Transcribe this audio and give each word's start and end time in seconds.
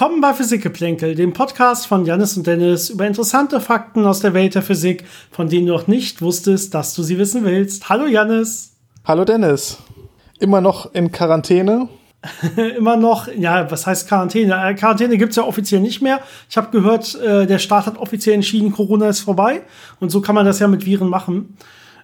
Willkommen 0.00 0.22
bei 0.22 0.32
Physikgeplänkel, 0.32 1.14
dem 1.14 1.34
Podcast 1.34 1.86
von 1.86 2.06
Janis 2.06 2.34
und 2.34 2.46
Dennis 2.46 2.88
über 2.88 3.06
interessante 3.06 3.60
Fakten 3.60 4.06
aus 4.06 4.20
der 4.20 4.32
Welt 4.32 4.54
der 4.54 4.62
Physik, 4.62 5.04
von 5.30 5.50
denen 5.50 5.66
du 5.66 5.74
noch 5.74 5.88
nicht 5.88 6.22
wusstest, 6.22 6.72
dass 6.72 6.94
du 6.94 7.02
sie 7.02 7.18
wissen 7.18 7.44
willst. 7.44 7.90
Hallo 7.90 8.06
Janis. 8.06 8.72
Hallo 9.04 9.26
Dennis. 9.26 9.76
Immer 10.38 10.62
noch 10.62 10.94
in 10.94 11.12
Quarantäne? 11.12 11.90
Immer 12.78 12.96
noch, 12.96 13.28
ja, 13.28 13.70
was 13.70 13.86
heißt 13.86 14.08
Quarantäne? 14.08 14.54
Äh, 14.54 14.72
Quarantäne 14.72 15.18
gibt 15.18 15.32
es 15.32 15.36
ja 15.36 15.42
offiziell 15.42 15.82
nicht 15.82 16.00
mehr. 16.00 16.20
Ich 16.48 16.56
habe 16.56 16.70
gehört, 16.70 17.14
äh, 17.16 17.46
der 17.46 17.58
Staat 17.58 17.84
hat 17.84 17.98
offiziell 17.98 18.36
entschieden, 18.36 18.72
Corona 18.72 19.06
ist 19.10 19.20
vorbei. 19.20 19.60
Und 20.00 20.08
so 20.08 20.22
kann 20.22 20.34
man 20.34 20.46
das 20.46 20.60
ja 20.60 20.68
mit 20.68 20.86
Viren 20.86 21.10
machen. 21.10 21.58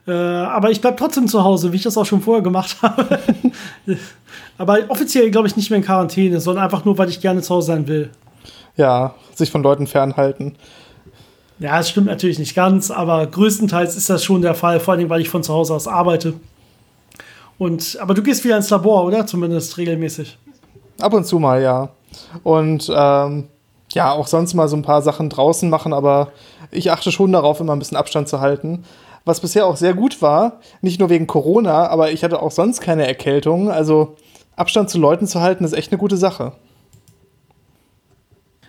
Äh, 0.07 0.13
aber 0.13 0.71
ich 0.71 0.81
bleibe 0.81 0.97
trotzdem 0.97 1.27
zu 1.27 1.43
Hause, 1.43 1.73
wie 1.73 1.77
ich 1.77 1.83
das 1.83 1.99
auch 1.99 2.07
schon 2.07 2.21
vorher 2.21 2.43
gemacht 2.43 2.77
habe. 2.83 3.19
aber 4.57 4.79
offiziell, 4.89 5.31
glaube 5.31 5.49
ich, 5.49 5.57
nicht 5.57 5.71
mehr 5.71 5.79
in 5.79 5.85
Quarantäne, 5.85 6.41
sondern 6.41 6.65
einfach 6.65 6.85
nur, 6.85 6.97
weil 6.99 7.09
ich 7.09 7.21
gerne 7.21 7.43
zu 7.43 7.55
Hause 7.55 7.69
sein 7.69 7.89
will. 7.89 8.11
Ja, 8.77 9.15
sich 9.35 9.51
von 9.51 9.63
Leuten 9.63 9.87
fernhalten. 9.87 10.57
Ja, 11.59 11.81
es 11.81 11.89
stimmt 11.89 12.07
natürlich 12.07 12.39
nicht 12.39 12.55
ganz, 12.55 12.91
aber 12.91 13.27
größtenteils 13.27 13.97
ist 13.97 14.11
das 14.11 14.23
schon 14.23 14.43
der 14.43 14.55
Fall, 14.55 14.79
vor 14.79 14.95
allem, 14.95 15.09
weil 15.09 15.23
ich 15.23 15.31
von 15.31 15.43
zu 15.43 15.55
Hause 15.55 15.75
aus 15.75 15.89
arbeite. 15.89 16.35
Und, 17.59 17.99
aber 18.01 18.13
du 18.13 18.23
gehst 18.23 18.45
wieder 18.45 18.59
ins 18.59 18.69
Labor, 18.69 19.05
oder? 19.05 19.27
Zumindest 19.27 19.79
regelmäßig. 19.79 20.37
Ab 21.01 21.15
und 21.15 21.27
zu 21.27 21.39
mal, 21.39 21.63
ja. 21.63 21.89
Und 22.43 22.93
ähm, 22.95 23.45
ja, 23.93 24.13
auch 24.13 24.27
sonst 24.27 24.53
mal 24.53 24.69
so 24.69 24.77
ein 24.77 24.83
paar 24.83 25.01
Sachen 25.01 25.31
draußen 25.31 25.71
machen, 25.71 25.95
aber 25.95 26.33
ich 26.71 26.93
achte 26.93 27.11
schon 27.11 27.33
darauf, 27.33 27.61
immer 27.61 27.75
ein 27.75 27.79
bisschen 27.79 27.97
Abstand 27.97 28.29
zu 28.29 28.41
halten 28.41 28.85
was 29.27 29.41
bisher 29.41 29.67
auch 29.67 29.77
sehr 29.77 29.93
gut 29.93 30.23
war, 30.23 30.61
nicht 30.81 31.01
nur 31.01 31.11
wegen 31.11 31.27
Corona, 31.27 31.89
aber 31.89 32.13
ich 32.13 32.25
hatte 32.25 32.41
auch 32.41 32.53
sonst 32.53 32.81
keine 32.81 33.07
Erkältung. 33.07 33.71
Also 33.71 34.17
Abstand 34.55 34.89
zu 34.89 34.99
Leuten 34.99 35.27
zu 35.27 35.43
halten, 35.43 35.65
ist 35.65 35.75
echt 35.75 35.93
eine 35.93 35.99
gute 35.99 36.17
Sache. 36.17 36.53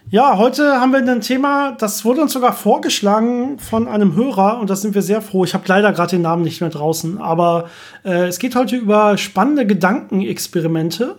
Ja, 0.09 0.37
heute 0.37 0.79
haben 0.79 0.93
wir 0.93 0.99
ein 0.99 1.21
Thema, 1.21 1.73
das 1.73 2.05
wurde 2.05 2.21
uns 2.21 2.33
sogar 2.33 2.53
vorgeschlagen 2.53 3.59
von 3.59 3.87
einem 3.87 4.15
Hörer 4.15 4.59
und 4.59 4.69
da 4.69 4.75
sind 4.75 4.95
wir 4.95 5.01
sehr 5.01 5.21
froh. 5.21 5.43
Ich 5.43 5.53
habe 5.53 5.65
leider 5.67 5.91
gerade 5.91 6.11
den 6.11 6.21
Namen 6.21 6.43
nicht 6.43 6.61
mehr 6.61 6.69
draußen, 6.69 7.21
aber 7.21 7.69
äh, 8.03 8.27
es 8.27 8.39
geht 8.39 8.55
heute 8.55 8.77
über 8.77 9.17
spannende 9.17 9.67
Gedankenexperimente 9.67 11.17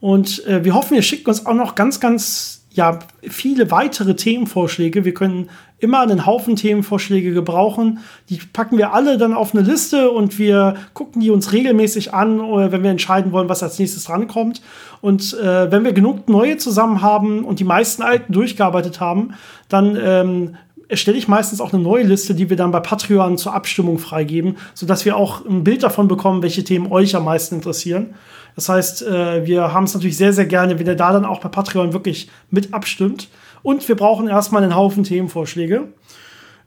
und 0.00 0.44
äh, 0.46 0.64
wir 0.64 0.74
hoffen, 0.74 0.94
ihr 0.94 1.02
schickt 1.02 1.28
uns 1.28 1.44
auch 1.44 1.54
noch 1.54 1.74
ganz, 1.74 2.00
ganz 2.00 2.59
ja, 2.72 3.00
viele 3.22 3.70
weitere 3.70 4.14
Themenvorschläge. 4.14 5.04
Wir 5.04 5.14
können 5.14 5.50
immer 5.80 6.00
einen 6.00 6.26
Haufen 6.26 6.56
Themenvorschläge 6.56 7.32
gebrauchen. 7.32 7.98
Die 8.28 8.38
packen 8.52 8.78
wir 8.78 8.92
alle 8.92 9.18
dann 9.18 9.34
auf 9.34 9.54
eine 9.54 9.64
Liste 9.64 10.10
und 10.10 10.38
wir 10.38 10.76
gucken 10.94 11.20
die 11.20 11.30
uns 11.30 11.52
regelmäßig 11.52 12.14
an, 12.14 12.38
äh, 12.38 12.70
wenn 12.70 12.82
wir 12.82 12.90
entscheiden 12.90 13.32
wollen, 13.32 13.48
was 13.48 13.62
als 13.62 13.78
nächstes 13.78 14.08
rankommt. 14.08 14.62
Und 15.00 15.34
äh, 15.34 15.70
wenn 15.72 15.84
wir 15.84 15.92
genug 15.92 16.28
neue 16.28 16.58
zusammen 16.58 17.02
haben 17.02 17.44
und 17.44 17.58
die 17.58 17.64
meisten 17.64 18.02
alten 18.02 18.32
durchgearbeitet 18.32 19.00
haben, 19.00 19.34
dann 19.68 19.96
ähm, 20.00 20.56
erstelle 20.88 21.16
ich 21.16 21.28
meistens 21.28 21.60
auch 21.60 21.72
eine 21.72 21.82
neue 21.82 22.04
Liste, 22.04 22.34
die 22.34 22.50
wir 22.50 22.56
dann 22.56 22.72
bei 22.72 22.80
Patreon 22.80 23.38
zur 23.38 23.54
Abstimmung 23.54 23.98
freigeben, 23.98 24.56
sodass 24.74 25.04
wir 25.04 25.16
auch 25.16 25.44
ein 25.46 25.64
Bild 25.64 25.82
davon 25.82 26.08
bekommen, 26.08 26.42
welche 26.42 26.64
Themen 26.64 26.90
euch 26.92 27.16
am 27.16 27.24
meisten 27.24 27.56
interessieren. 27.56 28.14
Das 28.54 28.68
heißt, 28.68 29.02
äh, 29.02 29.46
wir 29.46 29.72
haben 29.72 29.84
es 29.84 29.94
natürlich 29.94 30.16
sehr, 30.16 30.32
sehr 30.32 30.46
gerne, 30.46 30.78
wenn 30.78 30.86
ihr 30.86 30.96
da 30.96 31.12
dann 31.12 31.24
auch 31.24 31.40
bei 31.40 31.48
Patreon 31.48 31.92
wirklich 31.92 32.28
mit 32.50 32.74
abstimmt. 32.74 33.28
Und 33.62 33.86
wir 33.88 33.96
brauchen 33.96 34.28
erstmal 34.28 34.62
einen 34.62 34.74
Haufen 34.74 35.04
Themenvorschläge. 35.04 35.88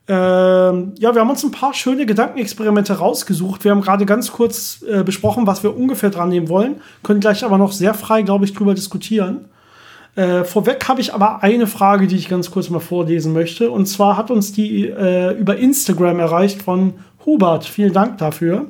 Ähm, 0.05 0.94
ja, 0.99 1.13
wir 1.13 1.21
haben 1.21 1.29
uns 1.29 1.44
ein 1.44 1.51
paar 1.51 1.73
schöne 1.73 2.05
Gedankenexperimente 2.05 2.94
rausgesucht. 2.94 3.63
Wir 3.63 3.71
haben 3.71 3.81
gerade 3.81 4.05
ganz 4.05 4.31
kurz 4.31 4.83
äh, 4.83 5.03
besprochen, 5.03 5.47
was 5.47 5.63
wir 5.63 5.75
ungefähr 5.77 6.09
dran 6.09 6.29
nehmen 6.29 6.49
wollen, 6.49 6.81
können 7.03 7.21
gleich 7.21 7.45
aber 7.45 7.57
noch 7.57 7.71
sehr 7.71 7.94
frei, 7.94 8.21
glaube 8.21 8.44
ich, 8.44 8.53
drüber 8.53 8.73
diskutieren. 8.73 9.45
Äh, 10.15 10.44
vorweg 10.44 10.88
habe 10.89 11.00
ich 11.00 11.13
aber 11.13 11.41
eine 11.41 11.67
Frage, 11.67 12.05
die 12.07 12.17
ich 12.17 12.27
ganz 12.29 12.51
kurz 12.51 12.69
mal 12.69 12.79
vorlesen 12.79 13.33
möchte. 13.33 13.71
Und 13.71 13.85
zwar 13.85 14.17
hat 14.17 14.29
uns 14.29 14.51
die 14.51 14.88
äh, 14.89 15.31
über 15.38 15.55
Instagram 15.55 16.19
erreicht 16.19 16.61
von 16.61 16.95
Hubert. 17.25 17.63
Vielen 17.65 17.94
Dank 17.94 18.17
dafür. 18.17 18.67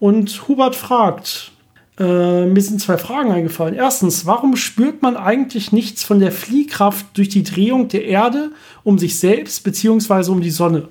Und 0.00 0.48
Hubert 0.48 0.76
fragt, 0.76 1.52
äh, 1.98 2.46
mir 2.46 2.62
sind 2.62 2.80
zwei 2.80 2.96
Fragen 2.96 3.32
eingefallen. 3.32 3.74
Erstens, 3.74 4.24
warum 4.26 4.56
spürt 4.56 5.02
man 5.02 5.16
eigentlich 5.16 5.72
nichts 5.72 6.04
von 6.04 6.20
der 6.20 6.32
Fliehkraft 6.32 7.06
durch 7.14 7.28
die 7.28 7.42
Drehung 7.42 7.88
der 7.88 8.04
Erde 8.04 8.52
um 8.84 8.98
sich 8.98 9.18
selbst 9.18 9.64
bzw. 9.64 10.30
um 10.30 10.40
die 10.40 10.50
Sonne? 10.50 10.88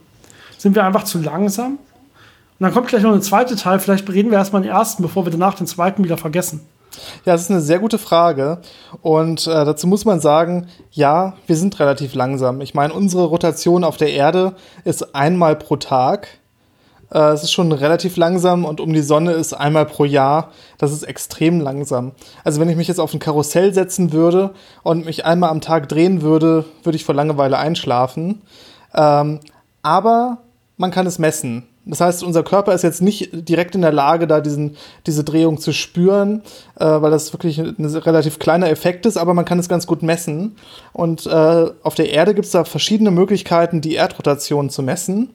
Sind 0.57 0.75
wir 0.75 0.84
einfach 0.84 1.03
zu 1.03 1.19
langsam? 1.19 1.73
Und 2.59 2.63
dann 2.63 2.73
kommt 2.73 2.88
gleich 2.88 3.03
noch 3.03 3.13
ein 3.13 3.22
zweiter 3.22 3.56
Teil. 3.56 3.79
Vielleicht 3.79 4.09
reden 4.09 4.31
wir 4.31 4.38
erstmal 4.38 4.63
den 4.63 4.72
ersten, 4.72 5.03
bevor 5.03 5.25
wir 5.25 5.31
danach 5.31 5.53
den 5.53 5.68
zweiten 5.68 6.03
wieder 6.03 6.18
vergessen. 6.18 6.62
Ja, 7.25 7.34
das 7.34 7.44
ist 7.44 7.51
eine 7.51 7.62
sehr 7.62 7.79
gute 7.79 8.00
Frage. 8.00 8.59
Und 9.01 9.45
äh, 9.47 9.66
dazu 9.66 9.88
muss 9.88 10.06
man 10.06 10.19
sagen, 10.19 10.68
ja, 10.91 11.34
wir 11.45 11.56
sind 11.56 11.79
relativ 11.79 12.16
langsam. 12.16 12.62
Ich 12.62 12.74
meine, 12.74 12.94
unsere 12.94 13.25
Rotation 13.25 13.84
auf 13.84 13.97
der 13.97 14.12
Erde 14.12 14.56
ist 14.84 15.16
einmal 15.16 15.56
pro 15.56 15.75
Tag. 15.75 16.28
Äh, 17.12 17.31
es 17.31 17.44
ist 17.44 17.51
schon 17.51 17.72
relativ 17.72 18.18
langsam 18.18 18.66
und 18.66 18.79
um 18.79 18.94
die 18.94 19.01
Sonne 19.01 19.34
ist 19.34 19.53
einmal 19.53 19.85
pro 19.85 20.06
Jahr. 20.06 20.51
Das 20.78 20.91
ist 20.91 21.03
extrem 21.03 21.59
langsam. 21.59 22.12
Also 22.44 22.59
wenn 22.59 22.69
ich 22.69 22.75
mich 22.75 22.88
jetzt 22.88 23.00
auf 23.00 23.13
ein 23.13 23.19
Karussell 23.19 23.73
setzen 23.73 24.12
würde 24.12 24.53
und 24.84 25.06
mich 25.06 25.25
einmal 25.25 25.50
am 25.50 25.62
Tag 25.62 25.90
drehen 25.90 26.22
würde, 26.22 26.66
würde 26.84 26.95
ich 26.95 27.06
vor 27.06 27.16
Langeweile 27.16 27.57
einschlafen. 27.57 28.41
Ähm, 28.94 29.40
aber 29.81 30.40
man 30.78 30.91
kann 30.91 31.07
es 31.07 31.19
messen. 31.19 31.68
Das 31.89 32.01
heißt, 32.01 32.23
unser 32.23 32.43
Körper 32.43 32.73
ist 32.73 32.83
jetzt 32.83 33.01
nicht 33.01 33.29
direkt 33.47 33.73
in 33.73 33.81
der 33.81 33.93
Lage, 33.93 34.27
da 34.27 34.41
diesen, 34.41 34.75
diese 35.05 35.23
Drehung 35.23 35.57
zu 35.57 35.71
spüren, 35.71 36.41
äh, 36.79 36.85
weil 36.85 37.11
das 37.11 37.33
wirklich 37.33 37.59
ein 37.59 37.85
relativ 37.85 38.39
kleiner 38.39 38.69
Effekt 38.69 39.05
ist, 39.05 39.17
aber 39.17 39.33
man 39.33 39.45
kann 39.45 39.57
es 39.57 39.69
ganz 39.69 39.87
gut 39.87 40.03
messen. 40.03 40.57
Und 40.91 41.25
äh, 41.25 41.65
auf 41.83 41.95
der 41.95 42.11
Erde 42.11 42.33
gibt 42.33 42.45
es 42.45 42.51
da 42.51 42.65
verschiedene 42.65 43.11
Möglichkeiten, 43.11 43.79
die 43.79 43.95
Erdrotation 43.95 44.69
zu 44.69 44.83
messen. 44.83 45.29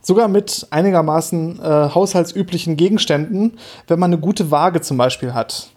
Sogar 0.00 0.28
mit 0.28 0.68
einigermaßen 0.70 1.60
äh, 1.60 1.88
haushaltsüblichen 1.92 2.76
Gegenständen, 2.76 3.58
wenn 3.88 3.98
man 3.98 4.12
eine 4.12 4.20
gute 4.20 4.52
Waage 4.52 4.80
zum 4.80 4.96
Beispiel 4.96 5.34
hat. 5.34 5.70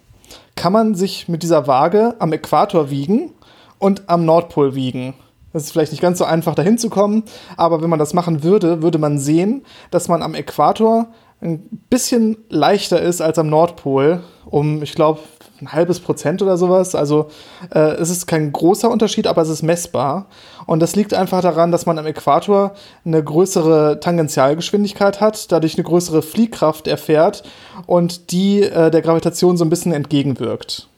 Kann 0.54 0.72
man 0.72 0.94
sich 0.94 1.28
mit 1.28 1.42
dieser 1.42 1.66
Waage 1.66 2.14
am 2.20 2.32
Äquator 2.32 2.90
wiegen 2.90 3.32
und 3.80 4.08
am 4.08 4.24
Nordpol 4.24 4.76
wiegen. 4.76 5.14
Das 5.52 5.64
ist 5.64 5.72
vielleicht 5.72 5.92
nicht 5.92 6.02
ganz 6.02 6.18
so 6.18 6.24
einfach 6.24 6.54
dahin 6.54 6.78
zu 6.78 6.90
kommen, 6.90 7.24
aber 7.56 7.82
wenn 7.82 7.90
man 7.90 7.98
das 7.98 8.14
machen 8.14 8.42
würde, 8.42 8.82
würde 8.82 8.98
man 8.98 9.18
sehen, 9.18 9.64
dass 9.90 10.08
man 10.08 10.22
am 10.22 10.34
Äquator 10.34 11.08
ein 11.42 11.60
bisschen 11.88 12.36
leichter 12.50 13.00
ist 13.00 13.20
als 13.20 13.38
am 13.38 13.48
Nordpol, 13.48 14.20
um, 14.46 14.82
ich 14.82 14.94
glaube, 14.94 15.20
ein 15.60 15.72
halbes 15.72 16.00
Prozent 16.00 16.42
oder 16.42 16.56
sowas. 16.56 16.94
Also 16.94 17.28
äh, 17.74 17.78
es 17.96 18.10
ist 18.10 18.26
kein 18.26 18.52
großer 18.52 18.90
Unterschied, 18.90 19.26
aber 19.26 19.42
es 19.42 19.48
ist 19.48 19.62
messbar. 19.62 20.26
Und 20.66 20.80
das 20.80 20.96
liegt 20.96 21.14
einfach 21.14 21.42
daran, 21.42 21.72
dass 21.72 21.86
man 21.86 21.98
am 21.98 22.06
Äquator 22.06 22.72
eine 23.04 23.22
größere 23.22 24.00
Tangentialgeschwindigkeit 24.00 25.20
hat, 25.20 25.50
dadurch 25.52 25.74
eine 25.76 25.84
größere 25.84 26.22
Fliehkraft 26.22 26.86
erfährt 26.86 27.42
und 27.86 28.32
die 28.32 28.62
äh, 28.62 28.90
der 28.90 29.02
Gravitation 29.02 29.56
so 29.56 29.64
ein 29.64 29.70
bisschen 29.70 29.92
entgegenwirkt 29.92 30.89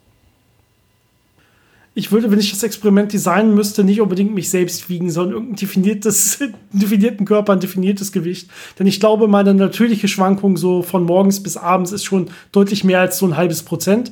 ich 1.94 2.10
würde, 2.10 2.30
wenn 2.30 2.38
ich 2.38 2.50
das 2.50 2.62
Experiment 2.62 3.12
designen 3.12 3.54
müsste, 3.54 3.84
nicht 3.84 4.00
unbedingt 4.00 4.34
mich 4.34 4.48
selbst 4.48 4.88
wiegen, 4.88 5.10
sondern 5.10 5.34
irgendein 5.34 5.56
definiertes, 5.56 6.38
definierten 6.72 7.26
Körper, 7.26 7.52
ein 7.52 7.60
definiertes 7.60 8.12
Gewicht. 8.12 8.50
Denn 8.78 8.86
ich 8.86 8.98
glaube, 8.98 9.28
meine 9.28 9.52
natürliche 9.52 10.08
Schwankung 10.08 10.56
so 10.56 10.82
von 10.82 11.04
morgens 11.04 11.42
bis 11.42 11.58
abends 11.58 11.92
ist 11.92 12.04
schon 12.04 12.30
deutlich 12.50 12.82
mehr 12.84 13.00
als 13.00 13.18
so 13.18 13.26
ein 13.26 13.36
halbes 13.36 13.62
Prozent. 13.62 14.10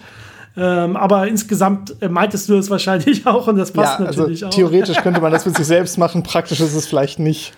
Ähm, 0.56 0.96
aber 0.96 1.26
insgesamt 1.28 1.96
äh, 2.02 2.08
meintest 2.08 2.48
du 2.48 2.56
es 2.56 2.68
wahrscheinlich 2.68 3.26
auch 3.26 3.46
und 3.46 3.56
das 3.56 3.70
passt 3.70 4.00
ja, 4.00 4.06
also 4.06 4.22
natürlich 4.22 4.44
auch. 4.44 4.50
Theoretisch 4.50 4.96
könnte 5.02 5.20
man 5.20 5.32
das 5.32 5.46
mit 5.46 5.56
sich 5.56 5.66
selbst 5.66 5.96
machen, 5.96 6.22
praktisch 6.22 6.60
ist 6.60 6.74
es 6.74 6.86
vielleicht 6.86 7.18
nicht. 7.18 7.54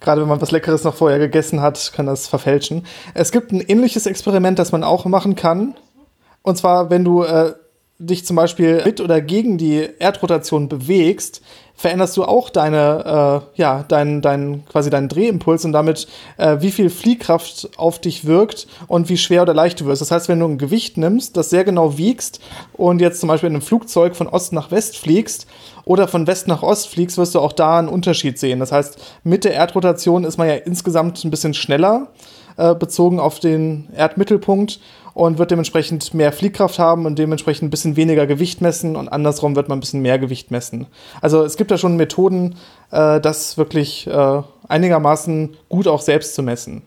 Gerade 0.00 0.20
wenn 0.20 0.28
man 0.28 0.42
was 0.42 0.50
Leckeres 0.50 0.84
noch 0.84 0.94
vorher 0.94 1.18
gegessen 1.18 1.62
hat, 1.62 1.92
kann 1.94 2.04
das 2.04 2.26
verfälschen. 2.26 2.84
Es 3.14 3.32
gibt 3.32 3.52
ein 3.52 3.60
ähnliches 3.60 4.04
Experiment, 4.04 4.58
das 4.58 4.72
man 4.72 4.84
auch 4.84 5.06
machen 5.06 5.36
kann. 5.36 5.74
Und 6.42 6.58
zwar, 6.58 6.90
wenn 6.90 7.04
du 7.04 7.22
äh, 7.22 7.54
dich 7.98 8.26
zum 8.26 8.36
Beispiel 8.36 8.82
mit 8.84 9.00
oder 9.00 9.20
gegen 9.20 9.56
die 9.56 9.88
Erdrotation 9.98 10.68
bewegst, 10.68 11.42
veränderst 11.76 12.16
du 12.16 12.24
auch 12.24 12.50
deine, 12.50 13.42
äh, 13.56 13.60
ja, 13.60 13.84
dein, 13.86 14.22
dein, 14.22 14.64
quasi 14.66 14.90
deinen 14.90 15.08
Drehimpuls 15.08 15.64
und 15.64 15.72
damit, 15.72 16.06
äh, 16.36 16.58
wie 16.60 16.70
viel 16.70 16.90
Fliehkraft 16.90 17.70
auf 17.76 18.00
dich 18.00 18.24
wirkt 18.24 18.66
und 18.86 19.08
wie 19.08 19.16
schwer 19.16 19.42
oder 19.42 19.54
leicht 19.54 19.80
du 19.80 19.86
wirst. 19.86 20.00
Das 20.00 20.10
heißt, 20.10 20.28
wenn 20.28 20.40
du 20.40 20.46
ein 20.46 20.58
Gewicht 20.58 20.96
nimmst, 20.96 21.36
das 21.36 21.50
sehr 21.50 21.64
genau 21.64 21.96
wiegst 21.98 22.40
und 22.74 23.00
jetzt 23.00 23.20
zum 23.20 23.28
Beispiel 23.28 23.48
in 23.48 23.54
einem 23.54 23.62
Flugzeug 23.62 24.16
von 24.16 24.28
Ost 24.28 24.52
nach 24.52 24.70
West 24.70 24.96
fliegst 24.96 25.46
oder 25.84 26.08
von 26.08 26.26
West 26.26 26.48
nach 26.48 26.62
Ost 26.62 26.88
fliegst, 26.88 27.18
wirst 27.18 27.34
du 27.34 27.40
auch 27.40 27.52
da 27.52 27.78
einen 27.78 27.88
Unterschied 27.88 28.38
sehen. 28.38 28.60
Das 28.60 28.72
heißt, 28.72 28.98
mit 29.24 29.44
der 29.44 29.54
Erdrotation 29.54 30.24
ist 30.24 30.38
man 30.38 30.48
ja 30.48 30.54
insgesamt 30.54 31.24
ein 31.24 31.30
bisschen 31.30 31.54
schneller 31.54 32.08
äh, 32.56 32.74
bezogen 32.74 33.18
auf 33.18 33.40
den 33.40 33.88
Erdmittelpunkt 33.96 34.80
und 35.14 35.38
wird 35.38 35.50
dementsprechend 35.50 36.12
mehr 36.12 36.32
Fliehkraft 36.32 36.78
haben 36.78 37.06
und 37.06 37.18
dementsprechend 37.18 37.68
ein 37.68 37.70
bisschen 37.70 37.96
weniger 37.96 38.26
Gewicht 38.26 38.60
messen 38.60 38.96
und 38.96 39.08
andersrum 39.08 39.56
wird 39.56 39.68
man 39.68 39.78
ein 39.78 39.80
bisschen 39.80 40.02
mehr 40.02 40.18
Gewicht 40.18 40.50
messen. 40.50 40.86
Also 41.20 41.44
es 41.44 41.56
gibt 41.56 41.70
da 41.70 41.78
schon 41.78 41.96
Methoden, 41.96 42.56
äh, 42.90 43.20
das 43.20 43.56
wirklich 43.56 44.06
äh, 44.08 44.42
einigermaßen 44.68 45.56
gut 45.68 45.86
auch 45.86 46.02
selbst 46.02 46.34
zu 46.34 46.42
messen. 46.42 46.82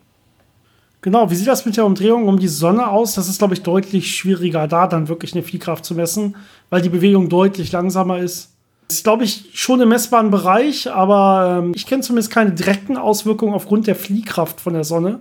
Genau, 1.01 1.29
wie 1.31 1.35
sieht 1.35 1.47
das 1.47 1.65
mit 1.65 1.77
der 1.77 1.85
Umdrehung 1.85 2.27
um 2.27 2.37
die 2.37 2.47
Sonne 2.47 2.89
aus? 2.89 3.13
Das 3.15 3.29
ist, 3.29 3.37
glaube 3.37 3.53
ich, 3.53 3.61
deutlich 3.61 4.13
schwieriger, 4.15 4.67
da 4.67 4.87
dann 4.87 5.07
wirklich 5.07 5.33
eine 5.33 5.43
Fliehkraft 5.43 5.85
zu 5.85 5.95
messen, 5.95 6.35
weil 6.69 6.81
die 6.81 6.89
Bewegung 6.89 7.29
deutlich 7.29 7.71
langsamer 7.71 8.19
ist. 8.19 8.51
Das 8.87 8.97
ist, 8.97 9.03
glaube 9.03 9.23
ich, 9.23 9.49
schon 9.53 9.79
im 9.79 9.89
messbaren 9.89 10.31
Bereich, 10.31 10.91
aber 10.91 11.59
ähm, 11.59 11.73
ich 11.75 11.85
kenne 11.85 12.01
zumindest 12.01 12.31
keine 12.31 12.51
direkten 12.51 12.97
Auswirkungen 12.97 13.53
aufgrund 13.53 13.87
der 13.87 13.95
Fliehkraft 13.95 14.59
von 14.59 14.73
der 14.73 14.83
Sonne 14.83 15.19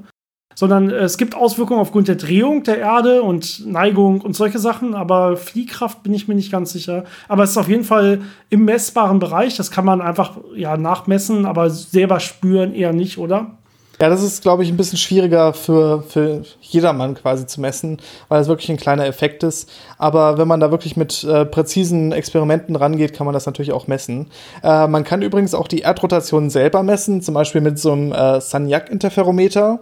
sondern 0.57 0.91
es 0.91 1.19
gibt 1.19 1.37
Auswirkungen 1.37 1.79
aufgrund 1.79 2.09
der 2.09 2.17
Drehung 2.17 2.65
der 2.65 2.79
Erde 2.79 3.23
und 3.23 3.65
Neigung 3.67 4.23
und 4.23 4.35
solche 4.35 4.59
Sachen, 4.59 4.95
aber 4.95 5.37
Fliehkraft 5.37 6.03
bin 6.03 6.15
ich 6.15 6.27
mir 6.27 6.35
nicht 6.35 6.51
ganz 6.51 6.73
sicher. 6.73 7.05
Aber 7.29 7.45
es 7.45 7.51
ist 7.51 7.59
auf 7.59 7.69
jeden 7.69 7.85
Fall 7.85 8.23
im 8.49 8.65
messbaren 8.65 9.19
Bereich, 9.19 9.57
das 9.57 9.71
kann 9.71 9.85
man 9.85 10.01
einfach 10.01 10.39
ja 10.57 10.77
nachmessen, 10.79 11.45
aber 11.45 11.69
selber 11.71 12.19
spüren 12.21 12.75
eher 12.75 12.95
nicht, 12.95 13.19
oder? 13.19 13.59
Ja, 13.99 14.11
das 14.11 14.23
ist, 14.23 14.43
glaube 14.43 14.63
ich, 14.63 14.69
ein 14.69 14.77
bisschen 14.77 14.99
schwieriger 14.99 15.55
für, 15.55 16.03
für 16.03 16.43
jedermann 16.61 17.15
quasi 17.15 17.47
zu 17.47 17.63
messen, 17.63 17.99
weil 18.29 18.43
es 18.43 18.49
wirklich 18.49 18.71
ein 18.71 18.77
kleiner 18.77 19.07
Effekt 19.07 19.43
ist. 19.43 19.71
Aber 19.97 20.37
wenn 20.37 20.47
man 20.47 20.61
da 20.61 20.71
wirklich 20.71 20.99
mit 20.99 21.25
äh, 21.25 21.47
präzisen 21.47 22.13
Experimenten 22.13 22.77
rangeht, 22.77 23.15
kann 23.15 23.25
man 23.25 23.33
das 23.33 23.47
natürlich 23.47 23.73
auch 23.73 23.87
messen. 23.87 24.31
Äh, 24.63 24.87
man 24.87 25.03
kann 25.03 25.23
übrigens 25.23 25.55
auch 25.55 25.67
die 25.67 25.81
Erdrotation 25.81 26.51
selber 26.51 26.83
messen, 26.83 27.23
zum 27.23 27.33
Beispiel 27.33 27.63
mit 27.63 27.79
so 27.79 27.93
einem 27.93 28.13
äh, 28.13 28.41
Sagnac-Interferometer. 28.41 29.81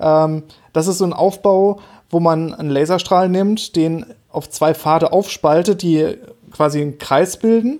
Ähm, 0.00 0.42
das 0.72 0.88
ist 0.88 0.98
so 0.98 1.04
ein 1.04 1.12
Aufbau, 1.12 1.78
wo 2.10 2.18
man 2.18 2.52
einen 2.52 2.70
Laserstrahl 2.70 3.28
nimmt, 3.28 3.76
den 3.76 4.06
auf 4.28 4.50
zwei 4.50 4.74
Pfade 4.74 5.12
aufspaltet, 5.12 5.82
die 5.82 6.16
quasi 6.50 6.80
einen 6.80 6.98
Kreis 6.98 7.36
bilden 7.36 7.78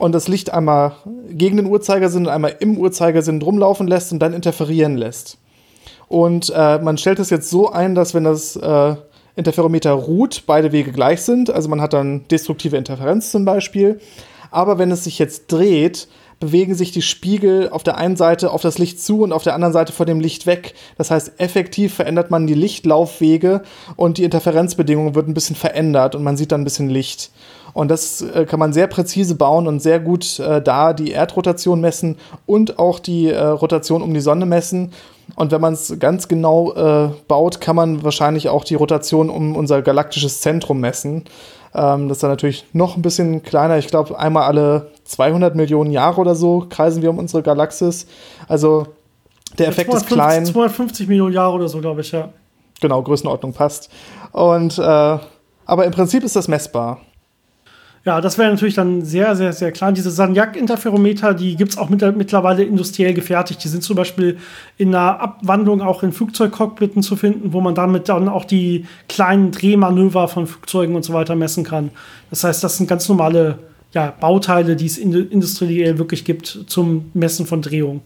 und 0.00 0.12
das 0.12 0.28
Licht 0.28 0.52
einmal 0.52 0.92
gegen 1.30 1.58
den 1.58 1.66
Uhrzeigersinn 1.66 2.26
und 2.26 2.32
einmal 2.32 2.56
im 2.60 2.78
Uhrzeigersinn 2.78 3.42
rumlaufen 3.42 3.86
lässt 3.86 4.12
und 4.12 4.18
dann 4.18 4.32
interferieren 4.32 4.96
lässt. 4.96 5.36
Und 6.08 6.50
äh, 6.56 6.78
man 6.78 6.96
stellt 6.96 7.18
es 7.18 7.28
jetzt 7.28 7.50
so 7.50 7.70
ein, 7.70 7.94
dass 7.94 8.14
wenn 8.14 8.24
das 8.24 8.56
äh, 8.56 8.96
Interferometer 9.36 9.92
ruht, 9.92 10.44
beide 10.46 10.72
Wege 10.72 10.90
gleich 10.92 11.20
sind. 11.20 11.50
Also 11.50 11.68
man 11.68 11.82
hat 11.82 11.92
dann 11.92 12.26
destruktive 12.28 12.78
Interferenz 12.78 13.30
zum 13.30 13.44
Beispiel. 13.44 14.00
Aber 14.50 14.78
wenn 14.78 14.90
es 14.90 15.04
sich 15.04 15.18
jetzt 15.18 15.52
dreht, 15.52 16.08
bewegen 16.40 16.74
sich 16.74 16.90
die 16.90 17.02
Spiegel 17.02 17.68
auf 17.68 17.82
der 17.82 17.98
einen 17.98 18.16
Seite 18.16 18.50
auf 18.50 18.62
das 18.62 18.78
Licht 18.78 19.02
zu 19.02 19.20
und 19.20 19.32
auf 19.32 19.42
der 19.42 19.54
anderen 19.54 19.74
Seite 19.74 19.92
von 19.92 20.06
dem 20.06 20.20
Licht 20.20 20.46
weg. 20.46 20.74
Das 20.96 21.10
heißt, 21.10 21.38
effektiv 21.38 21.94
verändert 21.94 22.30
man 22.30 22.46
die 22.46 22.54
Lichtlaufwege 22.54 23.62
und 23.96 24.16
die 24.16 24.24
Interferenzbedingungen 24.24 25.14
wird 25.14 25.28
ein 25.28 25.34
bisschen 25.34 25.56
verändert 25.56 26.14
und 26.14 26.24
man 26.24 26.38
sieht 26.38 26.52
dann 26.52 26.62
ein 26.62 26.64
bisschen 26.64 26.88
Licht. 26.88 27.30
Und 27.72 27.90
das 27.90 28.22
äh, 28.22 28.44
kann 28.46 28.58
man 28.58 28.72
sehr 28.72 28.86
präzise 28.86 29.34
bauen 29.34 29.66
und 29.66 29.80
sehr 29.80 30.00
gut 30.00 30.38
äh, 30.38 30.60
da 30.62 30.92
die 30.92 31.12
Erdrotation 31.12 31.80
messen 31.80 32.16
und 32.46 32.78
auch 32.78 32.98
die 32.98 33.28
äh, 33.28 33.38
Rotation 33.44 34.02
um 34.02 34.12
die 34.14 34.20
Sonne 34.20 34.46
messen. 34.46 34.92
Und 35.36 35.52
wenn 35.52 35.60
man 35.60 35.74
es 35.74 35.96
ganz 35.98 36.28
genau 36.28 36.72
äh, 36.74 37.10
baut, 37.28 37.60
kann 37.60 37.76
man 37.76 38.02
wahrscheinlich 38.02 38.48
auch 38.48 38.64
die 38.64 38.74
Rotation 38.74 39.30
um 39.30 39.56
unser 39.56 39.82
galaktisches 39.82 40.40
Zentrum 40.40 40.80
messen. 40.80 41.24
Ähm, 41.74 42.08
das 42.08 42.18
ist 42.18 42.22
dann 42.22 42.30
natürlich 42.30 42.66
noch 42.72 42.96
ein 42.96 43.02
bisschen 43.02 43.42
kleiner. 43.42 43.78
Ich 43.78 43.88
glaube, 43.88 44.18
einmal 44.18 44.44
alle 44.44 44.90
200 45.04 45.54
Millionen 45.54 45.90
Jahre 45.90 46.20
oder 46.20 46.34
so 46.34 46.66
kreisen 46.68 47.02
wir 47.02 47.10
um 47.10 47.18
unsere 47.18 47.42
Galaxis. 47.42 48.06
Also 48.48 48.88
der 49.58 49.68
Effekt 49.68 49.90
250, 49.90 50.10
ist 50.10 50.14
klein. 50.14 50.46
250 50.46 51.08
Millionen 51.08 51.34
Jahre 51.34 51.54
oder 51.54 51.68
so, 51.68 51.80
glaube 51.80 52.00
ich, 52.00 52.12
ja. 52.12 52.30
Genau, 52.80 53.02
Größenordnung 53.02 53.52
passt. 53.52 53.90
Und 54.32 54.78
äh, 54.78 55.18
aber 55.66 55.84
im 55.84 55.92
Prinzip 55.92 56.24
ist 56.24 56.34
das 56.34 56.48
messbar. 56.48 57.00
Ja, 58.02 58.22
das 58.22 58.38
wäre 58.38 58.50
natürlich 58.50 58.76
dann 58.76 59.04
sehr, 59.04 59.36
sehr, 59.36 59.52
sehr 59.52 59.72
klein. 59.72 59.94
Diese 59.94 60.10
Sagnac-Interferometer, 60.10 61.34
die 61.34 61.54
gibt 61.54 61.72
es 61.72 61.78
auch 61.78 61.90
mit, 61.90 62.00
mittlerweile 62.16 62.62
industriell 62.64 63.12
gefertigt. 63.12 63.62
Die 63.62 63.68
sind 63.68 63.82
zum 63.82 63.94
Beispiel 63.94 64.38
in 64.78 64.94
einer 64.94 65.20
Abwandlung 65.20 65.82
auch 65.82 66.02
in 66.02 66.12
Flugzeugcockpiten 66.12 67.02
zu 67.02 67.14
finden, 67.16 67.52
wo 67.52 67.60
man 67.60 67.74
damit 67.74 68.08
dann 68.08 68.30
auch 68.30 68.46
die 68.46 68.86
kleinen 69.08 69.50
Drehmanöver 69.50 70.28
von 70.28 70.46
Flugzeugen 70.46 70.96
und 70.96 71.04
so 71.04 71.12
weiter 71.12 71.36
messen 71.36 71.62
kann. 71.62 71.90
Das 72.30 72.42
heißt, 72.42 72.64
das 72.64 72.78
sind 72.78 72.88
ganz 72.88 73.06
normale 73.06 73.58
ja, 73.92 74.14
Bauteile, 74.18 74.76
die 74.76 74.86
es 74.86 74.96
industriell 74.96 75.98
wirklich 75.98 76.24
gibt 76.24 76.46
zum 76.68 77.10
Messen 77.12 77.44
von 77.44 77.60
Drehung. 77.60 78.00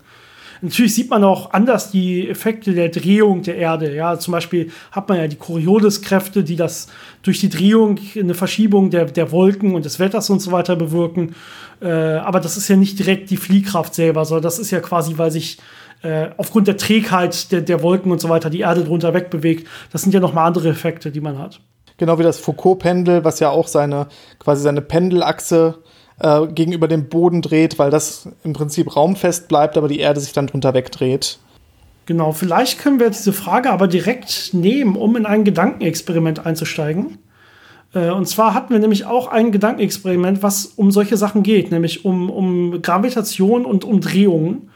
Natürlich 0.65 0.95
sieht 0.95 1.11
man 1.11 1.23
auch 1.25 1.53
anders 1.53 1.91
die 1.91 2.27
Effekte 2.27 2.73
der 2.73 2.89
Drehung 2.89 3.43
der 3.43 3.57
Erde. 3.57 3.95
Ja, 3.95 4.19
zum 4.19 4.33
Beispiel 4.33 4.71
hat 4.93 5.11
man 5.11 5.19
ja 5.19 5.29
die 5.29 5.37
Coriolis-Kräfte, 5.37 6.43
die 6.43 6.57
das 6.57 6.87
durch 7.23 7.39
die 7.39 7.51
Drehung 7.51 7.99
eine 8.19 8.33
Verschiebung 8.33 8.89
der, 8.89 9.05
der 9.05 9.31
Wolken 9.31 9.75
und 9.75 9.85
des 9.85 9.99
Wetters 9.99 10.31
und 10.31 10.41
so 10.41 10.53
weiter 10.53 10.75
bewirken. 10.75 11.35
Äh, 11.83 11.91
aber 11.91 12.41
das 12.41 12.57
ist 12.57 12.69
ja 12.69 12.77
nicht 12.77 12.99
direkt 12.99 13.29
die 13.29 13.37
Fliehkraft 13.37 13.95
selber, 13.95 14.25
sondern 14.25 14.45
das 14.45 14.59
ist 14.59 14.71
ja 14.71 14.81
quasi, 14.81 15.19
weil 15.19 15.31
sich 15.31 15.59
äh, 16.01 16.31
aufgrund 16.39 16.67
der 16.67 16.79
Trägheit 16.79 17.53
der, 17.53 17.61
der 17.61 17.83
Wolken 17.83 18.11
und 18.11 18.23
so 18.23 18.31
weiter 18.31 18.49
die 18.49 18.61
Erde 18.61 18.85
drunter 18.85 19.13
wegbewegt. 19.13 19.69
Das 19.93 20.01
sind 20.01 20.15
ja 20.15 20.21
nochmal 20.21 20.47
andere 20.47 20.71
Effekte, 20.71 21.11
die 21.11 21.21
man 21.21 21.39
hat. 21.39 21.61
Genau 21.99 22.19
wie 22.19 22.23
das 22.23 22.39
Foucault-Pendel, 22.39 23.23
was 23.23 23.39
ja 23.39 23.51
auch 23.51 23.69
seine 23.69 24.07
quasi 24.39 24.63
seine 24.63 24.81
Pendelachse 24.81 25.75
äh, 25.77 25.94
gegenüber 26.55 26.89
dem 26.89 27.09
Boden 27.09 27.43
dreht, 27.43 27.79
weil 27.79 27.91
das 27.91 28.29
im 28.45 28.55
Prinzip 28.55 28.97
raumfest 28.97 29.49
bleibt, 29.49 29.77
aber 29.77 29.89
die 29.89 29.99
Erde 29.99 30.21
sich 30.21 30.33
dann 30.33 30.47
drunter 30.47 30.73
wegdreht. 30.73 31.39
Genau, 32.07 32.33
vielleicht 32.33 32.79
können 32.79 33.01
wir 33.01 33.11
diese 33.11 33.33
Frage 33.33 33.71
aber 33.71 33.89
direkt 33.89 34.51
nehmen, 34.53 34.97
um 34.97 35.17
in 35.17 35.27
ein 35.27 35.45
Gedankenexperiment 35.45 36.45
einzusteigen. 36.45 37.19
Äh, 37.95 38.11
und 38.11 38.27
zwar 38.27 38.55
hatten 38.55 38.73
wir 38.73 38.81
nämlich 38.81 39.07
auch 39.07 39.29
ein 39.29 39.53
Gedankenexperiment, 39.53 40.43
was 40.43 40.67
um 40.67 40.91
solche 40.91 41.17
Sachen 41.17 41.43
geht, 41.43 41.71
nämlich 41.71 42.05
um, 42.05 42.31
um 42.31 42.83
Gravitation 42.83 43.65
und 43.65 43.85
Umdrehungen. 43.85 44.71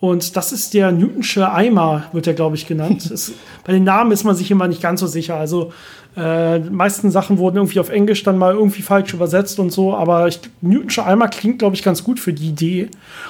Und 0.00 0.34
das 0.34 0.50
ist 0.50 0.72
der 0.72 0.92
Newtonsche 0.92 1.52
Eimer, 1.52 2.04
wird 2.12 2.26
er, 2.26 2.32
glaube 2.32 2.56
ich, 2.56 2.66
genannt. 2.66 3.10
es, 3.10 3.32
bei 3.64 3.74
den 3.74 3.84
Namen 3.84 4.12
ist 4.12 4.24
man 4.24 4.34
sich 4.34 4.50
immer 4.50 4.66
nicht 4.66 4.80
ganz 4.80 5.00
so 5.00 5.06
sicher. 5.06 5.36
Also 5.36 5.72
äh, 6.16 6.58
die 6.58 6.70
meisten 6.70 7.10
Sachen 7.10 7.36
wurden 7.36 7.56
irgendwie 7.56 7.80
auf 7.80 7.90
Englisch 7.90 8.22
dann 8.22 8.38
mal 8.38 8.54
irgendwie 8.54 8.82
falsch 8.82 9.12
übersetzt 9.12 9.58
und 9.58 9.70
so, 9.70 9.94
aber 9.94 10.26
ich, 10.26 10.40
Newtonsche 10.62 11.04
Eimer 11.04 11.28
klingt, 11.28 11.58
glaube 11.58 11.76
ich, 11.76 11.82
ganz 11.82 12.02
gut 12.02 12.18
für 12.18 12.32
die 12.32 12.48
Idee. 12.48 12.88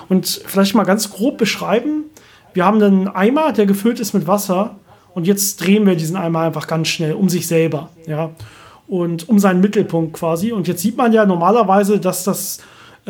Und 0.08 0.42
vielleicht 0.46 0.74
mal 0.76 0.84
ganz 0.84 1.10
grob 1.10 1.38
beschreiben. 1.38 2.04
Wir 2.54 2.64
haben 2.64 2.82
einen 2.82 3.08
Eimer, 3.08 3.52
der 3.52 3.66
gefüllt 3.66 3.98
ist 3.98 4.14
mit 4.14 4.26
Wasser 4.28 4.76
und 5.12 5.26
jetzt 5.26 5.56
drehen 5.56 5.86
wir 5.86 5.96
diesen 5.96 6.16
Eimer 6.16 6.40
einfach 6.40 6.68
ganz 6.68 6.88
schnell 6.88 7.14
um 7.14 7.28
sich 7.28 7.46
selber, 7.48 7.90
ja. 8.06 8.30
Und 8.86 9.28
um 9.28 9.38
seinen 9.38 9.60
Mittelpunkt 9.60 10.14
quasi. 10.14 10.50
Und 10.50 10.66
jetzt 10.66 10.82
sieht 10.82 10.96
man 10.96 11.12
ja 11.12 11.24
normalerweise, 11.24 12.00
dass 12.00 12.24
das 12.24 12.58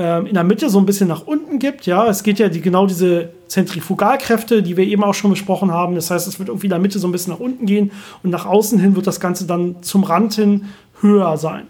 ähm, 0.00 0.24
in 0.24 0.32
der 0.32 0.44
Mitte 0.44 0.70
so 0.70 0.78
ein 0.78 0.86
bisschen 0.86 1.08
nach 1.08 1.26
unten 1.26 1.58
gibt. 1.58 1.84
Ja, 1.84 2.08
es 2.08 2.22
geht 2.22 2.38
ja 2.38 2.48
die, 2.48 2.62
genau 2.62 2.86
diese 2.86 3.34
Zentrifugalkräfte, 3.48 4.62
die 4.62 4.78
wir 4.78 4.84
eben 4.84 5.04
auch 5.04 5.12
schon 5.12 5.30
besprochen 5.30 5.72
haben. 5.72 5.94
Das 5.94 6.10
heißt, 6.10 6.26
es 6.26 6.38
wird 6.38 6.48
irgendwie 6.48 6.68
in 6.68 6.70
der 6.70 6.78
Mitte 6.78 6.98
so 6.98 7.06
ein 7.06 7.12
bisschen 7.12 7.34
nach 7.34 7.40
unten 7.40 7.66
gehen 7.66 7.90
und 8.22 8.30
nach 8.30 8.46
außen 8.46 8.78
hin 8.78 8.96
wird 8.96 9.06
das 9.06 9.20
Ganze 9.20 9.46
dann 9.46 9.82
zum 9.82 10.04
Rand 10.04 10.32
hin 10.32 10.64
höher 11.02 11.36
sein. 11.36 11.66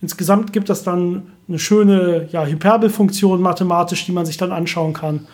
Insgesamt 0.00 0.54
gibt 0.54 0.70
es 0.70 0.82
dann 0.82 1.24
eine 1.46 1.58
schöne 1.58 2.26
ja, 2.32 2.46
Hyperbelfunktion 2.46 3.42
mathematisch, 3.42 4.06
die 4.06 4.12
man 4.12 4.24
sich 4.24 4.38
dann 4.38 4.50
anschauen 4.50 4.94
kann. 4.94 5.26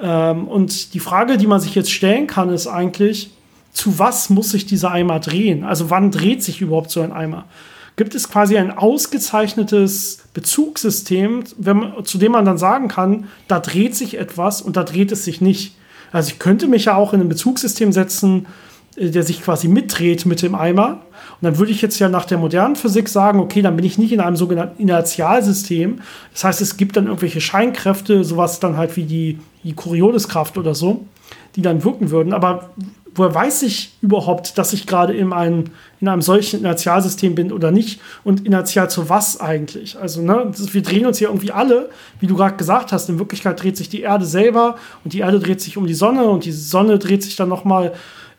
Ähm, 0.00 0.48
und 0.48 0.94
die 0.94 1.00
Frage, 1.00 1.36
die 1.36 1.46
man 1.46 1.60
sich 1.60 1.76
jetzt 1.76 1.92
stellen 1.92 2.26
kann, 2.26 2.48
ist 2.48 2.66
eigentlich, 2.66 3.30
zu 3.72 4.00
was 4.00 4.30
muss 4.30 4.50
sich 4.50 4.66
dieser 4.66 4.90
Eimer 4.90 5.20
drehen? 5.20 5.62
Also 5.62 5.90
wann 5.90 6.10
dreht 6.10 6.42
sich 6.42 6.60
überhaupt 6.60 6.90
so 6.90 7.02
ein 7.02 7.12
Eimer? 7.12 7.44
Gibt 7.96 8.14
es 8.14 8.28
quasi 8.28 8.56
ein 8.56 8.70
ausgezeichnetes 8.70 10.24
Bezugssystem, 10.34 11.44
man, 11.58 12.04
zu 12.04 12.18
dem 12.18 12.32
man 12.32 12.44
dann 12.44 12.58
sagen 12.58 12.88
kann, 12.88 13.28
da 13.48 13.60
dreht 13.60 13.94
sich 13.94 14.18
etwas 14.18 14.62
und 14.62 14.76
da 14.76 14.84
dreht 14.84 15.12
es 15.12 15.24
sich 15.24 15.40
nicht. 15.40 15.76
Also 16.10 16.30
ich 16.30 16.38
könnte 16.38 16.68
mich 16.68 16.86
ja 16.86 16.94
auch 16.94 17.12
in 17.12 17.20
ein 17.20 17.28
Bezugssystem 17.28 17.92
setzen, 17.92 18.46
äh, 18.96 19.10
der 19.10 19.22
sich 19.22 19.42
quasi 19.42 19.68
mitdreht 19.68 20.26
mit 20.26 20.42
dem 20.42 20.54
Eimer. 20.54 21.02
Und 21.40 21.46
dann 21.46 21.58
würde 21.58 21.72
ich 21.72 21.82
jetzt 21.82 21.98
ja 21.98 22.08
nach 22.08 22.24
der 22.24 22.38
modernen 22.38 22.76
Physik 22.76 23.08
sagen, 23.08 23.40
okay, 23.40 23.62
dann 23.62 23.76
bin 23.76 23.84
ich 23.84 23.98
nicht 23.98 24.12
in 24.12 24.20
einem 24.20 24.36
sogenannten 24.36 24.80
Inertialsystem. 24.80 26.00
Das 26.32 26.44
heißt, 26.44 26.60
es 26.60 26.76
gibt 26.76 26.96
dann 26.96 27.06
irgendwelche 27.06 27.40
Scheinkräfte, 27.40 28.24
sowas 28.24 28.60
dann 28.60 28.76
halt 28.76 28.96
wie 28.96 29.04
die, 29.04 29.38
die 29.64 29.74
Corioliskraft 29.74 30.56
oder 30.58 30.74
so, 30.74 31.06
die 31.56 31.62
dann 31.62 31.84
wirken 31.84 32.10
würden. 32.10 32.32
Aber 32.32 32.70
woher 33.14 33.34
weiß 33.34 33.62
ich 33.62 33.92
überhaupt, 34.00 34.58
dass 34.58 34.72
ich 34.72 34.86
gerade 34.86 35.12
in 35.14 35.32
einem, 35.32 35.64
in 36.00 36.08
einem 36.08 36.22
solchen 36.22 36.60
Inertialsystem 36.60 37.34
bin 37.34 37.52
oder 37.52 37.70
nicht? 37.70 38.00
Und 38.24 38.46
inertial 38.46 38.88
zu 38.90 39.08
was 39.08 39.40
eigentlich? 39.40 39.98
Also, 39.98 40.22
ne, 40.22 40.46
das, 40.50 40.72
wir 40.72 40.82
drehen 40.82 41.06
uns 41.06 41.18
hier 41.18 41.28
irgendwie 41.28 41.52
alle, 41.52 41.90
wie 42.20 42.26
du 42.26 42.36
gerade 42.36 42.56
gesagt 42.56 42.92
hast. 42.92 43.08
In 43.08 43.18
Wirklichkeit 43.18 43.62
dreht 43.62 43.76
sich 43.76 43.88
die 43.88 44.02
Erde 44.02 44.24
selber 44.24 44.76
und 45.04 45.12
die 45.12 45.20
Erde 45.20 45.40
dreht 45.40 45.60
sich 45.60 45.76
um 45.76 45.86
die 45.86 45.94
Sonne 45.94 46.24
und 46.24 46.44
die 46.44 46.52
Sonne 46.52 46.98
dreht 46.98 47.22
sich 47.22 47.36
dann 47.36 47.48
nochmal 47.48 47.92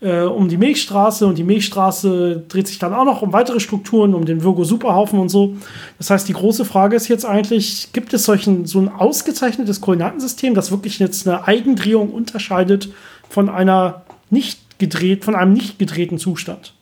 äh, 0.04 0.22
um 0.22 0.50
die 0.50 0.58
Milchstraße 0.58 1.26
und 1.26 1.38
die 1.38 1.44
Milchstraße 1.44 2.44
dreht 2.48 2.68
sich 2.68 2.78
dann 2.78 2.94
auch 2.94 3.06
noch 3.06 3.22
um 3.22 3.32
weitere 3.32 3.60
Strukturen, 3.60 4.14
um 4.14 4.26
den 4.26 4.44
Virgo-Superhaufen 4.44 5.18
und 5.18 5.30
so. 5.30 5.56
Das 5.98 6.10
heißt, 6.10 6.28
die 6.28 6.34
große 6.34 6.66
Frage 6.66 6.96
ist 6.96 7.08
jetzt 7.08 7.26
eigentlich, 7.26 7.94
gibt 7.94 8.14
es 8.14 8.26
solchen, 8.26 8.66
so 8.66 8.80
ein 8.80 8.90
ausgezeichnetes 8.90 9.82
Koordinatensystem, 9.82 10.56
das 10.56 10.72
wirklich 10.72 11.00
jetzt 11.00 11.28
eine 11.28 11.48
Eigendrehung 11.48 12.10
unterscheidet 12.10 12.90
von 13.30 13.50
einer 13.50 14.04
nicht 14.30 14.63
gedreht, 14.84 15.24
von 15.24 15.36
einem 15.36 15.54
nicht 15.54 15.80
gedrehten 15.80 16.18
Zustand. 16.18 16.74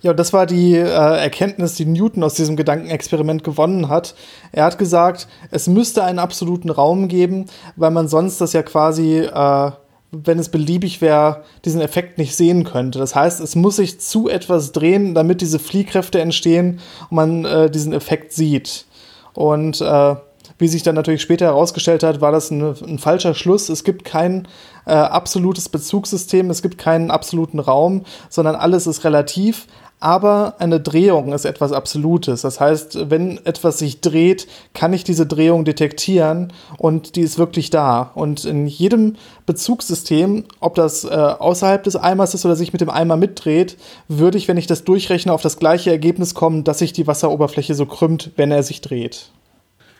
Ja, 0.00 0.12
das 0.12 0.32
war 0.32 0.46
die 0.46 0.74
äh, 0.74 0.84
Erkenntnis, 0.84 1.74
die 1.74 1.84
Newton 1.84 2.22
aus 2.22 2.34
diesem 2.34 2.54
Gedankenexperiment 2.54 3.42
gewonnen 3.42 3.88
hat. 3.88 4.14
Er 4.52 4.64
hat 4.64 4.78
gesagt, 4.78 5.26
es 5.50 5.66
müsste 5.66 6.04
einen 6.04 6.20
absoluten 6.20 6.70
Raum 6.70 7.08
geben, 7.08 7.46
weil 7.74 7.90
man 7.90 8.06
sonst 8.06 8.40
das 8.40 8.52
ja 8.52 8.62
quasi, 8.62 9.18
äh, 9.18 9.72
wenn 10.12 10.38
es 10.38 10.50
beliebig 10.50 11.00
wäre, 11.00 11.42
diesen 11.64 11.80
Effekt 11.80 12.16
nicht 12.16 12.36
sehen 12.36 12.62
könnte. 12.62 13.00
Das 13.00 13.16
heißt, 13.16 13.40
es 13.40 13.56
muss 13.56 13.76
sich 13.76 13.98
zu 14.00 14.28
etwas 14.28 14.70
drehen, 14.70 15.14
damit 15.14 15.40
diese 15.40 15.58
Fliehkräfte 15.58 16.20
entstehen 16.20 16.78
und 17.10 17.16
man 17.16 17.44
äh, 17.44 17.68
diesen 17.68 17.92
Effekt 17.92 18.32
sieht. 18.32 18.86
Und 19.34 19.80
äh, 19.80 20.14
wie 20.58 20.68
sich 20.68 20.82
dann 20.82 20.94
natürlich 20.94 21.22
später 21.22 21.46
herausgestellt 21.46 22.02
hat, 22.02 22.20
war 22.20 22.32
das 22.32 22.50
ein, 22.50 22.62
ein 22.62 22.98
falscher 22.98 23.34
Schluss. 23.34 23.68
Es 23.68 23.84
gibt 23.84 24.04
kein 24.04 24.48
äh, 24.86 24.92
absolutes 24.92 25.68
Bezugssystem, 25.68 26.50
es 26.50 26.62
gibt 26.62 26.78
keinen 26.78 27.10
absoluten 27.10 27.60
Raum, 27.60 28.04
sondern 28.28 28.56
alles 28.56 28.86
ist 28.86 29.04
relativ. 29.04 29.66
Aber 30.00 30.54
eine 30.60 30.78
Drehung 30.78 31.32
ist 31.32 31.44
etwas 31.44 31.72
Absolutes. 31.72 32.42
Das 32.42 32.60
heißt, 32.60 33.10
wenn 33.10 33.44
etwas 33.44 33.78
sich 33.78 34.00
dreht, 34.00 34.46
kann 34.72 34.92
ich 34.92 35.02
diese 35.02 35.26
Drehung 35.26 35.64
detektieren 35.64 36.52
und 36.76 37.16
die 37.16 37.22
ist 37.22 37.38
wirklich 37.38 37.70
da. 37.70 38.12
Und 38.14 38.44
in 38.44 38.68
jedem 38.68 39.16
Bezugssystem, 39.44 40.44
ob 40.60 40.76
das 40.76 41.02
äh, 41.04 41.08
außerhalb 41.08 41.82
des 41.82 41.96
Eimers 41.96 42.34
ist 42.34 42.44
oder 42.44 42.54
sich 42.54 42.72
mit 42.72 42.80
dem 42.80 42.90
Eimer 42.90 43.16
mitdreht, 43.16 43.76
würde 44.06 44.38
ich, 44.38 44.46
wenn 44.46 44.56
ich 44.56 44.68
das 44.68 44.84
durchrechne, 44.84 45.32
auf 45.32 45.42
das 45.42 45.58
gleiche 45.58 45.90
Ergebnis 45.90 46.34
kommen, 46.34 46.62
dass 46.62 46.78
sich 46.78 46.92
die 46.92 47.08
Wasseroberfläche 47.08 47.74
so 47.74 47.86
krümmt, 47.86 48.30
wenn 48.36 48.52
er 48.52 48.62
sich 48.62 48.80
dreht. 48.80 49.30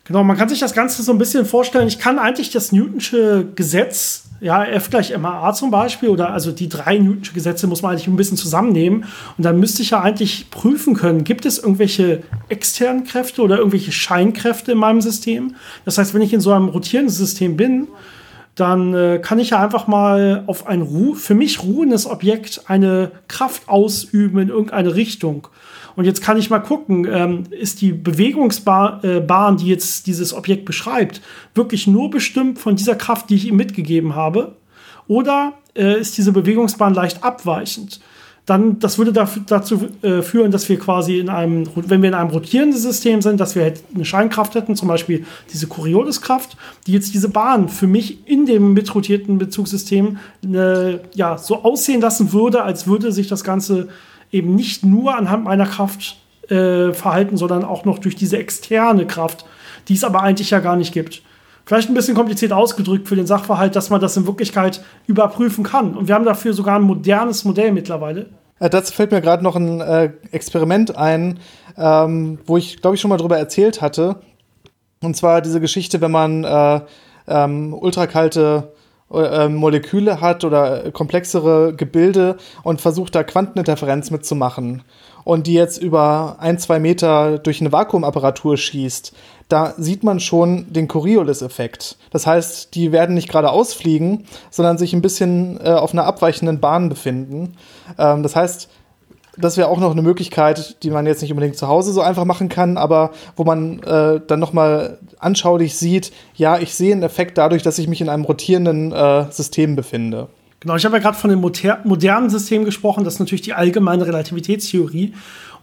Genau, 0.08 0.24
man 0.24 0.38
kann 0.38 0.48
sich 0.48 0.58
das 0.58 0.72
Ganze 0.72 1.02
so 1.02 1.12
ein 1.12 1.18
bisschen 1.18 1.44
vorstellen. 1.44 1.86
Ich 1.86 1.98
kann 1.98 2.18
eigentlich 2.18 2.50
das 2.50 2.72
Newtonsche 2.72 3.46
Gesetz, 3.54 4.24
ja, 4.40 4.64
F 4.64 4.88
gleich 4.88 5.16
MAA 5.16 5.52
zum 5.52 5.70
Beispiel, 5.70 6.08
oder 6.08 6.32
also 6.32 6.50
die 6.50 6.70
drei 6.70 6.96
Newtonsche 6.96 7.34
Gesetze 7.34 7.66
muss 7.66 7.82
man 7.82 7.90
eigentlich 7.90 8.06
ein 8.06 8.16
bisschen 8.16 8.38
zusammennehmen. 8.38 9.04
Und 9.36 9.44
dann 9.44 9.60
müsste 9.60 9.82
ich 9.82 9.90
ja 9.90 10.00
eigentlich 10.00 10.48
prüfen 10.50 10.94
können, 10.94 11.24
gibt 11.24 11.44
es 11.44 11.58
irgendwelche 11.58 12.22
externen 12.48 13.04
Kräfte 13.04 13.42
oder 13.42 13.58
irgendwelche 13.58 13.92
Scheinkräfte 13.92 14.72
in 14.72 14.78
meinem 14.78 15.02
System? 15.02 15.56
Das 15.84 15.98
heißt, 15.98 16.14
wenn 16.14 16.22
ich 16.22 16.32
in 16.32 16.40
so 16.40 16.52
einem 16.52 16.68
rotierenden 16.68 17.14
System 17.14 17.58
bin, 17.58 17.88
dann 18.54 18.94
äh, 18.94 19.20
kann 19.22 19.38
ich 19.38 19.50
ja 19.50 19.62
einfach 19.62 19.88
mal 19.88 20.42
auf 20.46 20.66
ein 20.66 20.80
Ruh 20.80 21.14
für 21.14 21.34
mich 21.34 21.62
ruhendes 21.62 22.06
Objekt 22.06 22.62
eine 22.66 23.12
Kraft 23.28 23.68
ausüben 23.68 24.38
in 24.38 24.48
irgendeine 24.48 24.94
Richtung. 24.94 25.48
Und 25.98 26.04
jetzt 26.04 26.22
kann 26.22 26.36
ich 26.38 26.48
mal 26.48 26.60
gucken, 26.60 27.08
ähm, 27.10 27.42
ist 27.50 27.80
die 27.80 27.90
Bewegungsbahn, 27.90 29.02
äh, 29.02 29.56
die 29.56 29.66
jetzt 29.66 30.06
dieses 30.06 30.32
Objekt 30.32 30.64
beschreibt, 30.64 31.20
wirklich 31.56 31.88
nur 31.88 32.08
bestimmt 32.08 32.60
von 32.60 32.76
dieser 32.76 32.94
Kraft, 32.94 33.30
die 33.30 33.34
ich 33.34 33.48
ihm 33.48 33.56
mitgegeben 33.56 34.14
habe? 34.14 34.54
Oder 35.08 35.54
äh, 35.74 35.98
ist 35.98 36.16
diese 36.16 36.30
Bewegungsbahn 36.30 36.94
leicht 36.94 37.24
abweichend? 37.24 37.98
Dann, 38.46 38.78
das 38.78 38.96
würde 38.98 39.12
dafür, 39.12 39.42
dazu 39.44 39.88
äh, 40.02 40.22
führen, 40.22 40.52
dass 40.52 40.68
wir 40.68 40.78
quasi 40.78 41.18
in 41.18 41.28
einem, 41.28 41.68
wenn 41.74 42.00
wir 42.00 42.10
in 42.10 42.14
einem 42.14 42.30
rotierenden 42.30 42.78
System 42.78 43.20
sind, 43.20 43.40
dass 43.40 43.56
wir 43.56 43.64
halt 43.64 43.82
eine 43.92 44.04
Scheinkraft 44.04 44.54
hätten, 44.54 44.76
zum 44.76 44.86
Beispiel 44.86 45.26
diese 45.52 45.66
Corioliskraft, 45.66 46.56
die 46.86 46.92
jetzt 46.92 47.12
diese 47.12 47.28
Bahn 47.28 47.68
für 47.68 47.88
mich 47.88 48.24
in 48.24 48.46
dem 48.46 48.72
mitrotierten 48.72 49.38
Bezugssystem 49.38 50.18
äh, 50.44 50.98
ja, 51.16 51.38
so 51.38 51.64
aussehen 51.64 52.00
lassen 52.00 52.32
würde, 52.32 52.62
als 52.62 52.86
würde 52.86 53.10
sich 53.10 53.26
das 53.26 53.42
Ganze 53.42 53.88
eben 54.30 54.54
nicht 54.54 54.84
nur 54.84 55.16
anhand 55.16 55.44
meiner 55.44 55.66
Kraft 55.66 56.16
äh, 56.48 56.92
verhalten, 56.92 57.36
sondern 57.36 57.64
auch 57.64 57.84
noch 57.84 57.98
durch 57.98 58.16
diese 58.16 58.38
externe 58.38 59.06
Kraft, 59.06 59.44
die 59.88 59.94
es 59.94 60.04
aber 60.04 60.22
eigentlich 60.22 60.50
ja 60.50 60.60
gar 60.60 60.76
nicht 60.76 60.92
gibt. 60.92 61.22
Vielleicht 61.64 61.90
ein 61.90 61.94
bisschen 61.94 62.14
kompliziert 62.14 62.52
ausgedrückt 62.52 63.08
für 63.08 63.16
den 63.16 63.26
Sachverhalt, 63.26 63.76
dass 63.76 63.90
man 63.90 64.00
das 64.00 64.16
in 64.16 64.26
Wirklichkeit 64.26 64.82
überprüfen 65.06 65.64
kann. 65.64 65.94
Und 65.94 66.08
wir 66.08 66.14
haben 66.14 66.24
dafür 66.24 66.54
sogar 66.54 66.76
ein 66.76 66.82
modernes 66.82 67.44
Modell 67.44 67.72
mittlerweile. 67.72 68.30
Äh, 68.58 68.70
dazu 68.70 68.94
fällt 68.94 69.12
mir 69.12 69.20
gerade 69.20 69.44
noch 69.44 69.56
ein 69.56 69.80
äh, 69.80 70.10
Experiment 70.32 70.96
ein, 70.96 71.38
ähm, 71.76 72.38
wo 72.46 72.56
ich, 72.56 72.80
glaube 72.80 72.94
ich, 72.94 73.00
schon 73.00 73.10
mal 73.10 73.18
drüber 73.18 73.38
erzählt 73.38 73.82
hatte. 73.82 74.16
Und 75.02 75.16
zwar 75.16 75.42
diese 75.42 75.60
Geschichte, 75.60 76.00
wenn 76.00 76.10
man 76.10 76.44
äh, 76.44 76.80
ähm, 77.28 77.74
ultrakalte 77.74 78.72
äh, 79.12 79.48
Moleküle 79.48 80.20
hat 80.20 80.44
oder 80.44 80.90
komplexere 80.90 81.74
Gebilde 81.74 82.36
und 82.62 82.80
versucht 82.80 83.14
da 83.14 83.24
Quanteninterferenz 83.24 84.10
mitzumachen 84.10 84.82
und 85.24 85.46
die 85.46 85.54
jetzt 85.54 85.76
über 85.76 86.36
ein, 86.40 86.58
zwei 86.58 86.78
Meter 86.78 87.38
durch 87.38 87.60
eine 87.60 87.70
Vakuumapparatur 87.70 88.56
schießt, 88.56 89.12
da 89.48 89.74
sieht 89.76 90.04
man 90.04 90.20
schon 90.20 90.72
den 90.72 90.88
Coriolis-Effekt. 90.88 91.96
Das 92.10 92.26
heißt, 92.26 92.74
die 92.74 92.92
werden 92.92 93.14
nicht 93.14 93.28
gerade 93.28 93.50
ausfliegen, 93.50 94.24
sondern 94.50 94.78
sich 94.78 94.92
ein 94.92 95.02
bisschen 95.02 95.58
äh, 95.62 95.70
auf 95.70 95.92
einer 95.92 96.04
abweichenden 96.04 96.60
Bahn 96.60 96.88
befinden. 96.88 97.56
Ähm, 97.98 98.22
das 98.22 98.36
heißt, 98.36 98.70
das 99.40 99.56
wäre 99.56 99.68
auch 99.68 99.78
noch 99.78 99.92
eine 99.92 100.02
Möglichkeit, 100.02 100.82
die 100.82 100.90
man 100.90 101.06
jetzt 101.06 101.22
nicht 101.22 101.30
unbedingt 101.30 101.56
zu 101.56 101.68
Hause 101.68 101.92
so 101.92 102.00
einfach 102.00 102.24
machen 102.24 102.48
kann, 102.48 102.76
aber 102.76 103.10
wo 103.36 103.44
man 103.44 103.82
äh, 103.82 104.20
dann 104.26 104.40
noch 104.40 104.52
mal 104.52 104.98
anschaulich 105.18 105.76
sieht, 105.76 106.12
ja, 106.34 106.58
ich 106.58 106.74
sehe 106.74 106.92
einen 106.92 107.02
Effekt 107.02 107.38
dadurch, 107.38 107.62
dass 107.62 107.78
ich 107.78 107.88
mich 107.88 108.00
in 108.00 108.08
einem 108.08 108.24
rotierenden 108.24 108.92
äh, 108.92 109.30
System 109.30 109.76
befinde. 109.76 110.28
Genau, 110.60 110.74
ich 110.74 110.84
habe 110.84 110.96
ja 110.96 111.02
gerade 111.02 111.16
von 111.16 111.30
dem 111.30 111.40
modernen 111.40 112.30
System 112.30 112.64
gesprochen, 112.64 113.04
das 113.04 113.14
ist 113.14 113.20
natürlich 113.20 113.42
die 113.42 113.54
allgemeine 113.54 114.06
Relativitätstheorie. 114.06 115.14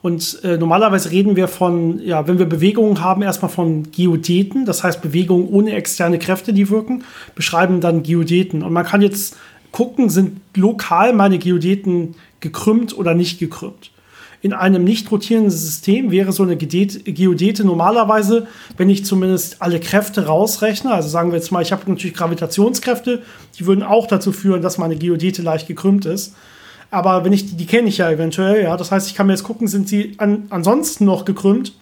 Und 0.01 0.39
äh, 0.44 0.58
normalerweise 0.58 1.10
reden 1.10 1.36
wir 1.36 1.48
von, 1.48 2.00
ja, 2.00 2.27
wenn 2.27 2.38
wir 2.38 2.46
Bewegungen 2.46 3.01
haben, 3.01 3.24
erstmal 3.24 3.50
von 3.50 3.91
Geodeten, 3.91 4.65
das 4.65 4.84
heißt 4.84 5.01
Bewegungen 5.01 5.50
ohne 5.50 5.74
externe 5.74 6.20
Kräfte, 6.20 6.53
die 6.53 6.70
wirken, 6.70 7.03
beschreiben 7.34 7.82
dann 7.82 8.03
Geodeten. 8.03 8.62
Und 8.62 8.72
man 8.72 8.86
kann 8.86 9.01
jetzt 9.01 9.36
gucken, 9.75 10.10
sind 10.10 10.39
lokal 10.55 11.12
meine 11.12 11.38
Geodeten 11.38 12.15
gekrümmt 12.39 12.98
oder 12.98 13.13
nicht 13.13 13.39
gekrümmt. 13.39 13.91
In 14.41 14.53
einem 14.53 14.86
nicht 14.86 15.12
rotierenden 15.12 15.51
System 15.51 16.12
wäre 16.12 16.32
so 16.32 16.44
eine 16.44 16.55
Geodete 16.55 17.65
normalerweise, 17.65 18.48
wenn 18.77 18.89
ich 18.89 19.03
zumindest 19.03 19.62
alle 19.62 19.82
Kräfte 19.82 20.27
rausrechne, 20.27 20.94
also 20.94 21.10
sagen 21.10 21.32
wir 21.32 21.39
jetzt 21.39 21.51
mal, 21.51 21.62
ich 21.62 21.74
habe 21.74 21.89
natürlich 21.91 22.15
Gravitationskräfte, 22.15 23.24
die 23.60 23.65
würden 23.65 23.84
auch 23.84 24.08
dazu 24.08 24.32
führen, 24.32 24.62
dass 24.62 24.77
meine 24.77 24.96
Geodete 24.96 25.41
leicht 25.41 25.67
gekrümmt 25.67 26.05
ist. 26.05 26.36
Aber 26.89 27.25
wenn 27.25 27.34
ich 27.34 27.46
die, 27.48 27.58
die 27.58 27.65
kenne 27.65 27.89
ich 27.89 27.98
ja 27.98 28.10
eventuell, 28.10 28.63
ja. 28.63 28.77
Das 28.77 28.94
heißt, 28.94 29.10
ich 29.10 29.15
kann 29.15 29.27
mir 29.27 29.34
jetzt 29.34 29.44
gucken, 29.44 29.67
sind 29.67 29.89
sie 29.89 30.13
an, 30.20 30.46
ansonsten 30.51 31.03
noch 31.03 31.25
gekrümmt 31.25 31.74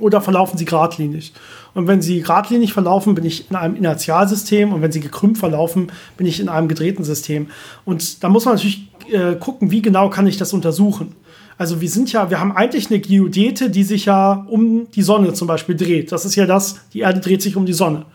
oder 0.00 0.20
verlaufen 0.20 0.58
sie 0.58 0.64
geradlinig. 0.64 1.32
Und 1.74 1.86
wenn 1.86 2.02
sie 2.02 2.20
geradlinig 2.20 2.72
verlaufen, 2.72 3.14
bin 3.14 3.24
ich 3.24 3.50
in 3.50 3.56
einem 3.56 3.76
Inertialsystem 3.76 4.72
und 4.72 4.82
wenn 4.82 4.92
sie 4.92 5.00
gekrümmt 5.00 5.38
verlaufen, 5.38 5.92
bin 6.16 6.26
ich 6.26 6.40
in 6.40 6.48
einem 6.48 6.68
gedrehten 6.68 7.04
System. 7.04 7.48
Und 7.84 8.24
da 8.24 8.28
muss 8.28 8.44
man 8.44 8.54
natürlich 8.54 8.88
äh, 9.12 9.36
gucken, 9.36 9.70
wie 9.70 9.82
genau 9.82 10.10
kann 10.10 10.26
ich 10.26 10.36
das 10.36 10.52
untersuchen. 10.52 11.14
Also 11.58 11.80
wir 11.80 11.90
sind 11.90 12.10
ja, 12.10 12.30
wir 12.30 12.40
haben 12.40 12.52
eigentlich 12.52 12.90
eine 12.90 13.00
Geodete, 13.00 13.68
die 13.68 13.84
sich 13.84 14.06
ja 14.06 14.46
um 14.48 14.90
die 14.92 15.02
Sonne 15.02 15.34
zum 15.34 15.46
Beispiel 15.46 15.76
dreht. 15.76 16.10
Das 16.10 16.24
ist 16.24 16.34
ja 16.34 16.46
das, 16.46 16.80
die 16.94 17.00
Erde 17.00 17.20
dreht 17.20 17.42
sich 17.42 17.54
um 17.54 17.66
die 17.66 17.74
Sonne. 17.74 18.06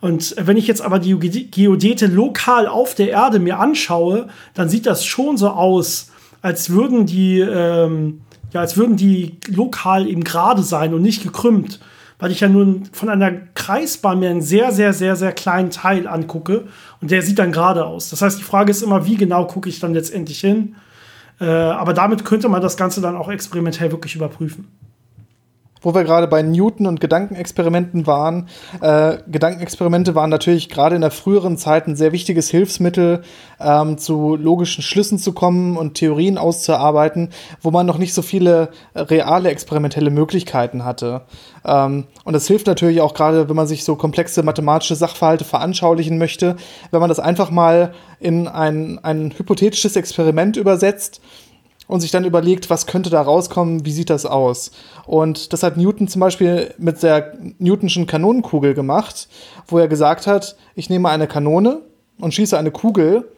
Und 0.00 0.34
wenn 0.36 0.56
ich 0.56 0.66
jetzt 0.66 0.82
aber 0.82 0.98
die 0.98 1.16
Geodete 1.16 2.06
lokal 2.06 2.66
auf 2.66 2.96
der 2.96 3.10
Erde 3.10 3.38
mir 3.38 3.60
anschaue, 3.60 4.26
dann 4.52 4.68
sieht 4.68 4.86
das 4.86 5.04
schon 5.04 5.36
so 5.36 5.50
aus, 5.50 6.10
als 6.42 6.70
würden 6.70 7.06
die, 7.06 7.38
ähm, 7.38 8.22
ja, 8.52 8.60
als 8.60 8.76
würden 8.76 8.96
die 8.96 9.36
lokal 9.46 10.08
eben 10.08 10.24
gerade 10.24 10.64
sein 10.64 10.92
und 10.92 11.02
nicht 11.02 11.22
gekrümmt 11.22 11.78
weil 12.22 12.30
ich 12.30 12.38
ja 12.38 12.48
nun 12.48 12.84
von 12.92 13.08
einer 13.08 13.32
Kreisbahn 13.32 14.20
mir 14.20 14.30
einen 14.30 14.42
sehr, 14.42 14.70
sehr, 14.70 14.92
sehr, 14.92 15.16
sehr 15.16 15.32
kleinen 15.32 15.70
Teil 15.70 16.06
angucke 16.06 16.68
und 17.00 17.10
der 17.10 17.20
sieht 17.20 17.40
dann 17.40 17.50
gerade 17.50 17.84
aus. 17.84 18.10
Das 18.10 18.22
heißt, 18.22 18.38
die 18.38 18.44
Frage 18.44 18.70
ist 18.70 18.80
immer, 18.80 19.06
wie 19.06 19.16
genau 19.16 19.44
gucke 19.44 19.68
ich 19.68 19.80
dann 19.80 19.92
letztendlich 19.92 20.38
hin? 20.38 20.76
Äh, 21.40 21.46
aber 21.46 21.94
damit 21.94 22.24
könnte 22.24 22.48
man 22.48 22.62
das 22.62 22.76
Ganze 22.76 23.00
dann 23.00 23.16
auch 23.16 23.28
experimentell 23.28 23.90
wirklich 23.90 24.14
überprüfen. 24.14 24.68
Wo 25.82 25.94
wir 25.94 26.04
gerade 26.04 26.26
bei 26.26 26.42
Newton 26.42 26.86
und 26.86 27.00
Gedankenexperimenten 27.00 28.06
waren. 28.06 28.48
Äh, 28.80 29.18
Gedankenexperimente 29.28 30.14
waren 30.14 30.30
natürlich 30.30 30.68
gerade 30.68 30.94
in 30.94 31.02
der 31.02 31.10
früheren 31.10 31.58
Zeit 31.58 31.86
ein 31.86 31.96
sehr 31.96 32.12
wichtiges 32.12 32.50
Hilfsmittel, 32.50 33.22
ähm, 33.60 33.98
zu 33.98 34.36
logischen 34.36 34.82
Schlüssen 34.82 35.18
zu 35.18 35.32
kommen 35.32 35.76
und 35.76 35.94
Theorien 35.94 36.38
auszuarbeiten, 36.38 37.30
wo 37.60 37.70
man 37.70 37.86
noch 37.86 37.98
nicht 37.98 38.14
so 38.14 38.22
viele 38.22 38.70
reale 38.94 39.50
experimentelle 39.50 40.10
Möglichkeiten 40.10 40.84
hatte. 40.84 41.22
Ähm, 41.64 42.04
und 42.24 42.32
das 42.32 42.46
hilft 42.46 42.66
natürlich 42.66 43.00
auch 43.00 43.14
gerade, 43.14 43.48
wenn 43.48 43.56
man 43.56 43.66
sich 43.66 43.84
so 43.84 43.96
komplexe 43.96 44.42
mathematische 44.42 44.96
Sachverhalte 44.96 45.44
veranschaulichen 45.44 46.18
möchte, 46.18 46.56
wenn 46.90 47.00
man 47.00 47.08
das 47.08 47.20
einfach 47.20 47.50
mal 47.50 47.92
in 48.20 48.48
ein, 48.48 48.98
ein 49.02 49.32
hypothetisches 49.36 49.96
Experiment 49.96 50.56
übersetzt 50.56 51.20
und 51.88 52.00
sich 52.00 52.10
dann 52.10 52.24
überlegt, 52.24 52.70
was 52.70 52.86
könnte 52.86 53.10
da 53.10 53.22
rauskommen, 53.22 53.84
wie 53.84 53.92
sieht 53.92 54.10
das 54.10 54.24
aus. 54.24 54.70
Und 55.06 55.52
das 55.52 55.62
hat 55.62 55.76
Newton 55.76 56.08
zum 56.08 56.20
Beispiel 56.20 56.74
mit 56.78 57.02
der 57.02 57.34
Newtonschen 57.58 58.06
Kanonenkugel 58.06 58.74
gemacht, 58.74 59.28
wo 59.66 59.78
er 59.78 59.88
gesagt 59.88 60.26
hat, 60.26 60.56
ich 60.74 60.90
nehme 60.90 61.08
eine 61.08 61.26
Kanone 61.26 61.80
und 62.18 62.34
schieße 62.34 62.56
eine 62.56 62.70
Kugel 62.70 63.28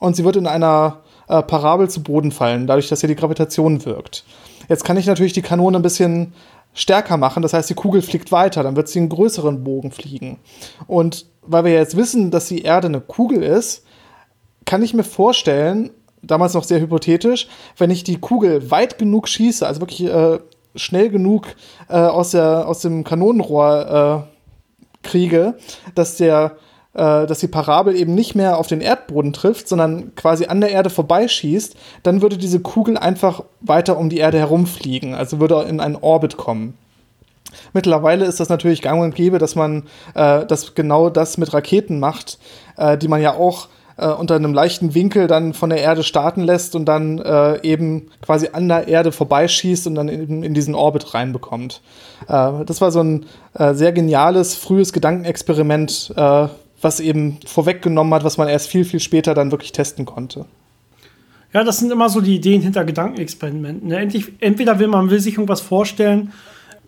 und 0.00 0.16
sie 0.16 0.24
wird 0.24 0.36
in 0.36 0.46
einer 0.46 1.00
äh, 1.28 1.42
Parabel 1.42 1.88
zu 1.88 2.02
Boden 2.02 2.32
fallen, 2.32 2.66
dadurch, 2.66 2.88
dass 2.88 3.00
hier 3.00 3.08
die 3.08 3.16
Gravitation 3.16 3.84
wirkt. 3.84 4.24
Jetzt 4.68 4.84
kann 4.84 4.96
ich 4.96 5.06
natürlich 5.06 5.32
die 5.32 5.42
Kanone 5.42 5.78
ein 5.78 5.82
bisschen 5.82 6.32
stärker 6.74 7.16
machen, 7.16 7.42
das 7.42 7.52
heißt, 7.52 7.70
die 7.70 7.74
Kugel 7.74 8.02
fliegt 8.02 8.32
weiter, 8.32 8.62
dann 8.62 8.76
wird 8.76 8.88
sie 8.88 8.98
einen 8.98 9.10
größeren 9.10 9.62
Bogen 9.62 9.92
fliegen. 9.92 10.38
Und 10.86 11.26
weil 11.42 11.64
wir 11.64 11.72
jetzt 11.72 11.96
wissen, 11.96 12.30
dass 12.30 12.48
die 12.48 12.62
Erde 12.62 12.88
eine 12.88 13.00
Kugel 13.00 13.42
ist, 13.42 13.84
kann 14.64 14.82
ich 14.82 14.94
mir 14.94 15.04
vorstellen, 15.04 15.90
damals 16.22 16.54
noch 16.54 16.64
sehr 16.64 16.80
hypothetisch, 16.80 17.48
wenn 17.76 17.90
ich 17.90 18.04
die 18.04 18.18
Kugel 18.18 18.70
weit 18.70 18.98
genug 18.98 19.28
schieße, 19.28 19.66
also 19.66 19.80
wirklich 19.80 20.04
äh, 20.04 20.38
schnell 20.74 21.10
genug 21.10 21.48
äh, 21.88 21.94
aus, 21.94 22.30
der, 22.30 22.68
aus 22.68 22.80
dem 22.80 23.04
Kanonenrohr 23.04 24.26
äh, 25.02 25.06
kriege, 25.06 25.54
dass 25.94 26.16
der 26.16 26.56
äh, 26.94 27.26
dass 27.26 27.38
die 27.38 27.48
Parabel 27.48 27.96
eben 27.96 28.14
nicht 28.14 28.34
mehr 28.34 28.58
auf 28.58 28.66
den 28.66 28.82
Erdboden 28.82 29.32
trifft, 29.32 29.66
sondern 29.66 30.14
quasi 30.14 30.46
an 30.46 30.60
der 30.60 30.70
Erde 30.70 30.90
vorbeischießt, 30.90 31.74
dann 32.02 32.20
würde 32.20 32.36
diese 32.36 32.60
Kugel 32.60 32.98
einfach 32.98 33.44
weiter 33.60 33.96
um 33.96 34.10
die 34.10 34.18
Erde 34.18 34.38
herumfliegen, 34.38 35.14
also 35.14 35.40
würde 35.40 35.62
in 35.62 35.80
einen 35.80 35.96
Orbit 35.96 36.36
kommen. 36.36 36.76
Mittlerweile 37.72 38.26
ist 38.26 38.40
das 38.40 38.48
natürlich 38.48 38.82
gang 38.82 39.02
und 39.02 39.14
gäbe, 39.14 39.38
dass 39.38 39.54
man 39.54 39.84
äh, 40.14 40.44
das 40.46 40.74
genau 40.74 41.10
das 41.10 41.38
mit 41.38 41.52
Raketen 41.52 41.98
macht, 41.98 42.38
äh, 42.76 42.96
die 42.98 43.08
man 43.08 43.20
ja 43.20 43.34
auch 43.34 43.68
äh, 43.96 44.08
unter 44.08 44.36
einem 44.36 44.52
leichten 44.52 44.94
Winkel 44.94 45.26
dann 45.26 45.54
von 45.54 45.70
der 45.70 45.80
Erde 45.80 46.02
starten 46.02 46.42
lässt 46.42 46.74
und 46.74 46.86
dann 46.86 47.18
äh, 47.18 47.60
eben 47.62 48.08
quasi 48.20 48.48
an 48.52 48.68
der 48.68 48.88
Erde 48.88 49.12
vorbeischießt 49.12 49.86
und 49.86 49.94
dann 49.94 50.08
in, 50.08 50.42
in 50.42 50.54
diesen 50.54 50.74
Orbit 50.74 51.14
reinbekommt. 51.14 51.82
Äh, 52.28 52.64
das 52.64 52.80
war 52.80 52.90
so 52.90 53.02
ein 53.02 53.26
äh, 53.54 53.74
sehr 53.74 53.92
geniales, 53.92 54.54
frühes 54.54 54.92
Gedankenexperiment, 54.92 56.12
äh, 56.16 56.48
was 56.80 57.00
eben 57.00 57.38
vorweggenommen 57.46 58.12
hat, 58.14 58.24
was 58.24 58.38
man 58.38 58.48
erst 58.48 58.68
viel, 58.68 58.84
viel 58.84 59.00
später 59.00 59.34
dann 59.34 59.50
wirklich 59.50 59.72
testen 59.72 60.04
konnte. 60.04 60.46
Ja, 61.52 61.64
das 61.64 61.78
sind 61.78 61.92
immer 61.92 62.08
so 62.08 62.20
die 62.20 62.34
Ideen 62.36 62.62
hinter 62.62 62.84
Gedankenexperimenten. 62.84 63.88
Ne? 63.88 64.08
Entweder 64.40 64.78
will 64.78 64.88
man 64.88 65.10
will 65.10 65.20
sich 65.20 65.34
irgendwas 65.34 65.60
vorstellen, 65.60 66.32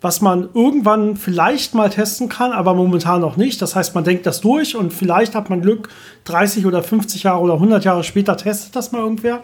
was 0.05 0.21
man 0.21 0.51
irgendwann 0.53 1.17
vielleicht 1.17 1.75
mal 1.75 1.89
testen 1.89 2.29
kann, 2.29 2.53
aber 2.53 2.75
momentan 2.75 3.23
noch 3.23 3.39
nicht. 3.39 3.61
Das 3.63 3.75
heißt, 3.75 3.95
man 3.95 4.05
denkt 4.05 4.27
das 4.27 4.43
durch 4.43 4.77
und 4.77 4.93
vielleicht 4.93 5.35
hat 5.35 5.49
man 5.49 5.63
Glück, 5.63 5.89
30 6.25 6.67
oder 6.67 6.83
50 6.83 7.23
Jahre 7.23 7.41
oder 7.41 7.55
100 7.55 7.85
Jahre 7.85 8.05
später 8.05 8.37
testet 8.37 8.77
das 8.77 8.93
mal 8.93 8.99
irgendwer. 8.99 9.41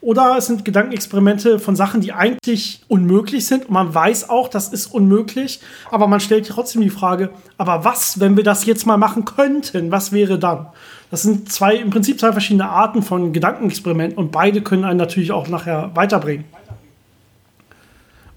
Oder 0.00 0.36
es 0.38 0.46
sind 0.46 0.64
Gedankenexperimente 0.64 1.58
von 1.58 1.76
Sachen, 1.76 2.00
die 2.00 2.14
eigentlich 2.14 2.80
unmöglich 2.88 3.46
sind. 3.46 3.66
Und 3.66 3.72
man 3.72 3.94
weiß 3.94 4.30
auch, 4.30 4.48
das 4.48 4.68
ist 4.68 4.86
unmöglich. 4.86 5.60
Aber 5.90 6.06
man 6.06 6.20
stellt 6.20 6.48
trotzdem 6.48 6.80
die 6.80 6.88
Frage, 6.88 7.28
aber 7.58 7.84
was, 7.84 8.18
wenn 8.18 8.38
wir 8.38 8.44
das 8.44 8.64
jetzt 8.64 8.86
mal 8.86 8.96
machen 8.96 9.26
könnten? 9.26 9.90
Was 9.90 10.12
wäre 10.12 10.38
dann? 10.38 10.68
Das 11.10 11.22
sind 11.22 11.52
zwei, 11.52 11.76
im 11.76 11.90
Prinzip 11.90 12.18
zwei 12.18 12.32
verschiedene 12.32 12.70
Arten 12.70 13.02
von 13.02 13.34
Gedankenexperimenten 13.34 14.16
und 14.16 14.32
beide 14.32 14.62
können 14.62 14.84
einen 14.84 14.98
natürlich 14.98 15.32
auch 15.32 15.48
nachher 15.48 15.90
weiterbringen. 15.94 16.44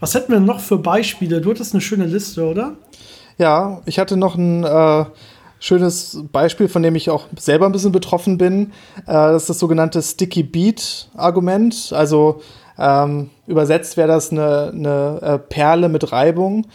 Was 0.04 0.16
hätten 0.16 0.34
wir 0.34 0.42
noch 0.42 0.60
für 0.60 0.78
Beispiele? 0.78 1.40
Du 1.40 1.50
hattest 1.50 1.74
eine 1.74 1.80
schöne 1.80 2.06
Liste, 2.06 2.44
oder? 2.44 2.74
Ja, 3.38 3.82
ich 3.86 4.00
hatte 4.00 4.18
noch 4.18 4.36
ein 4.36 4.66
äh, 4.66 5.06
schönes 5.60 6.26
Beispiel, 6.30 6.68
von 6.68 6.84
dem 6.84 6.98
ich 6.98 7.10
auch 7.10 7.28
selber 7.40 7.68
ein 7.68 7.72
bisschen 7.72 7.94
betroffen 7.94 8.38
bin. 8.38 8.74
Äh, 9.08 9.14
das 9.14 9.44
ist 9.44 9.52
das 9.52 9.60
sogenannte 9.60 10.02
Sticky 10.02 10.44
Beat 10.44 11.08
Argument. 11.16 11.94
Also 11.96 12.42
ähm, 12.78 13.30
übersetzt 13.48 13.96
wäre 13.96 14.10
das 14.10 14.34
eine, 14.34 14.74
eine 14.74 15.20
äh, 15.22 15.40
Perle 15.40 15.88
mit 15.88 16.12
Reibung. 16.12 16.68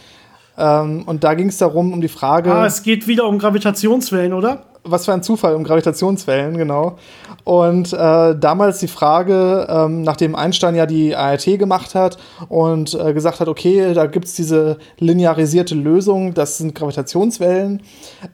Ähm, 0.57 1.03
und 1.05 1.23
da 1.23 1.35
ging 1.35 1.49
es 1.49 1.59
darum, 1.59 1.93
um 1.93 2.01
die 2.01 2.07
Frage. 2.07 2.51
Ah, 2.51 2.65
es 2.65 2.81
geht 2.81 3.07
wieder 3.07 3.27
um 3.27 3.37
Gravitationswellen, 3.37 4.33
oder? 4.33 4.63
Was 4.83 5.05
für 5.05 5.13
ein 5.13 5.23
Zufall 5.23 5.55
um 5.55 5.63
Gravitationswellen, 5.63 6.57
genau. 6.57 6.97
Und 7.43 7.93
äh, 7.93 8.35
damals 8.37 8.79
die 8.79 8.87
Frage, 8.87 9.67
ähm, 9.69 10.01
nachdem 10.01 10.35
Einstein 10.35 10.75
ja 10.75 10.85
die 10.85 11.15
ART 11.15 11.45
gemacht 11.45 11.95
hat 11.95 12.17
und 12.47 12.93
äh, 12.93 13.13
gesagt 13.13 13.39
hat, 13.39 13.47
okay, 13.47 13.93
da 13.93 14.05
gibt 14.05 14.25
es 14.25 14.35
diese 14.35 14.77
linearisierte 14.99 15.75
Lösung, 15.75 16.33
das 16.33 16.57
sind 16.57 16.75
Gravitationswellen, 16.75 17.81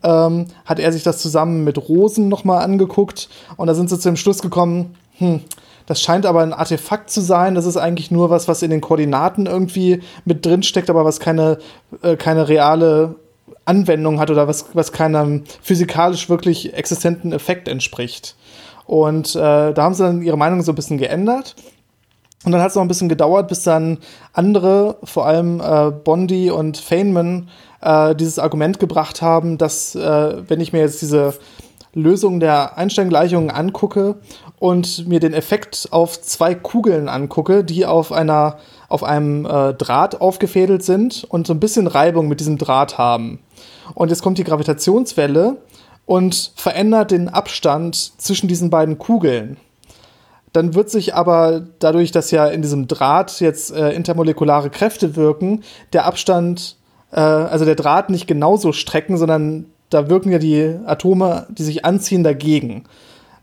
ähm, 0.03 0.47
hat 0.65 0.79
er 0.79 0.91
sich 0.91 1.03
das 1.03 1.19
zusammen 1.19 1.63
mit 1.63 1.77
Rosen 1.89 2.29
nochmal 2.29 2.63
angeguckt 2.63 3.29
und 3.57 3.67
da 3.67 3.73
sind 3.73 3.89
sie 3.89 3.99
zu 3.99 4.09
dem 4.09 4.17
Schluss 4.17 4.41
gekommen, 4.41 4.95
hm, 5.17 5.41
das 5.85 6.01
scheint 6.01 6.25
aber 6.25 6.41
ein 6.41 6.53
Artefakt 6.53 7.09
zu 7.09 7.21
sein. 7.21 7.55
Das 7.55 7.65
ist 7.65 7.77
eigentlich 7.77 8.09
nur 8.09 8.29
was, 8.29 8.47
was 8.47 8.63
in 8.63 8.71
den 8.71 8.81
Koordinaten 8.81 9.45
irgendwie 9.45 10.01
mit 10.25 10.45
drin 10.45 10.63
steckt, 10.63 10.89
aber 10.89 11.05
was 11.05 11.19
keine, 11.19 11.59
äh, 12.01 12.15
keine 12.15 12.47
reale 12.47 13.15
Anwendung 13.65 14.19
hat 14.19 14.29
oder 14.29 14.47
was, 14.47 14.67
was 14.73 14.91
keinem 14.91 15.43
physikalisch 15.61 16.29
wirklich 16.29 16.73
existenten 16.73 17.33
Effekt 17.33 17.67
entspricht. 17.67 18.35
Und 18.85 19.35
äh, 19.35 19.73
da 19.73 19.75
haben 19.77 19.93
sie 19.93 20.03
dann 20.03 20.21
ihre 20.21 20.37
Meinung 20.37 20.61
so 20.61 20.71
ein 20.71 20.75
bisschen 20.75 20.97
geändert. 20.97 21.55
Und 22.45 22.51
dann 22.51 22.61
hat 22.61 22.69
es 22.69 22.75
noch 22.75 22.83
ein 22.83 22.87
bisschen 22.87 23.09
gedauert, 23.09 23.47
bis 23.47 23.63
dann 23.63 23.97
andere, 24.31 24.97
vor 25.03 25.25
allem 25.25 25.59
äh, 25.59 25.89
Bondi 25.89 26.51
und 26.51 26.77
Feynman, 26.77 27.49
äh, 27.81 28.15
dieses 28.15 28.37
Argument 28.37 28.79
gebracht 28.79 29.23
haben, 29.23 29.57
dass, 29.57 29.95
äh, 29.95 30.47
wenn 30.47 30.61
ich 30.61 30.71
mir 30.71 30.79
jetzt 30.81 31.01
diese 31.01 31.33
Lösung 31.95 32.39
der 32.39 32.77
Einstein-Gleichungen 32.77 33.49
angucke 33.49 34.15
und 34.59 35.07
mir 35.07 35.19
den 35.19 35.33
Effekt 35.33 35.87
auf 35.91 36.21
zwei 36.21 36.53
Kugeln 36.53 37.09
angucke, 37.09 37.63
die 37.63 37.85
auf 37.85 38.11
einer 38.11 38.57
auf 38.89 39.03
einem 39.03 39.45
äh, 39.45 39.73
Draht 39.73 40.21
aufgefädelt 40.21 40.83
sind 40.83 41.23
und 41.23 41.47
so 41.47 41.53
ein 41.53 41.59
bisschen 41.59 41.87
Reibung 41.87 42.27
mit 42.27 42.39
diesem 42.39 42.57
Draht 42.57 42.97
haben. 42.97 43.39
Und 43.93 44.09
jetzt 44.09 44.23
kommt 44.23 44.37
die 44.37 44.43
Gravitationswelle 44.43 45.57
und 46.05 46.51
verändert 46.55 47.11
den 47.11 47.29
Abstand 47.29 47.95
zwischen 48.19 48.47
diesen 48.47 48.69
beiden 48.69 48.97
Kugeln. 48.97 49.57
Dann 50.53 50.73
wird 50.73 50.89
sich 50.89 51.13
aber 51.15 51.67
dadurch, 51.79 52.11
dass 52.11 52.31
ja 52.31 52.47
in 52.47 52.61
diesem 52.61 52.87
Draht 52.87 53.41
jetzt 53.41 53.73
äh, 53.73 53.91
intermolekulare 53.91 54.69
Kräfte 54.69 55.15
wirken, 55.15 55.63
der 55.91 56.05
Abstand, 56.05 56.77
äh, 57.11 57.19
also 57.19 57.65
der 57.65 57.75
Draht 57.75 58.09
nicht 58.09 58.25
genauso 58.25 58.71
strecken, 58.71 59.17
sondern 59.17 59.65
da 59.89 60.09
wirken 60.09 60.31
ja 60.31 60.39
die 60.39 60.75
Atome, 60.85 61.47
die 61.49 61.63
sich 61.63 61.83
anziehen, 61.83 62.23
dagegen. 62.23 62.85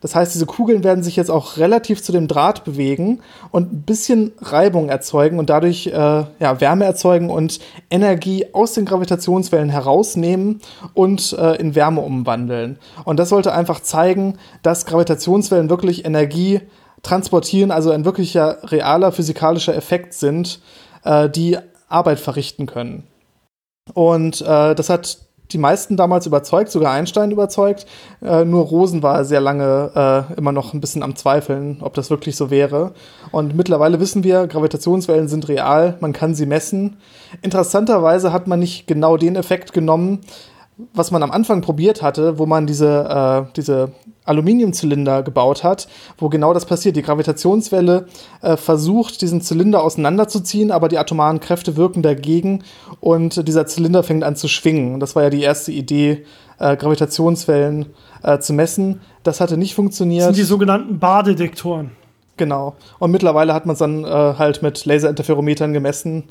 Das 0.03 0.17
heißt, 0.17 0.35
diese 0.35 0.47
Kugeln 0.47 0.83
werden 0.83 1.05
sich 1.05 1.15
jetzt 1.15 1.31
auch 1.31 1.57
relativ 1.57 2.03
zu 2.03 2.11
dem 2.11 2.27
Draht 2.27 2.65
bewegen 2.65 3.21
und 3.53 3.73
ein 3.73 3.83
bisschen 3.83 4.33
Reibung 4.41 4.89
erzeugen 4.89 5.39
und 5.39 5.49
dadurch 5.49 5.87
äh, 5.87 5.91
ja, 5.93 6.61
Wärme 6.61 6.85
erzeugen 6.85 7.31
und 7.31 7.61
Energie 7.89 8.47
aus 8.53 8.75
den 8.75 8.85
Gravitationswellen 8.85 9.71
herausnehmen 9.71 10.61
und 10.93 11.33
äh, 11.39 11.55
in 11.55 11.77
Wärme 11.77 12.01
umwandeln. 12.01 12.79
Und 13.05 13.21
das 13.21 13.29
sollte 13.29 13.55
einfach 13.55 13.81
zeigen, 13.81 14.39
dass 14.63 14.87
Gravitationswellen 14.87 15.71
wirklich 15.71 16.05
Energie 16.05 16.61
transportieren, 17.03 17.71
also 17.71 17.93
ein 17.93 18.05
wirklicher 18.05 18.59
realer 18.71 19.13
physikalischer 19.13 19.77
Effekt 19.77 20.15
sind, 20.15 20.61
äh, 21.05 21.31
die 21.31 21.59
Arbeit 21.89 22.19
verrichten 22.19 22.67
können. 22.67 23.05
Und 23.95 24.41
äh, 24.41 24.75
das 24.75 24.89
hat 24.89 25.19
die 25.53 25.59
meisten 25.59 25.97
damals 25.97 26.27
überzeugt, 26.27 26.71
sogar 26.71 26.93
Einstein 26.93 27.31
überzeugt. 27.31 27.87
Äh, 28.23 28.45
nur 28.45 28.65
Rosen 28.65 29.03
war 29.03 29.25
sehr 29.25 29.41
lange 29.41 30.27
äh, 30.31 30.35
immer 30.39 30.53
noch 30.53 30.75
ein 30.75 30.81
bisschen 30.81 31.03
am 31.03 31.17
Zweifeln, 31.17 31.79
ob 31.81 31.95
das 31.95 32.11
wirklich 32.11 32.37
so 32.37 32.51
wäre. 32.51 32.93
Und 33.31 33.55
mittlerweile 33.57 34.01
wissen 34.01 34.25
wir, 34.25 34.47
Gravitationswellen 34.47 35.29
sind 35.29 35.49
real, 35.49 35.97
man 36.01 36.13
kann 36.13 36.35
sie 36.35 36.47
messen. 36.47 36.97
Interessanterweise 37.43 38.33
hat 38.33 38.47
man 38.47 38.61
nicht 38.61 38.87
genau 38.87 39.17
den 39.17 39.37
Effekt 39.37 39.73
genommen, 39.73 40.21
was 40.95 41.11
man 41.11 41.23
am 41.23 41.31
Anfang 41.31 41.61
probiert 41.61 42.03
hatte, 42.03 42.39
wo 42.39 42.47
man 42.47 42.67
diese, 42.67 43.47
äh, 43.49 43.53
diese 43.57 43.93
Aluminiumzylinder 44.25 45.23
gebaut 45.23 45.65
hat, 45.65 45.89
wo 46.19 46.29
genau 46.29 46.55
das 46.55 46.67
passiert. 46.67 46.97
Die 46.97 47.03
Gravitationswelle 47.03 48.07
äh, 48.41 48.57
versucht, 48.57 49.21
diesen 49.21 49.41
Zylinder 49.41 49.83
auseinanderzuziehen, 49.83 50.71
aber 50.71 50.89
die 50.89 50.99
atomaren 50.99 51.41
Kräfte 51.41 51.77
wirken 51.77 52.03
dagegen 52.03 52.63
und 53.01 53.49
dieser 53.49 53.67
Zylinder 53.67 54.03
fängt 54.03 54.25
an 54.25 54.37
zu 54.37 54.49
schwingen. 54.49 55.01
das 55.01 55.17
war 55.17 55.25
ja 55.25 55.31
die 55.31 55.43
erste 55.43 55.73
Idee, 55.73 56.25
äh, 56.59 56.77
Gravitationswellen 56.77 57.87
äh, 58.23 58.39
zu 58.39 58.53
messen. 58.53 59.01
Das 59.23 59.41
hatte 59.41 59.57
nicht 59.57 59.75
funktioniert. 59.75 60.29
Das 60.29 60.37
sind 60.37 60.43
die 60.43 60.49
sogenannten 60.49 60.99
Bardetektoren. 60.99 61.91
Genau. 62.37 62.77
Und 62.99 63.11
mittlerweile 63.11 63.53
hat 63.55 63.67
man 63.67 63.75
es 63.75 63.81
dann 63.81 64.05
äh, 64.05 64.09
halt 64.09 64.63
mit 64.63 64.85
Laserinterferometern 64.85 65.73
gemessen. 65.73 66.25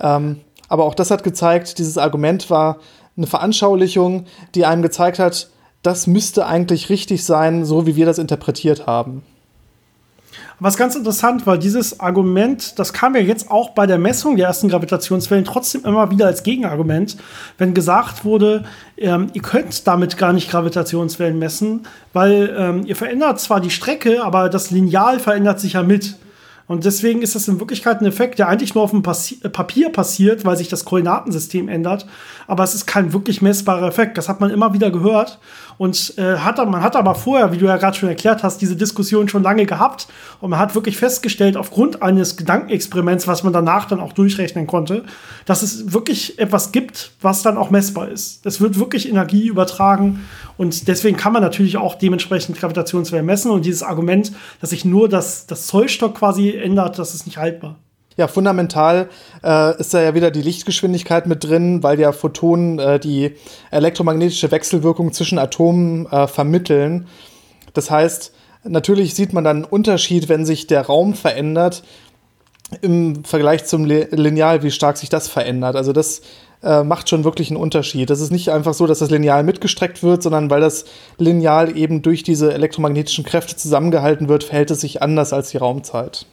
Ähm, 0.00 0.40
Aber 0.68 0.84
auch 0.84 0.94
das 0.94 1.10
hat 1.10 1.24
gezeigt, 1.24 1.78
dieses 1.78 1.98
Argument 1.98 2.48
war 2.48 2.78
eine 3.16 3.26
Veranschaulichung, 3.26 4.24
die 4.54 4.64
einem 4.64 4.82
gezeigt 4.82 5.18
hat, 5.18 5.50
das 5.82 6.06
müsste 6.06 6.46
eigentlich 6.46 6.88
richtig 6.90 7.24
sein, 7.24 7.64
so 7.64 7.86
wie 7.86 7.96
wir 7.96 8.06
das 8.06 8.18
interpretiert 8.18 8.86
haben. 8.86 9.22
Was 10.60 10.76
ganz 10.76 10.94
interessant, 10.94 11.44
weil 11.44 11.58
dieses 11.58 11.98
Argument, 11.98 12.78
das 12.78 12.92
kam 12.92 13.16
ja 13.16 13.20
jetzt 13.20 13.50
auch 13.50 13.70
bei 13.70 13.84
der 13.86 13.98
Messung 13.98 14.36
der 14.36 14.46
ersten 14.46 14.68
Gravitationswellen 14.68 15.44
trotzdem 15.44 15.84
immer 15.84 16.10
wieder 16.12 16.26
als 16.26 16.44
Gegenargument, 16.44 17.16
wenn 17.58 17.74
gesagt 17.74 18.24
wurde, 18.24 18.64
ähm, 18.96 19.26
ihr 19.32 19.42
könnt 19.42 19.88
damit 19.88 20.16
gar 20.18 20.32
nicht 20.32 20.50
Gravitationswellen 20.50 21.36
messen, 21.36 21.86
weil 22.12 22.54
ähm, 22.56 22.86
ihr 22.86 22.94
verändert 22.94 23.40
zwar 23.40 23.60
die 23.60 23.70
Strecke, 23.70 24.22
aber 24.22 24.48
das 24.48 24.70
Lineal 24.70 25.18
verändert 25.18 25.58
sich 25.58 25.72
ja 25.72 25.82
mit. 25.82 26.14
Und 26.66 26.84
deswegen 26.84 27.22
ist 27.22 27.34
das 27.34 27.48
in 27.48 27.60
Wirklichkeit 27.60 28.00
ein 28.00 28.06
Effekt, 28.06 28.38
der 28.38 28.48
eigentlich 28.48 28.74
nur 28.74 28.84
auf 28.84 28.90
dem 28.90 29.02
Passi 29.02 29.36
Papier 29.36 29.90
passiert, 29.90 30.44
weil 30.44 30.56
sich 30.56 30.68
das 30.68 30.84
Koordinatensystem 30.84 31.68
ändert. 31.68 32.06
Aber 32.46 32.64
es 32.64 32.74
ist 32.74 32.86
kein 32.86 33.12
wirklich 33.12 33.42
messbarer 33.42 33.88
Effekt. 33.88 34.16
Das 34.18 34.28
hat 34.28 34.40
man 34.40 34.50
immer 34.50 34.72
wieder 34.72 34.90
gehört. 34.90 35.38
Und 35.78 36.14
äh, 36.18 36.36
hat, 36.36 36.58
man 36.58 36.82
hat 36.82 36.96
aber 36.96 37.14
vorher, 37.14 37.52
wie 37.52 37.58
du 37.58 37.66
ja 37.66 37.76
gerade 37.76 37.96
schon 37.96 38.08
erklärt 38.08 38.42
hast, 38.42 38.60
diese 38.60 38.76
Diskussion 38.76 39.28
schon 39.28 39.42
lange 39.42 39.66
gehabt. 39.66 40.06
Und 40.40 40.50
man 40.50 40.58
hat 40.58 40.74
wirklich 40.74 40.96
festgestellt, 40.96 41.56
aufgrund 41.56 42.02
eines 42.02 42.36
Gedankenexperiments, 42.36 43.26
was 43.26 43.42
man 43.42 43.52
danach 43.52 43.86
dann 43.86 44.00
auch 44.00 44.12
durchrechnen 44.12 44.66
konnte, 44.66 45.04
dass 45.46 45.62
es 45.62 45.92
wirklich 45.92 46.38
etwas 46.38 46.72
gibt, 46.72 47.12
was 47.20 47.42
dann 47.42 47.56
auch 47.56 47.70
messbar 47.70 48.08
ist. 48.08 48.44
Es 48.46 48.60
wird 48.60 48.78
wirklich 48.78 49.08
Energie 49.08 49.48
übertragen. 49.48 50.20
Und 50.56 50.86
deswegen 50.88 51.16
kann 51.16 51.32
man 51.32 51.42
natürlich 51.42 51.76
auch 51.76 51.96
dementsprechend 51.96 52.58
Gravitationswellen 52.58 53.26
messen. 53.26 53.50
Und 53.50 53.64
dieses 53.64 53.82
Argument, 53.82 54.32
dass 54.60 54.70
sich 54.70 54.84
nur 54.84 55.08
das, 55.08 55.46
das 55.46 55.66
Zollstock 55.66 56.14
quasi 56.14 56.51
ändert, 56.56 56.98
das 56.98 57.14
ist 57.14 57.26
nicht 57.26 57.38
haltbar. 57.38 57.78
Ja, 58.16 58.28
fundamental 58.28 59.08
äh, 59.42 59.78
ist 59.80 59.94
da 59.94 60.02
ja 60.02 60.14
wieder 60.14 60.30
die 60.30 60.42
Lichtgeschwindigkeit 60.42 61.26
mit 61.26 61.44
drin, 61.44 61.82
weil 61.82 61.98
ja 61.98 62.12
Photonen 62.12 62.78
äh, 62.78 63.00
die 63.00 63.36
elektromagnetische 63.70 64.50
Wechselwirkung 64.50 65.12
zwischen 65.12 65.38
Atomen 65.38 66.06
äh, 66.06 66.26
vermitteln. 66.26 67.06
Das 67.72 67.90
heißt, 67.90 68.34
natürlich 68.64 69.14
sieht 69.14 69.32
man 69.32 69.44
dann 69.44 69.56
einen 69.56 69.64
Unterschied, 69.64 70.28
wenn 70.28 70.44
sich 70.44 70.66
der 70.66 70.82
Raum 70.82 71.14
verändert 71.14 71.82
im 72.80 73.24
Vergleich 73.24 73.64
zum 73.64 73.84
Lineal, 73.84 74.62
wie 74.62 74.70
stark 74.70 74.96
sich 74.96 75.08
das 75.08 75.28
verändert. 75.28 75.76
Also 75.76 75.92
das 75.92 76.22
äh, 76.62 76.82
macht 76.82 77.08
schon 77.08 77.24
wirklich 77.24 77.50
einen 77.50 77.60
Unterschied. 77.60 78.08
Das 78.08 78.20
ist 78.20 78.30
nicht 78.30 78.50
einfach 78.50 78.74
so, 78.74 78.86
dass 78.86 79.00
das 79.00 79.10
Lineal 79.10 79.42
mitgestreckt 79.42 80.02
wird, 80.02 80.22
sondern 80.22 80.50
weil 80.50 80.60
das 80.60 80.84
Lineal 81.18 81.76
eben 81.76 82.02
durch 82.02 82.22
diese 82.22 82.52
elektromagnetischen 82.52 83.24
Kräfte 83.24 83.56
zusammengehalten 83.56 84.28
wird, 84.28 84.44
verhält 84.44 84.70
es 84.70 84.80
sich 84.80 85.02
anders 85.02 85.32
als 85.32 85.50
die 85.50 85.58
Raumzeit. 85.58 86.26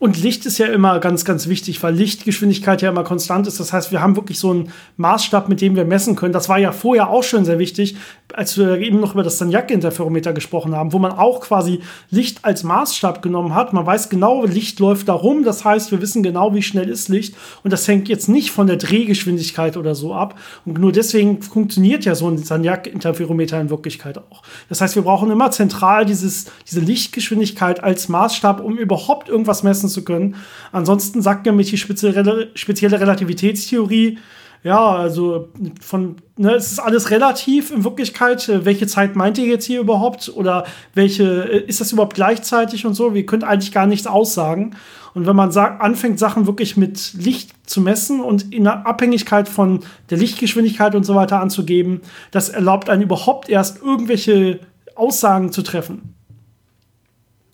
Und 0.00 0.20
Licht 0.20 0.46
ist 0.46 0.56
ja 0.56 0.66
immer 0.66 0.98
ganz, 0.98 1.26
ganz 1.26 1.46
wichtig, 1.46 1.82
weil 1.82 1.94
Lichtgeschwindigkeit 1.94 2.80
ja 2.80 2.88
immer 2.88 3.04
konstant 3.04 3.46
ist. 3.46 3.60
Das 3.60 3.74
heißt, 3.74 3.92
wir 3.92 4.00
haben 4.00 4.16
wirklich 4.16 4.38
so 4.38 4.50
einen 4.50 4.72
Maßstab, 4.96 5.50
mit 5.50 5.60
dem 5.60 5.76
wir 5.76 5.84
messen 5.84 6.16
können. 6.16 6.32
Das 6.32 6.48
war 6.48 6.58
ja 6.58 6.72
vorher 6.72 7.10
auch 7.10 7.22
schon 7.22 7.44
sehr 7.44 7.58
wichtig, 7.58 7.96
als 8.36 8.56
wir 8.58 8.78
eben 8.78 9.00
noch 9.00 9.14
über 9.14 9.22
das 9.22 9.38
Sagnac-Interferometer 9.38 10.32
gesprochen 10.32 10.74
haben, 10.74 10.92
wo 10.92 10.98
man 10.98 11.12
auch 11.12 11.40
quasi 11.40 11.80
Licht 12.10 12.44
als 12.44 12.62
Maßstab 12.62 13.22
genommen 13.22 13.54
hat. 13.54 13.72
Man 13.72 13.86
weiß 13.86 14.08
genau, 14.08 14.44
Licht 14.44 14.80
läuft 14.80 15.08
da 15.08 15.12
rum. 15.12 15.44
Das 15.44 15.64
heißt, 15.64 15.90
wir 15.90 16.00
wissen 16.00 16.22
genau, 16.22 16.54
wie 16.54 16.62
schnell 16.62 16.88
ist 16.88 17.08
Licht. 17.08 17.34
Und 17.62 17.72
das 17.72 17.86
hängt 17.88 18.08
jetzt 18.08 18.28
nicht 18.28 18.50
von 18.50 18.66
der 18.66 18.76
Drehgeschwindigkeit 18.76 19.76
oder 19.76 19.94
so 19.94 20.14
ab. 20.14 20.38
Und 20.64 20.78
nur 20.78 20.92
deswegen 20.92 21.42
funktioniert 21.42 22.04
ja 22.04 22.14
so 22.14 22.28
ein 22.28 22.38
Sagnac-Interferometer 22.38 23.60
in 23.60 23.70
Wirklichkeit 23.70 24.18
auch. 24.18 24.42
Das 24.68 24.80
heißt, 24.80 24.94
wir 24.94 25.02
brauchen 25.02 25.30
immer 25.30 25.50
zentral 25.50 26.04
dieses, 26.04 26.46
diese 26.68 26.80
Lichtgeschwindigkeit 26.80 27.82
als 27.82 28.08
Maßstab, 28.08 28.60
um 28.60 28.78
überhaupt 28.78 29.28
irgendwas 29.28 29.62
messen 29.62 29.88
zu 29.88 30.04
können. 30.04 30.36
Ansonsten 30.72 31.22
sagt 31.22 31.46
nämlich 31.46 31.70
die 31.70 31.78
spezielle, 31.78 32.50
spezielle 32.54 33.00
Relativitätstheorie, 33.00 34.18
ja, 34.62 34.94
also 34.94 35.48
von, 35.80 36.16
ne, 36.36 36.54
es 36.54 36.72
ist 36.72 36.78
alles 36.78 37.10
relativ 37.10 37.70
in 37.70 37.84
Wirklichkeit. 37.84 38.50
Welche 38.64 38.86
Zeit 38.86 39.16
meint 39.16 39.38
ihr 39.38 39.46
jetzt 39.46 39.64
hier 39.64 39.80
überhaupt? 39.80 40.30
Oder 40.34 40.66
welche, 40.94 41.24
ist 41.24 41.80
das 41.80 41.92
überhaupt 41.92 42.14
gleichzeitig 42.14 42.84
und 42.84 42.94
so? 42.94 43.14
Wir 43.14 43.24
können 43.24 43.42
eigentlich 43.42 43.72
gar 43.72 43.86
nichts 43.86 44.06
aussagen. 44.06 44.76
Und 45.14 45.26
wenn 45.26 45.34
man 45.34 45.50
sagt, 45.50 45.80
anfängt, 45.80 46.18
Sachen 46.18 46.46
wirklich 46.46 46.76
mit 46.76 47.14
Licht 47.14 47.52
zu 47.68 47.80
messen 47.80 48.20
und 48.20 48.52
in 48.52 48.66
Abhängigkeit 48.66 49.48
von 49.48 49.80
der 50.10 50.18
Lichtgeschwindigkeit 50.18 50.94
und 50.94 51.04
so 51.04 51.14
weiter 51.14 51.40
anzugeben, 51.40 52.02
das 52.30 52.48
erlaubt 52.48 52.90
einen 52.90 53.02
überhaupt 53.02 53.48
erst 53.48 53.82
irgendwelche 53.82 54.60
Aussagen 54.94 55.52
zu 55.52 55.62
treffen 55.62 56.14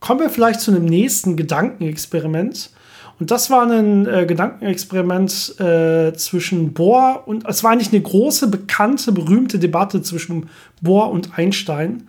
kommen 0.06 0.20
wir 0.20 0.30
vielleicht 0.30 0.60
zu 0.60 0.70
einem 0.70 0.84
nächsten 0.84 1.36
Gedankenexperiment. 1.36 2.70
Und 3.18 3.30
das 3.30 3.50
war 3.50 3.70
ein 3.70 4.06
äh, 4.06 4.26
Gedankenexperiment 4.26 5.58
äh, 5.58 6.12
zwischen 6.14 6.74
Bohr 6.74 7.22
und 7.26 7.46
es 7.48 7.64
war 7.64 7.72
eigentlich 7.72 7.92
eine 7.92 8.02
große, 8.02 8.48
bekannte, 8.48 9.12
berühmte 9.12 9.58
Debatte 9.58 10.02
zwischen 10.02 10.50
Bohr 10.82 11.10
und 11.10 11.38
Einstein, 11.38 12.08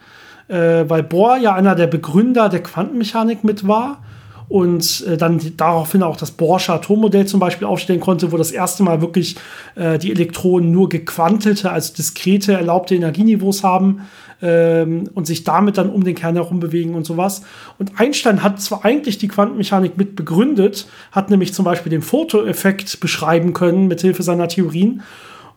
äh, 0.49 0.83
weil 0.87 1.03
Bohr 1.03 1.37
ja 1.37 1.53
einer 1.53 1.75
der 1.75 1.87
Begründer 1.87 2.49
der 2.49 2.61
Quantenmechanik 2.61 3.43
mit 3.43 3.67
war 3.67 4.03
und 4.49 5.05
äh, 5.05 5.17
dann 5.17 5.39
daraufhin 5.57 6.03
auch 6.03 6.17
das 6.17 6.31
Bohrsche 6.31 6.73
Atommodell 6.73 7.25
zum 7.25 7.39
Beispiel 7.39 7.67
aufstellen 7.67 7.99
konnte, 7.99 8.31
wo 8.31 8.38
das 8.38 8.51
erste 8.51 8.83
Mal 8.83 9.01
wirklich 9.01 9.36
äh, 9.75 9.97
die 9.97 10.12
Elektronen 10.12 10.71
nur 10.71 10.89
gequantelte, 10.89 11.71
also 11.71 11.93
diskrete, 11.93 12.53
erlaubte 12.53 12.95
Energieniveaus 12.95 13.63
haben 13.63 14.07
ähm, 14.41 15.10
und 15.13 15.27
sich 15.27 15.43
damit 15.43 15.77
dann 15.77 15.89
um 15.89 16.03
den 16.03 16.15
Kern 16.15 16.36
herum 16.36 16.60
bewegen 16.60 16.95
und 16.95 17.05
sowas. 17.05 17.41
Und 17.77 17.99
Einstein 17.99 18.41
hat 18.41 18.62
zwar 18.62 18.86
eigentlich 18.86 19.17
die 19.17 19.27
Quantenmechanik 19.27 19.97
mit 19.97 20.15
begründet, 20.15 20.88
hat 21.12 21.29
nämlich 21.29 21.53
zum 21.53 21.65
Beispiel 21.65 21.89
den 21.89 22.01
Fotoeffekt 22.01 22.99
beschreiben 22.99 23.53
können 23.53 23.88
mit 23.88 24.01
Hilfe 24.01 24.23
seiner 24.23 24.47
Theorien. 24.47 25.01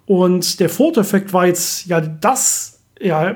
Und 0.06 0.58
der 0.58 0.68
Fotoeffekt 0.68 1.32
war 1.32 1.46
jetzt 1.46 1.86
ja 1.86 2.00
das 2.00 2.69
ja, 3.00 3.34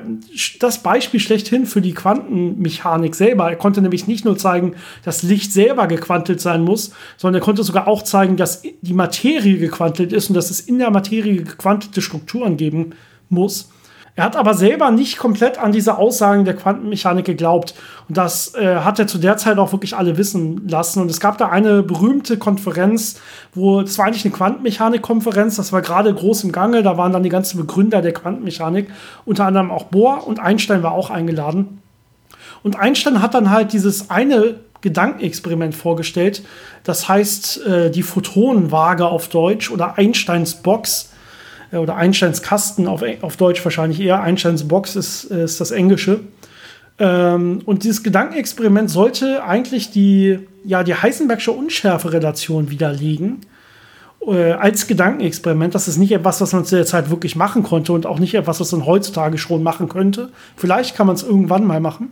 das 0.59 0.83
Beispiel 0.83 1.19
schlechthin 1.19 1.65
für 1.65 1.81
die 1.81 1.93
Quantenmechanik 1.93 3.15
selber. 3.15 3.49
Er 3.49 3.55
konnte 3.55 3.81
nämlich 3.81 4.07
nicht 4.07 4.23
nur 4.23 4.37
zeigen, 4.37 4.75
dass 5.03 5.23
Licht 5.23 5.51
selber 5.51 5.87
gequantelt 5.87 6.39
sein 6.39 6.61
muss, 6.61 6.91
sondern 7.17 7.41
er 7.41 7.45
konnte 7.45 7.63
sogar 7.63 7.87
auch 7.87 8.03
zeigen, 8.03 8.37
dass 8.37 8.61
die 8.61 8.93
Materie 8.93 9.57
gequantelt 9.57 10.13
ist 10.13 10.29
und 10.29 10.35
dass 10.35 10.51
es 10.51 10.59
in 10.59 10.77
der 10.77 10.91
Materie 10.91 11.43
gequantelte 11.43 12.03
Strukturen 12.03 12.57
geben 12.57 12.91
muss. 13.29 13.71
Er 14.17 14.23
hat 14.23 14.37
aber 14.37 14.53
selber 14.53 14.91
nicht 14.91 15.17
komplett 15.17 15.57
an 15.57 15.73
diese 15.73 15.97
Aussagen 15.97 16.45
der 16.45 16.55
Quantenmechanik 16.55 17.25
geglaubt. 17.25 17.75
Und 18.07 18.15
das 18.15 18.55
äh, 18.55 18.77
hat 18.77 18.97
er 18.97 19.07
zu 19.07 19.17
der 19.17 19.35
Zeit 19.35 19.57
auch 19.57 19.73
wirklich 19.73 19.95
alle 19.95 20.17
wissen 20.17 20.65
lassen. 20.69 21.01
Und 21.01 21.11
es 21.11 21.19
gab 21.19 21.37
da 21.37 21.49
eine 21.49 21.83
berühmte 21.83 22.37
Konferenz, 22.37 23.19
wo, 23.53 23.81
es 23.81 23.97
war 23.97 24.05
eigentlich 24.05 24.23
eine 24.23 24.33
Quantenmechanik-Konferenz, 24.33 25.57
das 25.57 25.73
war 25.73 25.81
gerade 25.81 26.13
groß 26.13 26.45
im 26.45 26.53
Gange, 26.53 26.81
da 26.81 26.97
waren 26.97 27.11
dann 27.11 27.23
die 27.23 27.29
ganzen 27.29 27.57
Begründer 27.57 28.01
der 28.01 28.13
Quantenmechanik, 28.13 28.89
unter 29.25 29.45
anderem 29.45 29.69
auch 29.69 29.85
Bohr 29.85 30.25
und 30.25 30.39
Einstein 30.39 30.81
war 30.81 30.93
auch 30.93 31.09
eingeladen. 31.09 31.81
Und 32.63 32.79
Einstein 32.79 33.21
hat 33.21 33.33
dann 33.33 33.49
halt 33.49 33.73
dieses 33.73 34.09
eine 34.09 34.55
Gedankenexperiment 34.79 35.75
vorgestellt, 35.75 36.43
das 36.83 37.09
heißt 37.09 37.65
äh, 37.65 37.91
die 37.91 38.03
Photonenwaage 38.03 39.07
auf 39.07 39.27
Deutsch 39.27 39.71
oder 39.71 39.97
Einsteins 39.97 40.55
Box 40.55 41.09
oder 41.71 41.95
Einsteins 41.95 42.41
Kasten 42.41 42.87
auf, 42.87 43.03
auf 43.21 43.37
Deutsch 43.37 43.63
wahrscheinlich 43.63 43.99
eher. 43.99 44.21
Einsteins 44.21 44.67
Box 44.67 44.95
ist, 44.95 45.25
ist 45.25 45.61
das 45.61 45.71
Englische. 45.71 46.21
Ähm, 46.97 47.61
und 47.65 47.83
dieses 47.83 48.03
Gedankenexperiment 48.03 48.89
sollte 48.89 49.43
eigentlich 49.43 49.91
die, 49.91 50.39
ja, 50.63 50.83
die 50.83 50.95
Heisenbergsche 50.95 51.51
Unschärferelation 51.51 52.69
widerlegen. 52.69 53.41
Äh, 54.27 54.53
als 54.53 54.87
Gedankenexperiment. 54.87 55.75
Das 55.75 55.87
ist 55.87 55.97
nicht 55.97 56.11
etwas, 56.11 56.41
was 56.41 56.51
man 56.53 56.65
zu 56.65 56.75
der 56.75 56.85
Zeit 56.85 57.11
wirklich 57.11 57.35
machen 57.35 57.61
konnte 57.61 57.93
und 57.93 58.07
auch 58.07 58.17
nicht 58.17 58.33
etwas, 58.33 58.59
was 58.59 58.71
man 58.71 58.85
heutzutage 58.85 59.37
schon 59.37 59.61
machen 59.61 59.87
könnte. 59.87 60.29
Vielleicht 60.55 60.95
kann 60.95 61.05
man 61.05 61.15
es 61.15 61.21
irgendwann 61.21 61.65
mal 61.65 61.79
machen. 61.79 62.09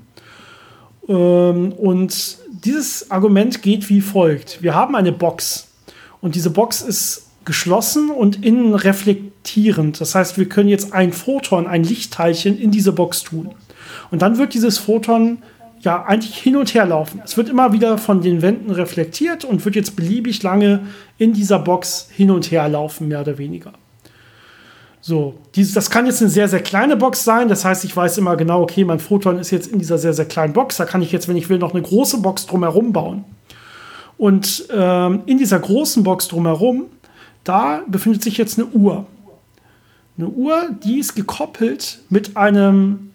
Ähm, 1.07 1.71
und 1.71 2.37
dieses 2.51 3.09
Argument 3.09 3.61
geht 3.63 3.89
wie 3.89 4.01
folgt. 4.01 4.61
Wir 4.61 4.75
haben 4.75 4.95
eine 4.95 5.11
Box. 5.11 5.69
Und 6.21 6.35
diese 6.35 6.51
Box 6.51 6.81
ist 6.81 7.29
geschlossen 7.45 8.11
und 8.11 8.45
innen 8.45 8.75
reflektierend. 9.43 9.99
Das 9.99 10.15
heißt, 10.15 10.37
wir 10.37 10.47
können 10.47 10.69
jetzt 10.69 10.93
ein 10.93 11.11
Photon, 11.11 11.67
ein 11.67 11.83
Lichtteilchen 11.83 12.57
in 12.57 12.71
diese 12.71 12.91
Box 12.91 13.23
tun. 13.23 13.51
Und 14.11 14.21
dann 14.21 14.37
wird 14.37 14.53
dieses 14.53 14.77
Photon 14.77 15.39
ja 15.81 16.03
eigentlich 16.05 16.37
hin 16.37 16.55
und 16.55 16.73
her 16.73 16.85
laufen. 16.85 17.21
Es 17.25 17.35
wird 17.35 17.49
immer 17.49 17.73
wieder 17.73 17.97
von 17.97 18.21
den 18.21 18.41
Wänden 18.41 18.71
reflektiert 18.71 19.43
und 19.43 19.65
wird 19.65 19.75
jetzt 19.75 19.95
beliebig 19.95 20.41
lange 20.41 20.79
in 21.17 21.33
dieser 21.33 21.59
Box 21.59 22.07
hin 22.09 22.31
und 22.31 22.51
her 22.51 22.69
laufen, 22.69 23.09
mehr 23.09 23.21
oder 23.21 23.37
weniger. 23.37 23.73
So, 25.01 25.33
dieses, 25.55 25.73
das 25.73 25.89
kann 25.89 26.05
jetzt 26.05 26.21
eine 26.21 26.29
sehr, 26.29 26.47
sehr 26.47 26.61
kleine 26.61 26.95
Box 26.95 27.25
sein. 27.25 27.49
Das 27.49 27.65
heißt, 27.65 27.83
ich 27.83 27.93
weiß 27.93 28.17
immer 28.19 28.37
genau, 28.37 28.61
okay, 28.61 28.85
mein 28.85 28.99
Photon 28.99 29.37
ist 29.37 29.51
jetzt 29.51 29.67
in 29.67 29.79
dieser 29.79 29.97
sehr, 29.97 30.13
sehr 30.13 30.25
kleinen 30.25 30.53
Box. 30.53 30.77
Da 30.77 30.85
kann 30.85 31.01
ich 31.01 31.11
jetzt, 31.11 31.27
wenn 31.27 31.35
ich 31.35 31.49
will, 31.49 31.59
noch 31.59 31.73
eine 31.73 31.81
große 31.81 32.21
Box 32.21 32.45
drumherum 32.45 32.93
bauen. 32.93 33.25
Und 34.17 34.65
ähm, 34.73 35.23
in 35.25 35.37
dieser 35.37 35.59
großen 35.59 36.03
Box 36.03 36.29
drumherum 36.29 36.85
da 37.43 37.81
befindet 37.87 38.23
sich 38.23 38.37
jetzt 38.37 38.57
eine 38.57 38.67
Uhr. 38.67 39.05
Eine 40.17 40.27
Uhr, 40.27 40.69
die 40.83 40.99
ist 40.99 41.15
gekoppelt 41.15 41.99
mit 42.09 42.37
einem, 42.37 43.11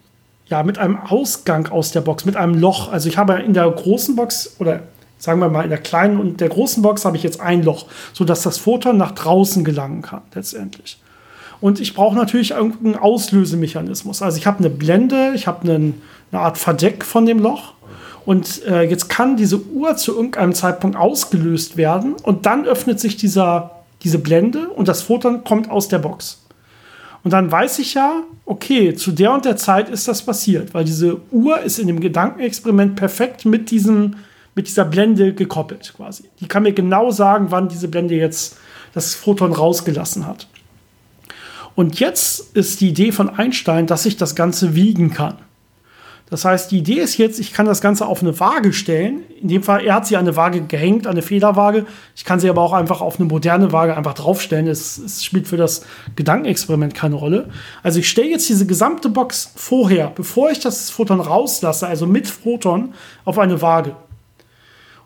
ja, 0.47 0.63
mit 0.63 0.79
einem 0.79 0.97
Ausgang 0.97 1.69
aus 1.69 1.93
der 1.93 2.01
Box, 2.01 2.25
mit 2.25 2.37
einem 2.37 2.55
Loch. 2.55 2.91
Also 2.91 3.09
ich 3.09 3.19
habe 3.19 3.35
in 3.35 3.55
der 3.55 3.71
großen 3.71 4.17
Box 4.17 4.57
oder 4.59 4.83
Sagen 5.19 5.41
wir 5.41 5.49
mal, 5.49 5.65
in 5.65 5.71
der 5.71 5.79
kleinen 5.79 6.21
und 6.21 6.41
der 6.41 6.49
großen 6.49 6.81
Box 6.83 7.05
habe 7.05 7.17
ich 7.17 7.25
jetzt 7.25 7.41
ein 7.41 7.65
Loch, 7.65 7.87
sodass 8.13 8.43
das 8.43 8.59
Photon 8.59 8.97
nach 8.97 9.13
draußen 9.13 9.65
gelangen 9.65 10.01
kann, 10.01 10.23
letztendlich. 10.33 11.01
Und 11.61 11.81
ich 11.81 11.95
brauche 11.95 12.15
natürlich 12.15 12.53
irgendeinen 12.53 12.95
Auslösemechanismus. 12.95 14.23
Also 14.23 14.39
ich 14.39 14.47
habe 14.47 14.61
eine 14.61 14.71
Blende, 14.71 15.33
ich 15.35 15.49
habe 15.49 15.69
eine 15.69 15.95
Art 16.31 16.57
Verdeck 16.57 17.05
von 17.05 17.27
dem 17.27 17.41
Loch. 17.41 17.73
Und 18.25 18.65
äh, 18.67 18.83
jetzt 18.83 19.09
kann 19.09 19.37
diese 19.37 19.61
Uhr 19.61 19.97
zu 19.97 20.15
irgendeinem 20.15 20.53
Zeitpunkt 20.53 20.97
ausgelöst 20.97 21.77
werden 21.77 22.15
und 22.23 22.47
dann 22.47 22.65
öffnet 22.65 23.01
sich 23.01 23.17
dieser, 23.17 23.83
diese 24.05 24.19
Blende 24.19 24.69
und 24.69 24.87
das 24.87 25.03
Photon 25.03 25.43
kommt 25.43 25.71
aus 25.71 25.89
der 25.89 25.99
Box. 25.99 26.45
Und 27.29 27.33
dann 27.33 27.53
weiß 27.53 27.79
ich 27.81 27.93
ja, 27.93 28.23
okay, 28.47 28.95
zu 28.95 29.13
der 29.13 29.35
und 29.35 29.45
der 29.45 29.59
Zeit 29.59 29.91
ist 29.91 30.09
das 30.09 30.23
passiert, 30.23 30.73
weil 30.73 30.87
diese 30.87 31.21
Uhr 31.31 31.61
ist 31.61 31.79
in 31.79 31.87
dem 31.87 32.01
Gedankenexperiment 32.01 32.97
perfekt 32.97 33.45
mit, 33.45 33.71
diesem, 33.71 34.17
mit 34.55 34.67
dieser 34.67 34.87
Blende 34.87 35.35
gekoppelt 35.35 35.93
quasi. 35.95 36.25
Die 36.41 36.49
kann 36.49 36.63
mir 36.63 36.73
genau 36.73 37.11
sagen, 37.11 37.51
wann 37.51 37.69
diese 37.69 37.89
Blende 37.89 38.15
jetzt 38.15 38.57
das 38.95 39.15
Photon 39.15 39.53
rausgelassen 39.53 40.27
hat. 40.27 40.47
Und 41.75 42.01
jetzt 42.01 42.57
ist 42.57 42.81
die 42.81 42.89
Idee 42.89 43.13
von 43.13 43.29
Einstein, 43.29 43.87
dass 43.87 44.07
ich 44.07 44.17
das 44.17 44.35
Ganze 44.35 44.75
wiegen 44.75 45.11
kann. 45.11 45.37
Das 46.31 46.45
heißt, 46.45 46.71
die 46.71 46.79
Idee 46.79 47.01
ist 47.01 47.17
jetzt, 47.17 47.41
ich 47.41 47.55
kann 47.55 47.65
das 47.65 47.81
Ganze 47.81 48.07
auf 48.07 48.21
eine 48.21 48.39
Waage 48.39 48.75
stellen. 48.75 49.23
In 49.41 49.49
dem 49.49 49.63
Fall, 49.63 49.85
er 49.85 49.95
hat 49.95 50.07
sie 50.07 50.17
an 50.17 50.27
eine 50.27 50.37
Waage 50.37 50.61
gehängt, 50.61 51.07
an 51.07 51.13
eine 51.13 51.23
Federwaage. 51.23 51.87
Ich 52.15 52.25
kann 52.25 52.39
sie 52.39 52.51
aber 52.51 52.61
auch 52.61 52.75
einfach 52.75 53.01
auf 53.01 53.19
eine 53.19 53.29
moderne 53.29 53.73
Waage 53.73 53.97
einfach 53.97 54.13
draufstellen. 54.13 54.67
Es, 54.67 55.25
spielt 55.25 55.49
für 55.49 55.57
das 55.57 55.87
Gedankenexperiment 56.17 56.95
keine 56.95 57.15
Rolle. 57.15 57.49
Also 57.83 58.01
ich 58.01 58.09
stelle 58.11 58.29
jetzt 58.29 58.49
diese 58.49 58.67
gesamte 58.67 59.09
Box 59.09 59.53
vorher, 59.57 60.13
bevor 60.15 60.51
ich 60.51 60.61
das 60.61 60.91
Photon 60.91 61.21
rauslasse, 61.21 61.87
also 61.87 62.07
mit 62.07 62.27
Photon, 62.27 62.93
auf 63.25 63.39
eine 63.39 63.63
Waage. 63.63 63.97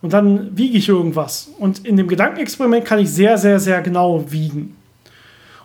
Und 0.00 0.12
dann 0.12 0.56
wiege 0.56 0.76
ich 0.76 0.88
irgendwas. 0.88 1.50
Und 1.58 1.86
in 1.86 1.96
dem 1.96 2.08
Gedankenexperiment 2.08 2.84
kann 2.84 2.98
ich 2.98 3.10
sehr, 3.10 3.38
sehr, 3.38 3.60
sehr 3.60 3.80
genau 3.82 4.24
wiegen. 4.32 4.76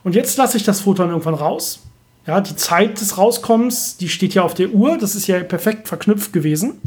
Und 0.03 0.13
jetzt 0.13 0.37
lasse 0.37 0.57
ich 0.57 0.63
das 0.63 0.81
Photon 0.81 1.09
irgendwann 1.09 1.33
raus 1.33 1.86
ja, 2.27 2.41
die 2.41 2.55
Zeit 2.57 2.99
des 2.99 3.17
Rauskommens, 3.17 3.97
die 3.97 4.09
steht 4.09 4.33
ja 4.33 4.43
auf 4.43 4.53
der 4.53 4.71
Uhr. 4.71 4.97
Das 4.97 5.15
ist 5.15 5.27
ja 5.27 5.41
perfekt 5.43 5.87
verknüpft 5.87 6.33
gewesen. 6.33 6.81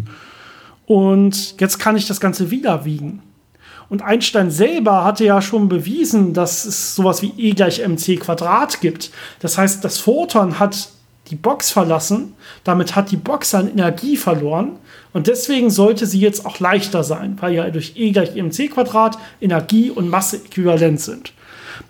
Und 0.87 1.59
jetzt 1.61 1.79
kann 1.79 1.96
ich 1.96 2.07
das 2.07 2.20
Ganze 2.20 2.50
wieder 2.50 2.85
wiegen. 2.85 3.22
Und 3.88 4.03
Einstein 4.03 4.50
selber 4.50 5.03
hatte 5.03 5.24
ja 5.24 5.42
schon 5.42 5.68
bewiesen, 5.68 6.35
dass 6.35 6.64
es 6.64 6.94
sowas 6.94 7.22
wie 7.22 7.33
E 7.38 7.53
gleich 7.53 7.81
mc 7.81 8.16
Quadrat 8.18 8.81
gibt. 8.81 9.11
Das 9.40 9.59
heißt, 9.59 9.85
das 9.85 9.98
Photon 9.98 10.61
hat 10.61 10.90
die 11.29 11.37
Box 11.37 11.70
verlassen, 11.70 12.35
damit 12.62 12.94
hat 12.94 13.11
die 13.11 13.16
Box 13.16 13.55
an 13.55 13.70
Energie 13.70 14.16
verloren 14.16 14.72
und 15.12 15.26
deswegen 15.26 15.70
sollte 15.70 16.07
sie 16.07 16.18
jetzt 16.18 16.44
auch 16.44 16.59
leichter 16.59 17.05
sein, 17.05 17.37
weil 17.40 17.55
ja 17.55 17.70
durch 17.70 17.92
E 17.96 18.11
gleich 18.11 18.35
mc 18.35 18.68
Quadrat 18.68 19.16
Energie 19.40 19.90
und 19.90 20.09
Masse 20.09 20.37
äquivalent 20.37 21.00
sind. 21.00 21.33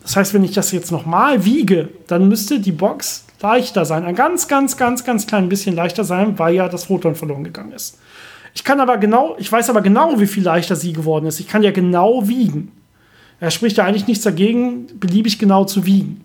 Das 0.02 0.16
heißt, 0.16 0.34
wenn 0.34 0.44
ich 0.44 0.52
das 0.52 0.72
jetzt 0.72 0.92
nochmal 0.92 1.44
wiege, 1.44 1.88
dann 2.06 2.28
müsste 2.28 2.60
die 2.60 2.72
Box 2.72 3.24
leichter 3.40 3.84
sein. 3.84 4.04
Ein 4.04 4.14
ganz, 4.14 4.48
ganz, 4.48 4.76
ganz, 4.76 5.04
ganz 5.04 5.26
klein 5.26 5.48
bisschen 5.48 5.74
leichter 5.74 6.04
sein, 6.04 6.38
weil 6.38 6.54
ja 6.54 6.68
das 6.68 6.84
Photon 6.84 7.14
verloren 7.14 7.44
gegangen 7.44 7.72
ist. 7.72 7.98
Ich 8.54 8.64
kann 8.64 8.80
aber 8.80 8.98
genau, 8.98 9.36
ich 9.38 9.50
weiß 9.50 9.70
aber 9.70 9.80
genau, 9.80 10.18
wie 10.20 10.26
viel 10.26 10.42
leichter 10.42 10.76
sie 10.76 10.92
geworden 10.92 11.26
ist. 11.26 11.40
Ich 11.40 11.48
kann 11.48 11.62
ja 11.62 11.70
genau 11.70 12.28
wiegen. 12.28 12.72
Er 13.38 13.50
spricht 13.50 13.78
ja 13.78 13.84
eigentlich 13.84 14.06
nichts 14.06 14.24
dagegen, 14.24 14.86
beliebig 14.98 15.38
genau 15.38 15.64
zu 15.64 15.86
wiegen. 15.86 16.24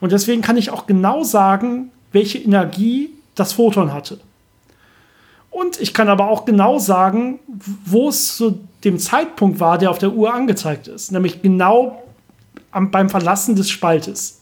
Und 0.00 0.12
deswegen 0.12 0.42
kann 0.42 0.56
ich 0.56 0.70
auch 0.70 0.86
genau 0.86 1.22
sagen, 1.24 1.90
welche 2.12 2.38
Energie 2.38 3.10
das 3.34 3.54
Photon 3.54 3.92
hatte. 3.92 4.20
Und 5.50 5.80
ich 5.80 5.94
kann 5.94 6.08
aber 6.08 6.28
auch 6.28 6.44
genau 6.44 6.78
sagen, 6.78 7.38
wo 7.84 8.08
es 8.08 8.36
zu 8.36 8.60
dem 8.84 8.98
Zeitpunkt 8.98 9.58
war, 9.58 9.78
der 9.78 9.90
auf 9.90 9.98
der 9.98 10.12
Uhr 10.12 10.32
angezeigt 10.32 10.86
ist. 10.86 11.12
Nämlich 11.12 11.42
genau 11.42 12.02
am, 12.70 12.90
beim 12.90 13.08
Verlassen 13.08 13.56
des 13.56 13.70
Spaltes. 13.70 14.35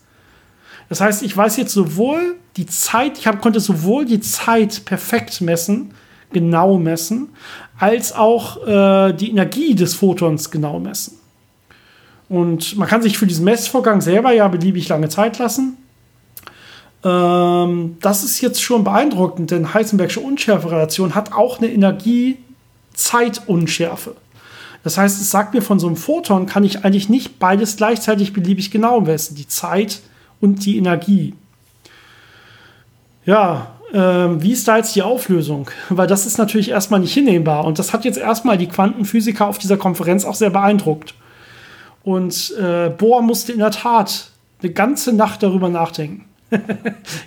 Das 0.89 1.01
heißt, 1.01 1.23
ich 1.23 1.37
weiß 1.37 1.57
jetzt 1.57 1.73
sowohl 1.73 2.37
die 2.57 2.67
Zeit, 2.67 3.19
ich 3.19 3.27
hab, 3.27 3.41
konnte 3.41 3.61
sowohl 3.61 4.05
die 4.05 4.21
Zeit 4.21 4.85
perfekt 4.85 5.41
messen, 5.41 5.93
genau 6.33 6.79
messen, 6.79 7.29
als 7.79 8.15
auch 8.15 8.67
äh, 8.67 9.13
die 9.13 9.31
Energie 9.31 9.75
des 9.75 9.95
Photons 9.95 10.51
genau 10.51 10.79
messen. 10.79 11.19
Und 12.29 12.77
man 12.77 12.89
kann 12.89 13.03
sich 13.03 13.19
für 13.19 13.27
diesen 13.27 13.45
Messvorgang 13.45 14.01
selber 14.01 14.33
ja 14.33 14.49
beliebig 14.49 14.89
lange 14.89 15.09
Zeit 15.09 15.39
lassen. 15.39 15.77
Ähm, 17.05 17.99
das 18.01 18.25
ist 18.25 18.41
jetzt 18.41 18.63
schon 18.63 18.83
beeindruckend, 18.85 19.51
denn 19.51 19.75
Heisenbergsche 19.75 20.21
Unschärferelation 20.21 21.15
hat 21.15 21.33
auch 21.33 21.59
eine 21.59 21.71
Energie-Zeit-Unschärfe. 21.71 24.17
Das 24.83 24.97
heißt, 24.99 25.21
es 25.21 25.31
sagt 25.31 25.55
mir, 25.55 25.63
von 25.63 25.79
so 25.79 25.87
einem 25.87 25.97
Photon 25.97 26.47
kann 26.47 26.65
ich 26.65 26.85
eigentlich 26.85 27.09
nicht 27.09 27.39
beides 27.39 27.77
gleichzeitig 27.77 28.33
beliebig 28.33 28.71
genau 28.71 29.01
messen. 29.01 29.35
Die 29.35 29.49
Zeit 29.49 30.01
und 30.41 30.65
die 30.65 30.77
Energie. 30.77 31.35
Ja, 33.27 33.75
äh, 33.93 33.99
wie 33.99 34.53
ist 34.53 34.67
da 34.69 34.77
jetzt 34.77 34.95
die 34.97 35.03
Auflösung? 35.03 35.71
Weil 35.89 36.07
das 36.07 36.27
ist 36.27 36.37
natürlich 36.39 36.71
erstmal 36.71 37.01
nicht 37.01 37.15
hinnehmbar. 37.15 37.65
Und 37.65 37.79
das 37.79 37.93
hat 37.93 38.05
jetzt 38.05 38.19
erstmal 38.19 38.59
die 38.59 38.69
Quantenphysiker 38.69 39.47
auf 39.47 39.59
dieser 39.59 39.77
Konferenz 39.77 40.25
auch 40.25 40.35
sehr 40.35 40.51
beeindruckt. 40.51 41.15
Und 42.03 42.53
äh, 42.61 42.91
Bohr 42.91 43.23
musste 43.23 43.53
in 43.53 43.61
der 43.61 43.71
Tat 43.71 44.31
eine 44.63 44.73
ganze 44.73 45.13
Nacht 45.13 45.43
darüber 45.43 45.69
nachdenken. 45.69 46.27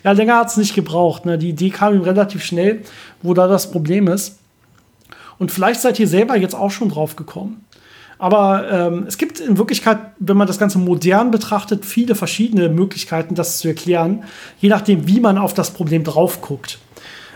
ja, 0.04 0.12
länger 0.12 0.38
hat 0.38 0.50
es 0.50 0.58
nicht 0.58 0.76
gebraucht. 0.76 1.26
Ne? 1.26 1.38
Die 1.38 1.50
Idee 1.50 1.70
kam 1.70 1.96
ihm 1.96 2.02
relativ 2.02 2.43
schnell, 2.43 2.84
wo 3.22 3.34
da 3.34 3.48
das 3.48 3.72
Problem 3.72 4.08
ist. 4.08 4.38
Und 5.39 5.52
vielleicht 5.52 5.82
seid 5.82 6.00
ihr 6.00 6.08
selber 6.08 6.36
jetzt 6.36 6.56
auch 6.56 6.72
schon 6.72 6.89
drauf 6.89 7.15
gekommen. 7.15 7.65
Aber 8.20 8.70
ähm, 8.72 9.06
es 9.08 9.18
gibt 9.18 9.40
in 9.40 9.58
Wirklichkeit, 9.58 10.00
wenn 10.20 10.38
man 10.38 10.48
das 10.48 10.58
Ganze 10.58 10.80
modern 10.80 11.30
betrachtet, 11.30 11.86
viele 11.86 12.16
verschiedene 12.16 12.70
Möglichkeiten, 12.70 13.36
das 13.36 13.60
zu 13.60 13.68
erklären, 13.68 14.24
je 14.60 14.70
nachdem, 14.70 15.08
wie 15.08 15.20
man 15.20 15.38
auf 15.38 15.54
das 15.54 15.72
Problem 15.72 16.04
drauf 16.04 16.42
guckt. 16.42 16.80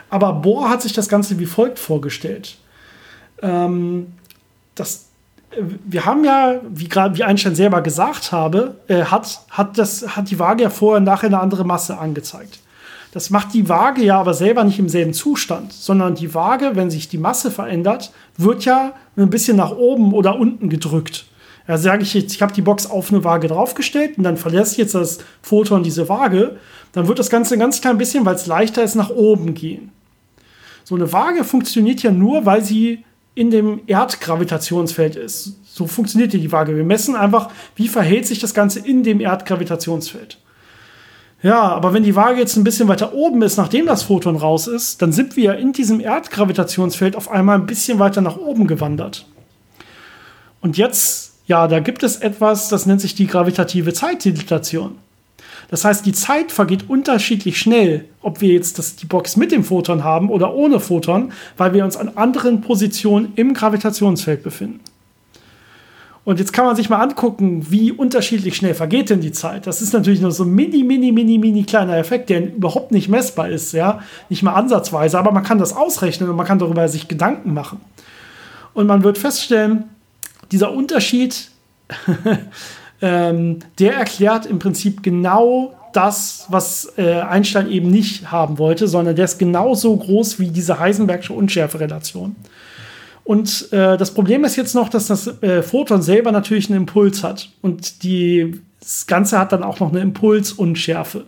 Aber 0.09 0.33
Bohr 0.33 0.69
hat 0.69 0.81
sich 0.81 0.93
das 0.93 1.07
Ganze 1.07 1.39
wie 1.39 1.45
folgt 1.45 1.79
vorgestellt. 1.79 2.57
Ähm, 3.41 4.13
das, 4.75 5.05
äh, 5.51 5.61
wir 5.85 6.05
haben 6.05 6.23
ja, 6.23 6.61
wie, 6.67 6.89
wie 6.89 7.23
Einstein 7.23 7.55
selber 7.55 7.81
gesagt 7.81 8.31
habe, 8.31 8.75
äh, 8.87 9.03
hat, 9.03 9.41
hat, 9.51 9.77
das, 9.77 10.15
hat 10.15 10.31
die 10.31 10.39
Waage 10.39 10.63
ja 10.63 10.69
vorher 10.69 10.97
und 10.97 11.03
nachher 11.03 11.27
eine 11.27 11.39
andere 11.39 11.63
Masse 11.63 11.97
angezeigt. 11.97 12.59
Das 13.11 13.29
macht 13.29 13.53
die 13.53 13.67
Waage 13.67 14.03
ja 14.03 14.19
aber 14.19 14.33
selber 14.33 14.63
nicht 14.63 14.79
im 14.79 14.87
selben 14.87 15.13
Zustand, 15.13 15.73
sondern 15.73 16.15
die 16.15 16.33
Waage, 16.33 16.71
wenn 16.75 16.89
sich 16.89 17.09
die 17.09 17.17
Masse 17.17 17.51
verändert, 17.51 18.11
wird 18.37 18.63
ja 18.63 18.93
ein 19.17 19.29
bisschen 19.29 19.57
nach 19.57 19.71
oben 19.71 20.13
oder 20.13 20.39
unten 20.39 20.69
gedrückt. 20.69 21.25
Ja, 21.67 21.77
sage 21.77 22.03
ich 22.03 22.13
jetzt, 22.13 22.33
ich 22.33 22.41
habe 22.41 22.53
die 22.53 22.61
Box 22.61 22.89
auf 22.89 23.11
eine 23.11 23.23
Waage 23.23 23.47
draufgestellt 23.47 24.17
und 24.17 24.23
dann 24.23 24.37
verlässt 24.37 24.77
jetzt 24.77 24.95
das 24.95 25.19
Photon 25.41 25.83
diese 25.83 26.09
Waage, 26.09 26.57
dann 26.93 27.07
wird 27.07 27.19
das 27.19 27.29
Ganze 27.29 27.53
ein 27.55 27.59
ganz 27.59 27.81
klein 27.81 27.97
bisschen, 27.97 28.25
weil 28.25 28.35
es 28.35 28.47
leichter 28.47 28.83
ist, 28.83 28.95
nach 28.95 29.09
oben 29.09 29.53
gehen. 29.53 29.91
So 30.83 30.95
eine 30.95 31.11
Waage 31.13 31.43
funktioniert 31.43 32.01
ja 32.01 32.11
nur, 32.11 32.45
weil 32.45 32.63
sie 32.63 33.03
in 33.35 33.51
dem 33.51 33.81
Erdgravitationsfeld 33.87 35.15
ist. 35.15 35.57
So 35.63 35.87
funktioniert 35.87 36.33
die 36.33 36.51
Waage. 36.51 36.75
Wir 36.75 36.83
messen 36.83 37.15
einfach, 37.15 37.49
wie 37.75 37.87
verhält 37.87 38.25
sich 38.25 38.39
das 38.39 38.53
Ganze 38.53 38.79
in 38.79 39.03
dem 39.03 39.21
Erdgravitationsfeld. 39.21 40.37
Ja, 41.43 41.61
aber 41.61 41.93
wenn 41.93 42.03
die 42.03 42.15
Waage 42.15 42.39
jetzt 42.39 42.55
ein 42.55 42.63
bisschen 42.63 42.87
weiter 42.87 43.13
oben 43.13 43.41
ist, 43.41 43.57
nachdem 43.57 43.87
das 43.87 44.03
Photon 44.03 44.35
raus 44.35 44.67
ist, 44.67 45.01
dann 45.01 45.11
sind 45.11 45.35
wir 45.35 45.57
in 45.57 45.73
diesem 45.73 45.99
Erdgravitationsfeld 45.99 47.15
auf 47.15 47.31
einmal 47.31 47.57
ein 47.57 47.65
bisschen 47.65 47.97
weiter 47.97 48.21
nach 48.21 48.37
oben 48.37 48.67
gewandert. 48.67 49.25
Und 50.61 50.77
jetzt, 50.77 51.33
ja, 51.47 51.67
da 51.67 51.79
gibt 51.79 52.03
es 52.03 52.17
etwas, 52.17 52.69
das 52.69 52.85
nennt 52.85 53.01
sich 53.01 53.15
die 53.15 53.25
gravitative 53.25 53.93
Zeitdilatation. 53.93 54.97
Das 55.71 55.83
heißt, 55.83 56.05
die 56.05 56.11
Zeit 56.11 56.51
vergeht 56.51 56.89
unterschiedlich 56.89 57.57
schnell, 57.57 58.05
ob 58.21 58.41
wir 58.41 58.53
jetzt 58.53 58.77
das, 58.77 58.97
die 58.97 59.05
Box 59.05 59.35
mit 59.37 59.51
dem 59.51 59.63
Photon 59.63 60.03
haben 60.03 60.29
oder 60.29 60.53
ohne 60.53 60.79
Photon, 60.79 61.31
weil 61.57 61.73
wir 61.73 61.85
uns 61.85 61.97
an 61.97 62.09
anderen 62.09 62.61
Positionen 62.61 63.33
im 63.35 63.53
Gravitationsfeld 63.55 64.43
befinden. 64.43 64.81
Und 66.23 66.37
jetzt 66.37 66.53
kann 66.53 66.65
man 66.65 66.75
sich 66.75 66.89
mal 66.89 67.01
angucken, 67.01 67.65
wie 67.71 67.91
unterschiedlich 67.91 68.55
schnell 68.55 68.75
vergeht 68.75 69.09
denn 69.09 69.21
die 69.21 69.31
Zeit. 69.31 69.65
Das 69.65 69.81
ist 69.81 69.91
natürlich 69.91 70.21
nur 70.21 70.31
so 70.31 70.43
ein 70.43 70.53
mini, 70.53 70.83
mini, 70.83 71.11
mini, 71.11 71.39
mini 71.39 71.63
kleiner 71.63 71.97
Effekt, 71.97 72.29
der 72.29 72.53
überhaupt 72.55 72.91
nicht 72.91 73.09
messbar 73.09 73.49
ist, 73.49 73.71
ja. 73.73 74.01
Nicht 74.29 74.43
mal 74.43 74.53
ansatzweise, 74.53 75.17
aber 75.17 75.31
man 75.31 75.43
kann 75.43 75.57
das 75.57 75.75
ausrechnen 75.75 76.29
und 76.29 76.35
man 76.35 76.45
kann 76.45 76.59
darüber 76.59 76.87
sich 76.87 77.07
Gedanken 77.07 77.53
machen. 77.53 77.81
Und 78.73 78.85
man 78.85 79.03
wird 79.03 79.17
feststellen, 79.17 79.85
dieser 80.51 80.71
Unterschied, 80.71 81.49
ähm, 83.01 83.59
der 83.79 83.95
erklärt 83.95 84.45
im 84.45 84.59
Prinzip 84.59 85.01
genau 85.01 85.73
das, 85.91 86.45
was 86.49 86.93
äh, 86.97 87.15
Einstein 87.15 87.69
eben 87.69 87.89
nicht 87.89 88.31
haben 88.31 88.59
wollte, 88.59 88.87
sondern 88.87 89.15
der 89.15 89.25
ist 89.25 89.39
genauso 89.39 89.97
groß 89.97 90.39
wie 90.39 90.49
diese 90.49 90.79
Heisenbergsche 90.79 91.33
Unschärferelation. 91.33 92.35
relation 92.35 92.61
und 93.23 93.71
äh, 93.71 93.97
das 93.97 94.13
Problem 94.13 94.43
ist 94.43 94.55
jetzt 94.55 94.75
noch, 94.75 94.89
dass 94.89 95.07
das 95.07 95.27
äh, 95.41 95.61
Photon 95.61 96.01
selber 96.01 96.31
natürlich 96.31 96.69
einen 96.69 96.81
Impuls 96.81 97.23
hat. 97.23 97.49
Und 97.61 98.03
die, 98.03 98.59
das 98.79 99.05
Ganze 99.07 99.37
hat 99.37 99.51
dann 99.51 99.63
auch 99.63 99.79
noch 99.79 99.89
eine 99.89 100.01
Impulsunschärfe. 100.01 101.25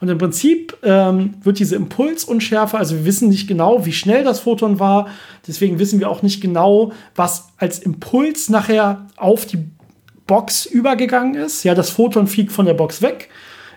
Und 0.00 0.08
im 0.08 0.16
Prinzip 0.16 0.76
ähm, 0.82 1.34
wird 1.42 1.58
diese 1.58 1.76
Impulsunschärfe, 1.76 2.78
also 2.78 2.96
wir 2.96 3.04
wissen 3.04 3.28
nicht 3.28 3.46
genau, 3.46 3.84
wie 3.84 3.92
schnell 3.92 4.24
das 4.24 4.40
Photon 4.40 4.78
war, 4.78 5.08
deswegen 5.46 5.78
wissen 5.78 6.00
wir 6.00 6.08
auch 6.08 6.22
nicht 6.22 6.40
genau, 6.40 6.92
was 7.14 7.48
als 7.58 7.78
Impuls 7.78 8.48
nachher 8.48 9.06
auf 9.16 9.44
die 9.44 9.58
Box 10.26 10.64
übergegangen 10.64 11.34
ist. 11.34 11.64
Ja, 11.64 11.74
das 11.74 11.90
Photon 11.90 12.28
fliegt 12.28 12.50
von 12.50 12.64
der 12.64 12.72
Box 12.72 13.02
weg, 13.02 13.28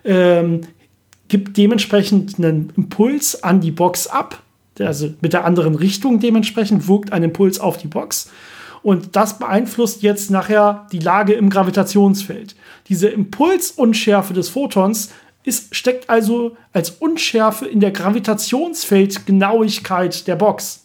ähm, 0.06 0.62
gibt 1.28 1.58
dementsprechend 1.58 2.38
einen 2.38 2.72
Impuls 2.78 3.44
an 3.44 3.60
die 3.60 3.72
Box 3.72 4.08
ab, 4.08 4.43
also 4.80 5.14
mit 5.22 5.34
der 5.34 5.46
anderen 5.46 5.76
Richtung 5.76 6.20
dementsprechend 6.20 6.88
wirkt 6.88 7.14
ein 7.14 7.22
Impuls 7.24 7.60
auf 7.60 7.78
die 7.78 7.88
Box. 7.88 8.32
Und 8.82 9.16
das 9.16 9.38
beeinflusst 9.40 10.04
jetzt 10.04 10.30
nachher 10.30 10.88
die 10.92 11.00
Lage 11.00 11.32
im 11.34 11.50
Gravitationsfeld. 11.50 12.56
Diese 12.90 13.08
Impulsunschärfe 13.08 14.34
des 14.34 14.50
Photons 14.50 15.12
ist, 15.44 15.74
steckt 15.76 16.10
also 16.10 16.58
als 16.74 16.90
Unschärfe 16.90 17.66
in 17.66 17.80
der 17.80 17.92
Gravitationsfeldgenauigkeit 17.92 20.28
der 20.28 20.36
Box. 20.36 20.84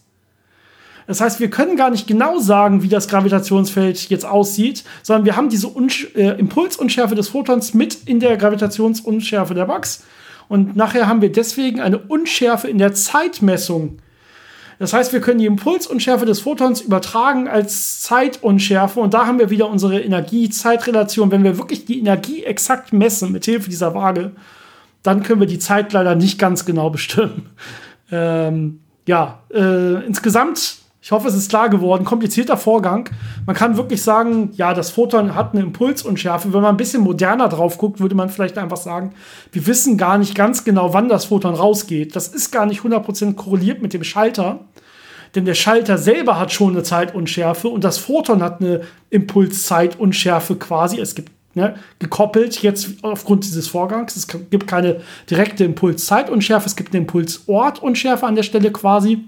Das 1.08 1.22
heißt, 1.22 1.40
wir 1.40 1.48
können 1.48 1.76
gar 1.76 1.90
nicht 1.90 2.06
genau 2.06 2.38
sagen, 2.38 2.82
wie 2.82 2.88
das 2.88 3.08
Gravitationsfeld 3.08 4.10
jetzt 4.10 4.26
aussieht, 4.26 4.84
sondern 5.02 5.24
wir 5.24 5.36
haben 5.36 5.48
diese 5.48 5.68
Unsch 5.68 6.06
äh, 6.14 6.38
Impulsunschärfe 6.38 7.14
des 7.14 7.30
Photons 7.30 7.72
mit 7.72 7.96
in 8.04 8.20
der 8.20 8.36
Gravitationsunschärfe 8.36 9.54
der 9.54 9.64
Box. 9.64 10.04
Und 10.48 10.76
nachher 10.76 11.06
haben 11.06 11.20
wir 11.20 11.30
deswegen 11.30 11.80
eine 11.80 11.98
Unschärfe 11.98 12.68
in 12.68 12.78
der 12.78 12.94
Zeitmessung 12.94 13.98
das 14.78 14.92
heißt, 14.92 15.12
wir 15.12 15.20
können 15.20 15.40
die 15.40 15.46
Impulsunschärfe 15.46 16.24
des 16.24 16.40
Photons 16.40 16.80
übertragen 16.80 17.48
als 17.48 18.00
Zeitunschärfe 18.00 19.00
und 19.00 19.12
da 19.12 19.26
haben 19.26 19.40
wir 19.40 19.50
wieder 19.50 19.68
unsere 19.68 20.00
Energie-Zeit-Relation. 20.00 21.32
Wenn 21.32 21.42
wir 21.42 21.58
wirklich 21.58 21.84
die 21.84 21.98
Energie 21.98 22.44
exakt 22.44 22.92
messen 22.92 23.32
mit 23.32 23.44
Hilfe 23.44 23.68
dieser 23.68 23.94
Waage, 23.94 24.32
dann 25.02 25.24
können 25.24 25.40
wir 25.40 25.48
die 25.48 25.58
Zeit 25.58 25.92
leider 25.92 26.14
nicht 26.14 26.38
ganz 26.38 26.64
genau 26.64 26.90
bestimmen. 26.90 27.50
Ähm, 28.12 28.80
ja, 29.06 29.40
äh, 29.52 30.04
insgesamt 30.06 30.76
ich 31.08 31.12
hoffe, 31.12 31.28
es 31.28 31.34
ist 31.34 31.48
klar 31.48 31.70
geworden. 31.70 32.04
Komplizierter 32.04 32.58
Vorgang. 32.58 33.08
Man 33.46 33.56
kann 33.56 33.78
wirklich 33.78 34.02
sagen, 34.02 34.50
ja, 34.52 34.74
das 34.74 34.90
Photon 34.90 35.34
hat 35.34 35.54
eine 35.54 35.62
Impulsunschärfe. 35.62 36.52
Wenn 36.52 36.60
man 36.60 36.74
ein 36.74 36.76
bisschen 36.76 37.00
moderner 37.00 37.48
drauf 37.48 37.78
guckt, 37.78 37.98
würde 37.98 38.14
man 38.14 38.28
vielleicht 38.28 38.58
einfach 38.58 38.76
sagen, 38.76 39.14
wir 39.50 39.66
wissen 39.66 39.96
gar 39.96 40.18
nicht 40.18 40.34
ganz 40.34 40.64
genau, 40.64 40.92
wann 40.92 41.08
das 41.08 41.24
Photon 41.24 41.54
rausgeht. 41.54 42.14
Das 42.14 42.28
ist 42.28 42.50
gar 42.50 42.66
nicht 42.66 42.82
100% 42.82 43.36
korreliert 43.36 43.80
mit 43.80 43.94
dem 43.94 44.04
Schalter. 44.04 44.66
Denn 45.34 45.46
der 45.46 45.54
Schalter 45.54 45.96
selber 45.96 46.38
hat 46.38 46.52
schon 46.52 46.74
eine 46.74 46.82
Zeitunschärfe 46.82 47.68
und 47.68 47.84
das 47.84 47.96
Photon 47.96 48.42
hat 48.42 48.60
eine 48.60 48.82
Impulszeitunschärfe 49.08 50.56
quasi. 50.56 51.00
Es 51.00 51.14
gibt 51.14 51.32
ne, 51.54 51.76
gekoppelt 52.00 52.60
jetzt 52.60 52.90
aufgrund 53.00 53.44
dieses 53.44 53.66
Vorgangs. 53.66 54.14
Es 54.14 54.28
gibt 54.28 54.66
keine 54.66 55.00
direkte 55.30 55.64
Impulszeitunschärfe, 55.64 56.66
es 56.66 56.76
gibt 56.76 56.92
eine 56.92 57.00
Impulsortunschärfe 57.00 58.26
an 58.26 58.34
der 58.34 58.42
Stelle 58.42 58.70
quasi. 58.72 59.24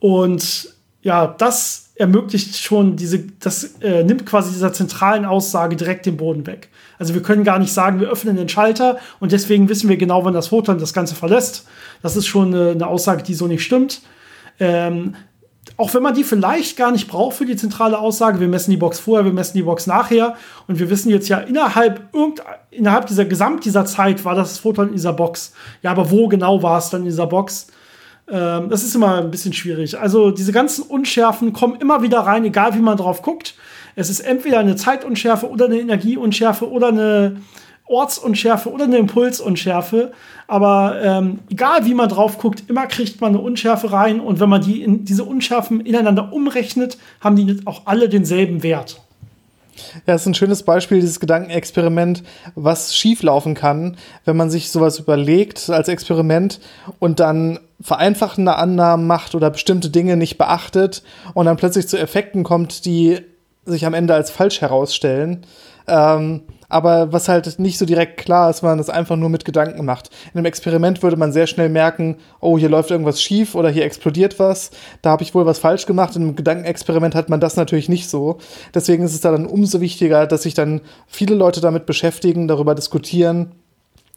Und 0.00 0.74
ja, 1.02 1.26
das 1.26 1.88
ermöglicht 1.94 2.56
schon 2.56 2.96
diese, 2.96 3.24
das 3.40 3.64
äh, 3.80 4.04
nimmt 4.04 4.24
quasi 4.24 4.52
dieser 4.52 4.72
zentralen 4.72 5.24
Aussage 5.24 5.76
direkt 5.76 6.06
den 6.06 6.16
Boden 6.16 6.46
weg. 6.46 6.68
Also 6.98 7.14
wir 7.14 7.22
können 7.22 7.44
gar 7.44 7.58
nicht 7.58 7.72
sagen, 7.72 8.00
wir 8.00 8.08
öffnen 8.08 8.36
den 8.36 8.48
Schalter 8.48 8.98
und 9.20 9.32
deswegen 9.32 9.68
wissen 9.68 9.88
wir 9.88 9.96
genau, 9.96 10.24
wann 10.24 10.34
das 10.34 10.48
Photon 10.48 10.78
das 10.78 10.92
Ganze 10.92 11.14
verlässt. 11.14 11.66
Das 12.02 12.16
ist 12.16 12.26
schon 12.26 12.54
eine, 12.54 12.70
eine 12.70 12.86
Aussage, 12.86 13.22
die 13.22 13.34
so 13.34 13.46
nicht 13.46 13.64
stimmt. 13.64 14.02
Ähm, 14.60 15.14
auch 15.76 15.92
wenn 15.94 16.02
man 16.02 16.14
die 16.14 16.24
vielleicht 16.24 16.76
gar 16.76 16.90
nicht 16.90 17.08
braucht 17.08 17.36
für 17.36 17.46
die 17.46 17.56
zentrale 17.56 17.98
Aussage, 17.98 18.40
wir 18.40 18.48
messen 18.48 18.70
die 18.70 18.76
Box 18.76 18.98
vorher, 18.98 19.24
wir 19.24 19.32
messen 19.32 19.56
die 19.56 19.62
Box 19.62 19.86
nachher 19.86 20.36
und 20.66 20.78
wir 20.78 20.90
wissen 20.90 21.10
jetzt 21.10 21.28
ja 21.28 21.38
innerhalb 21.38 22.14
irgend, 22.14 22.42
innerhalb 22.70 23.06
dieser 23.06 23.24
Gesamt 23.24 23.64
dieser 23.64 23.84
Zeit 23.84 24.24
war 24.24 24.34
das 24.34 24.58
Photon 24.58 24.88
in 24.88 24.94
dieser 24.94 25.12
Box. 25.12 25.52
Ja, 25.82 25.90
aber 25.90 26.10
wo 26.10 26.28
genau 26.28 26.62
war 26.62 26.78
es 26.78 26.90
dann 26.90 27.02
in 27.02 27.06
dieser 27.06 27.26
Box? 27.26 27.68
Ähm, 28.30 28.68
das 28.68 28.82
ist 28.84 28.94
immer 28.94 29.16
ein 29.16 29.30
bisschen 29.30 29.52
schwierig. 29.52 29.98
Also 29.98 30.30
diese 30.30 30.52
ganzen 30.52 30.82
Unschärfen 30.82 31.52
kommen 31.52 31.76
immer 31.80 32.02
wieder 32.02 32.20
rein, 32.20 32.44
egal 32.44 32.74
wie 32.74 32.80
man 32.80 32.96
drauf 32.96 33.22
guckt. 33.22 33.54
Es 33.96 34.10
ist 34.10 34.20
entweder 34.20 34.58
eine 34.58 34.76
Zeitunschärfe 34.76 35.48
oder 35.48 35.64
eine 35.64 35.80
Energieunschärfe 35.80 36.70
oder 36.70 36.88
eine 36.88 37.36
Ortsunschärfe 37.86 38.70
oder 38.70 38.84
eine 38.84 38.98
Impulsunschärfe. 38.98 40.12
Aber 40.46 41.00
ähm, 41.02 41.40
egal 41.50 41.86
wie 41.86 41.94
man 41.94 42.08
drauf 42.08 42.38
guckt, 42.38 42.64
immer 42.68 42.86
kriegt 42.86 43.20
man 43.20 43.30
eine 43.30 43.40
Unschärfe 43.40 43.92
rein. 43.92 44.20
Und 44.20 44.40
wenn 44.40 44.48
man 44.48 44.60
die 44.60 44.82
in, 44.82 45.04
diese 45.04 45.24
Unschärfen 45.24 45.80
ineinander 45.80 46.32
umrechnet, 46.32 46.98
haben 47.20 47.36
die 47.36 47.60
auch 47.64 47.82
alle 47.86 48.08
denselben 48.08 48.62
Wert. 48.62 49.00
Ja, 50.06 50.14
das 50.14 50.22
ist 50.22 50.26
ein 50.26 50.34
schönes 50.34 50.62
Beispiel, 50.62 51.00
dieses 51.00 51.20
Gedankenexperiment, 51.20 52.22
was 52.54 52.94
schieflaufen 52.94 53.54
kann, 53.54 53.96
wenn 54.24 54.36
man 54.36 54.50
sich 54.50 54.70
sowas 54.70 54.98
überlegt 54.98 55.70
als 55.70 55.88
Experiment 55.88 56.60
und 56.98 57.20
dann 57.20 57.60
vereinfachende 57.80 58.56
Annahmen 58.56 59.06
macht 59.06 59.34
oder 59.34 59.50
bestimmte 59.50 59.90
Dinge 59.90 60.16
nicht 60.16 60.38
beachtet 60.38 61.02
und 61.34 61.46
dann 61.46 61.56
plötzlich 61.56 61.88
zu 61.88 61.98
Effekten 61.98 62.42
kommt, 62.42 62.84
die 62.84 63.20
sich 63.64 63.86
am 63.86 63.94
Ende 63.94 64.14
als 64.14 64.30
falsch 64.30 64.60
herausstellen. 64.60 65.46
Ähm, 65.86 66.42
aber 66.68 67.12
was 67.12 67.28
halt 67.28 67.58
nicht 67.58 67.78
so 67.78 67.86
direkt 67.86 68.18
klar 68.18 68.50
ist, 68.50 68.62
wenn 68.62 68.70
man 68.70 68.78
das 68.78 68.90
einfach 68.90 69.16
nur 69.16 69.28
mit 69.28 69.44
Gedanken 69.44 69.84
macht. 69.84 70.10
In 70.32 70.38
einem 70.38 70.46
Experiment 70.46 71.02
würde 71.02 71.16
man 71.16 71.32
sehr 71.32 71.46
schnell 71.46 71.68
merken, 71.68 72.16
oh, 72.40 72.58
hier 72.58 72.68
läuft 72.68 72.90
irgendwas 72.90 73.22
schief 73.22 73.54
oder 73.54 73.70
hier 73.70 73.84
explodiert 73.84 74.38
was, 74.38 74.70
da 75.02 75.10
habe 75.10 75.22
ich 75.22 75.34
wohl 75.34 75.46
was 75.46 75.58
falsch 75.58 75.86
gemacht. 75.86 76.16
In 76.16 76.22
einem 76.22 76.36
Gedankenexperiment 76.36 77.14
hat 77.14 77.28
man 77.28 77.40
das 77.40 77.56
natürlich 77.56 77.88
nicht 77.88 78.08
so. 78.08 78.38
Deswegen 78.74 79.04
ist 79.04 79.14
es 79.14 79.20
da 79.20 79.32
dann 79.32 79.46
umso 79.46 79.80
wichtiger, 79.80 80.26
dass 80.26 80.42
sich 80.42 80.54
dann 80.54 80.82
viele 81.06 81.34
Leute 81.34 81.60
damit 81.60 81.86
beschäftigen, 81.86 82.48
darüber 82.48 82.74
diskutieren 82.74 83.52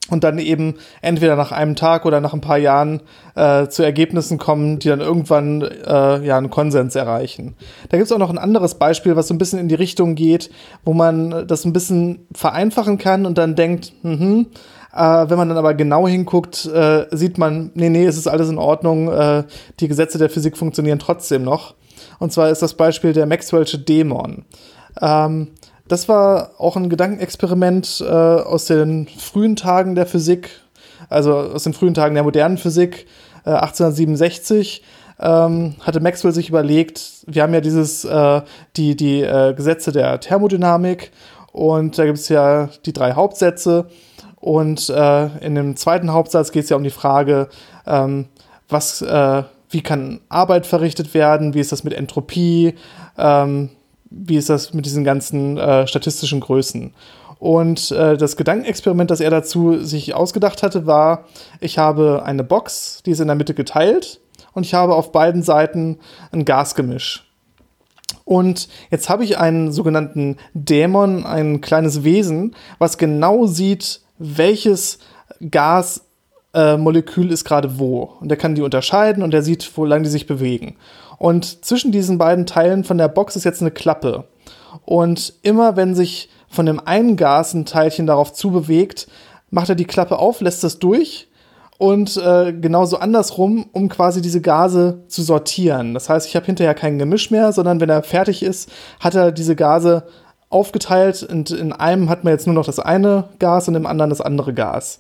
und 0.10 0.24
dann 0.24 0.40
eben 0.40 0.76
entweder 1.02 1.36
nach 1.36 1.52
einem 1.52 1.76
Tag 1.76 2.06
oder 2.06 2.20
nach 2.22 2.34
ein 2.34 2.42
paar 2.42 2.58
Jahren 2.58 3.02
äh, 3.36 3.68
zu 3.68 3.84
Ergebnissen 3.84 4.38
kommen, 4.38 4.80
die 4.80 4.90
dann 4.90 5.00
irgendwann 5.00 5.62
äh, 5.62 6.26
ja 6.26 6.38
einen 6.38 6.50
Konsens 6.50 6.96
erreichen. 6.96 7.56
Da 7.90 7.98
gibt 7.98 8.08
es 8.08 8.12
auch 8.12 8.18
noch 8.18 8.30
ein 8.30 8.38
anderes 8.38 8.76
Beispiel, 8.76 9.16
was 9.16 9.28
so 9.28 9.34
ein 9.34 9.38
bisschen 9.38 9.60
in 9.60 9.68
die 9.68 9.76
Richtung 9.76 10.16
geht, 10.16 10.50
wo 10.84 10.94
man 10.94 11.48
das 11.48 11.66
ein 11.66 11.74
bisschen 11.74 12.28
vereinfachen 12.34 12.98
kann 12.98 13.26
und 13.26 13.38
dann 13.38 13.56
denkt, 13.56 13.94
mhm, 14.02 14.48
äh, 14.94 15.30
wenn 15.30 15.38
man 15.38 15.48
dann 15.48 15.58
aber 15.58 15.74
genau 15.74 16.08
hinguckt, 16.08 16.66
äh, 16.66 17.06
sieht 17.12 17.38
man, 17.38 17.72
nee, 17.76 17.90
nee, 17.90 18.06
es 18.06 18.18
ist 18.18 18.28
alles 18.28 18.50
in 18.50 18.58
Ordnung, 18.58 19.08
äh, 19.10 19.44
die 19.80 19.88
Gesetze 19.88 20.18
der 20.18 20.30
Physik 20.30 20.58
funktionieren 20.58 21.00
trotzdem 21.00 21.44
noch. 21.44 21.76
Und 22.20 22.34
zwar 22.34 22.50
ist 22.50 22.62
das 22.62 22.74
Beispiel 22.74 23.14
der 23.14 23.28
Maxwell'sche 23.28 23.78
Dämon. 23.78 24.46
Ähm, 25.00 25.48
das 25.92 26.08
war 26.08 26.52
auch 26.58 26.78
ein 26.78 26.90
Gedankenexperiment 26.90 28.02
äh, 28.02 28.06
aus 28.06 28.66
den 28.66 29.08
frühen 29.08 29.58
Tagen 29.58 29.96
der 29.96 30.06
Physik, 30.06 30.50
also 31.10 31.36
aus 31.36 31.64
den 31.64 31.74
frühen 31.74 31.94
Tagen 31.94 32.16
der 32.16 32.24
modernen 32.24 32.58
Physik, 32.58 33.08
äh, 33.46 33.50
1867. 33.50 34.84
Ähm, 35.20 35.76
hatte 35.82 36.00
Maxwell 36.00 36.32
sich 36.32 36.50
überlegt, 36.50 37.26
wir 37.28 37.44
haben 37.44 37.54
ja 37.54 37.62
dieses, 37.62 38.06
äh, 38.06 38.42
die, 38.78 38.96
die 38.96 39.22
äh, 39.22 39.54
Gesetze 39.54 39.92
der 39.92 40.20
Thermodynamik 40.20 41.12
und 41.52 41.98
da 41.98 42.06
gibt 42.06 42.18
es 42.18 42.30
ja 42.30 42.70
die 42.86 42.94
drei 42.94 43.14
Hauptsätze. 43.14 43.88
Und 44.38 44.90
äh, 44.90 45.26
in 45.46 45.54
dem 45.54 45.76
zweiten 45.76 46.12
Hauptsatz 46.14 46.52
geht 46.52 46.64
es 46.64 46.70
ja 46.70 46.78
um 46.78 46.84
die 46.84 46.90
Frage, 46.90 47.50
ähm, 47.86 48.30
was, 48.70 49.02
äh, 49.02 49.44
wie 49.70 49.82
kann 49.82 50.22
Arbeit 50.30 50.66
verrichtet 50.66 51.14
werden, 51.14 51.54
wie 51.54 51.60
ist 51.60 51.72
das 51.72 51.84
mit 51.84 51.94
Entropie, 51.94 52.76
ähm, 53.18 53.70
wie 54.12 54.38
ist 54.38 54.50
das 54.50 54.74
mit 54.74 54.86
diesen 54.86 55.04
ganzen 55.04 55.58
äh, 55.58 55.88
statistischen 55.88 56.42
Größen? 56.42 56.94
Und 57.40 57.90
äh, 57.92 58.18
das 58.18 58.38
Gedankenexperiment, 58.38 59.10
das 59.10 59.20
er 59.20 59.32
dazu 59.32 59.80
sich 59.80 60.14
ausgedacht 60.14 60.62
hatte, 60.62 60.86
war, 60.86 61.26
ich 61.60 61.80
habe 61.80 62.22
eine 62.24 62.44
Box, 62.44 63.02
die 63.04 63.12
ist 63.12 63.20
in 63.20 63.28
der 63.28 63.36
Mitte 63.36 63.56
geteilt 63.56 64.20
und 64.54 64.64
ich 64.64 64.76
habe 64.76 64.94
auf 64.94 65.12
beiden 65.12 65.42
Seiten 65.42 65.98
ein 66.32 66.46
Gasgemisch. 66.46 67.28
Und 68.26 68.68
jetzt 68.92 69.10
habe 69.10 69.24
ich 69.24 69.40
einen 69.40 69.72
sogenannten 69.72 70.38
Dämon, 70.54 71.26
ein 71.26 71.62
kleines 71.62 72.04
Wesen, 72.04 72.56
was 72.78 73.00
genau 73.00 73.48
sieht, 73.48 74.02
welches 74.20 75.00
Gasmolekül 75.50 76.11
äh, 76.54 76.78
ist 77.30 77.46
gerade 77.46 77.80
wo. 77.80 78.14
Und 78.20 78.30
der 78.30 78.38
kann 78.38 78.56
die 78.56 78.62
unterscheiden 78.62 79.24
und 79.24 79.34
er 79.34 79.42
sieht, 79.42 79.78
wo 79.78 79.86
lang 79.86 80.04
die 80.04 80.10
sich 80.10 80.28
bewegen. 80.28 80.76
Und 81.18 81.66
zwischen 81.66 81.92
diesen 81.92 82.18
beiden 82.18 82.46
Teilen 82.46 82.84
von 82.84 82.98
der 82.98 83.08
Box 83.08 83.36
ist 83.36 83.44
jetzt 83.44 83.62
eine 83.62 83.72
Klappe. 83.72 84.26
Und 84.86 85.34
immer 85.44 85.76
wenn 85.76 85.96
sich 85.96 86.30
von 86.50 86.66
dem 86.66 86.80
einen 86.80 87.16
Gas 87.16 87.54
ein 87.54 87.66
Teilchen 87.66 88.08
darauf 88.08 88.34
zubewegt, 88.34 89.08
macht 89.50 89.70
er 89.70 89.76
die 89.76 89.86
Klappe 89.86 90.18
auf, 90.18 90.42
lässt 90.42 90.64
es 90.64 90.80
durch 90.80 91.28
und 91.78 92.18
äh, 92.18 92.54
genauso 92.54 92.98
andersrum, 92.98 93.66
um 93.72 93.90
quasi 93.90 94.22
diese 94.22 94.42
Gase 94.42 95.04
zu 95.08 95.24
sortieren. 95.24 95.94
Das 95.94 96.10
heißt, 96.10 96.28
ich 96.28 96.36
habe 96.36 96.46
hinterher 96.46 96.76
kein 96.76 97.00
Gemisch 97.00 97.32
mehr, 97.32 97.52
sondern 97.54 97.80
wenn 97.80 97.90
er 97.90 98.04
fertig 98.04 98.44
ist, 98.44 98.70
hat 99.00 99.16
er 99.16 99.32
diese 99.32 99.56
Gase 99.56 100.04
aufgeteilt 100.50 101.24
und 101.24 101.50
in 101.50 101.74
einem 101.74 102.10
hat 102.10 102.24
man 102.24 102.34
jetzt 102.34 102.46
nur 102.46 102.54
noch 102.54 102.66
das 102.66 102.80
eine 102.80 103.30
Gas 103.40 103.68
und 103.68 103.76
im 103.76 103.86
anderen 103.86 104.10
das 104.10 104.22
andere 104.22 104.54
Gas. 104.54 105.00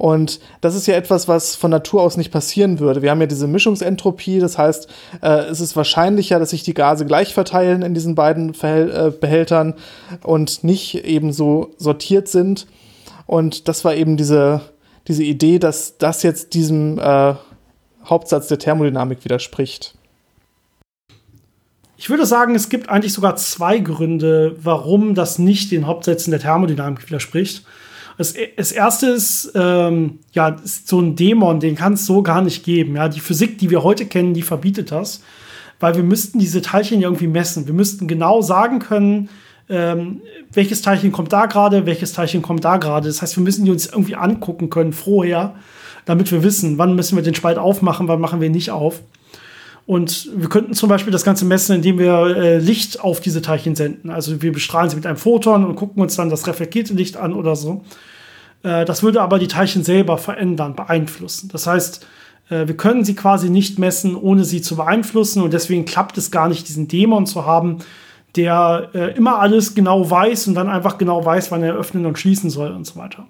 Und 0.00 0.40
das 0.62 0.74
ist 0.74 0.86
ja 0.86 0.94
etwas, 0.94 1.28
was 1.28 1.56
von 1.56 1.70
Natur 1.70 2.00
aus 2.00 2.16
nicht 2.16 2.30
passieren 2.30 2.80
würde. 2.80 3.02
Wir 3.02 3.10
haben 3.10 3.20
ja 3.20 3.26
diese 3.26 3.46
Mischungsentropie, 3.46 4.40
das 4.40 4.56
heißt, 4.56 4.88
äh, 5.20 5.40
es 5.50 5.60
ist 5.60 5.76
wahrscheinlicher, 5.76 6.38
dass 6.38 6.50
sich 6.50 6.62
die 6.62 6.72
Gase 6.72 7.04
gleich 7.04 7.34
verteilen 7.34 7.82
in 7.82 7.92
diesen 7.92 8.14
beiden 8.14 8.54
Verhäl 8.54 8.90
äh, 8.90 9.10
Behältern 9.10 9.74
und 10.22 10.64
nicht 10.64 11.04
eben 11.04 11.34
so 11.34 11.74
sortiert 11.76 12.28
sind. 12.28 12.66
Und 13.26 13.68
das 13.68 13.84
war 13.84 13.94
eben 13.94 14.16
diese, 14.16 14.62
diese 15.06 15.22
Idee, 15.22 15.58
dass 15.58 15.98
das 15.98 16.22
jetzt 16.22 16.54
diesem 16.54 16.98
äh, 16.98 17.34
Hauptsatz 18.06 18.48
der 18.48 18.58
Thermodynamik 18.58 19.22
widerspricht? 19.22 19.98
Ich 21.98 22.08
würde 22.08 22.24
sagen, 22.24 22.54
es 22.54 22.70
gibt 22.70 22.88
eigentlich 22.88 23.12
sogar 23.12 23.36
zwei 23.36 23.78
Gründe, 23.80 24.56
warum 24.62 25.14
das 25.14 25.38
nicht 25.38 25.70
den 25.72 25.86
Hauptsätzen 25.86 26.30
der 26.30 26.40
Thermodynamik 26.40 27.06
widerspricht. 27.06 27.66
Das, 28.20 28.34
das 28.54 28.70
erste 28.70 29.06
ist, 29.06 29.50
ähm, 29.54 30.18
ja, 30.34 30.50
ist 30.62 30.88
so 30.88 31.00
ein 31.00 31.16
Dämon, 31.16 31.58
den 31.58 31.74
kann 31.74 31.94
es 31.94 32.04
so 32.04 32.22
gar 32.22 32.42
nicht 32.42 32.64
geben. 32.64 32.96
Ja, 32.96 33.08
die 33.08 33.18
Physik, 33.18 33.56
die 33.56 33.70
wir 33.70 33.82
heute 33.82 34.04
kennen, 34.04 34.34
die 34.34 34.42
verbietet 34.42 34.92
das, 34.92 35.22
weil 35.78 35.94
wir 35.94 36.02
müssten 36.02 36.38
diese 36.38 36.60
Teilchen 36.60 37.00
irgendwie 37.00 37.28
messen. 37.28 37.66
Wir 37.66 37.72
müssten 37.72 38.08
genau 38.08 38.42
sagen 38.42 38.78
können, 38.78 39.30
ähm, 39.70 40.20
welches 40.52 40.82
Teilchen 40.82 41.12
kommt 41.12 41.32
da 41.32 41.46
gerade, 41.46 41.86
welches 41.86 42.12
Teilchen 42.12 42.42
kommt 42.42 42.62
da 42.62 42.76
gerade. 42.76 43.08
Das 43.08 43.22
heißt, 43.22 43.38
wir 43.38 43.42
müssen 43.42 43.64
die 43.64 43.70
uns 43.70 43.86
irgendwie 43.86 44.16
angucken 44.16 44.68
können 44.68 44.92
vorher, 44.92 45.54
damit 46.04 46.30
wir 46.30 46.42
wissen, 46.42 46.76
wann 46.76 46.96
müssen 46.96 47.16
wir 47.16 47.22
den 47.22 47.34
Spalt 47.34 47.56
aufmachen, 47.56 48.06
wann 48.06 48.20
machen 48.20 48.42
wir 48.42 48.50
nicht 48.50 48.70
auf. 48.70 49.00
Und 49.86 50.28
wir 50.36 50.50
könnten 50.50 50.74
zum 50.74 50.90
Beispiel 50.90 51.10
das 51.10 51.24
Ganze 51.24 51.46
messen, 51.46 51.76
indem 51.76 51.98
wir 51.98 52.36
äh, 52.36 52.58
Licht 52.58 53.00
auf 53.00 53.22
diese 53.22 53.40
Teilchen 53.40 53.76
senden. 53.76 54.10
Also 54.10 54.42
wir 54.42 54.52
bestrahlen 54.52 54.90
sie 54.90 54.96
mit 54.96 55.06
einem 55.06 55.16
Photon 55.16 55.64
und 55.64 55.76
gucken 55.76 56.02
uns 56.02 56.16
dann 56.16 56.28
das 56.28 56.46
reflektierte 56.46 56.92
Licht 56.92 57.16
an 57.16 57.32
oder 57.32 57.56
so. 57.56 57.82
Äh, 58.62 58.84
das 58.84 59.02
würde 59.02 59.22
aber 59.22 59.38
die 59.38 59.48
Teilchen 59.48 59.84
selber 59.84 60.18
verändern, 60.18 60.76
beeinflussen. 60.76 61.48
Das 61.52 61.66
heißt, 61.66 62.06
äh, 62.50 62.66
wir 62.66 62.76
können 62.76 63.04
sie 63.04 63.14
quasi 63.14 63.50
nicht 63.50 63.78
messen, 63.78 64.16
ohne 64.16 64.44
sie 64.44 64.62
zu 64.62 64.76
beeinflussen. 64.76 65.42
Und 65.42 65.52
deswegen 65.52 65.84
klappt 65.84 66.18
es 66.18 66.30
gar 66.30 66.48
nicht, 66.48 66.68
diesen 66.68 66.88
Dämon 66.88 67.26
zu 67.26 67.46
haben, 67.46 67.78
der 68.36 68.90
äh, 68.94 69.16
immer 69.16 69.38
alles 69.38 69.74
genau 69.74 70.08
weiß 70.08 70.48
und 70.48 70.54
dann 70.54 70.68
einfach 70.68 70.98
genau 70.98 71.24
weiß, 71.24 71.50
wann 71.50 71.62
er 71.62 71.74
öffnen 71.74 72.06
und 72.06 72.18
schließen 72.18 72.50
soll 72.50 72.70
und 72.72 72.86
so 72.86 72.96
weiter. 72.96 73.26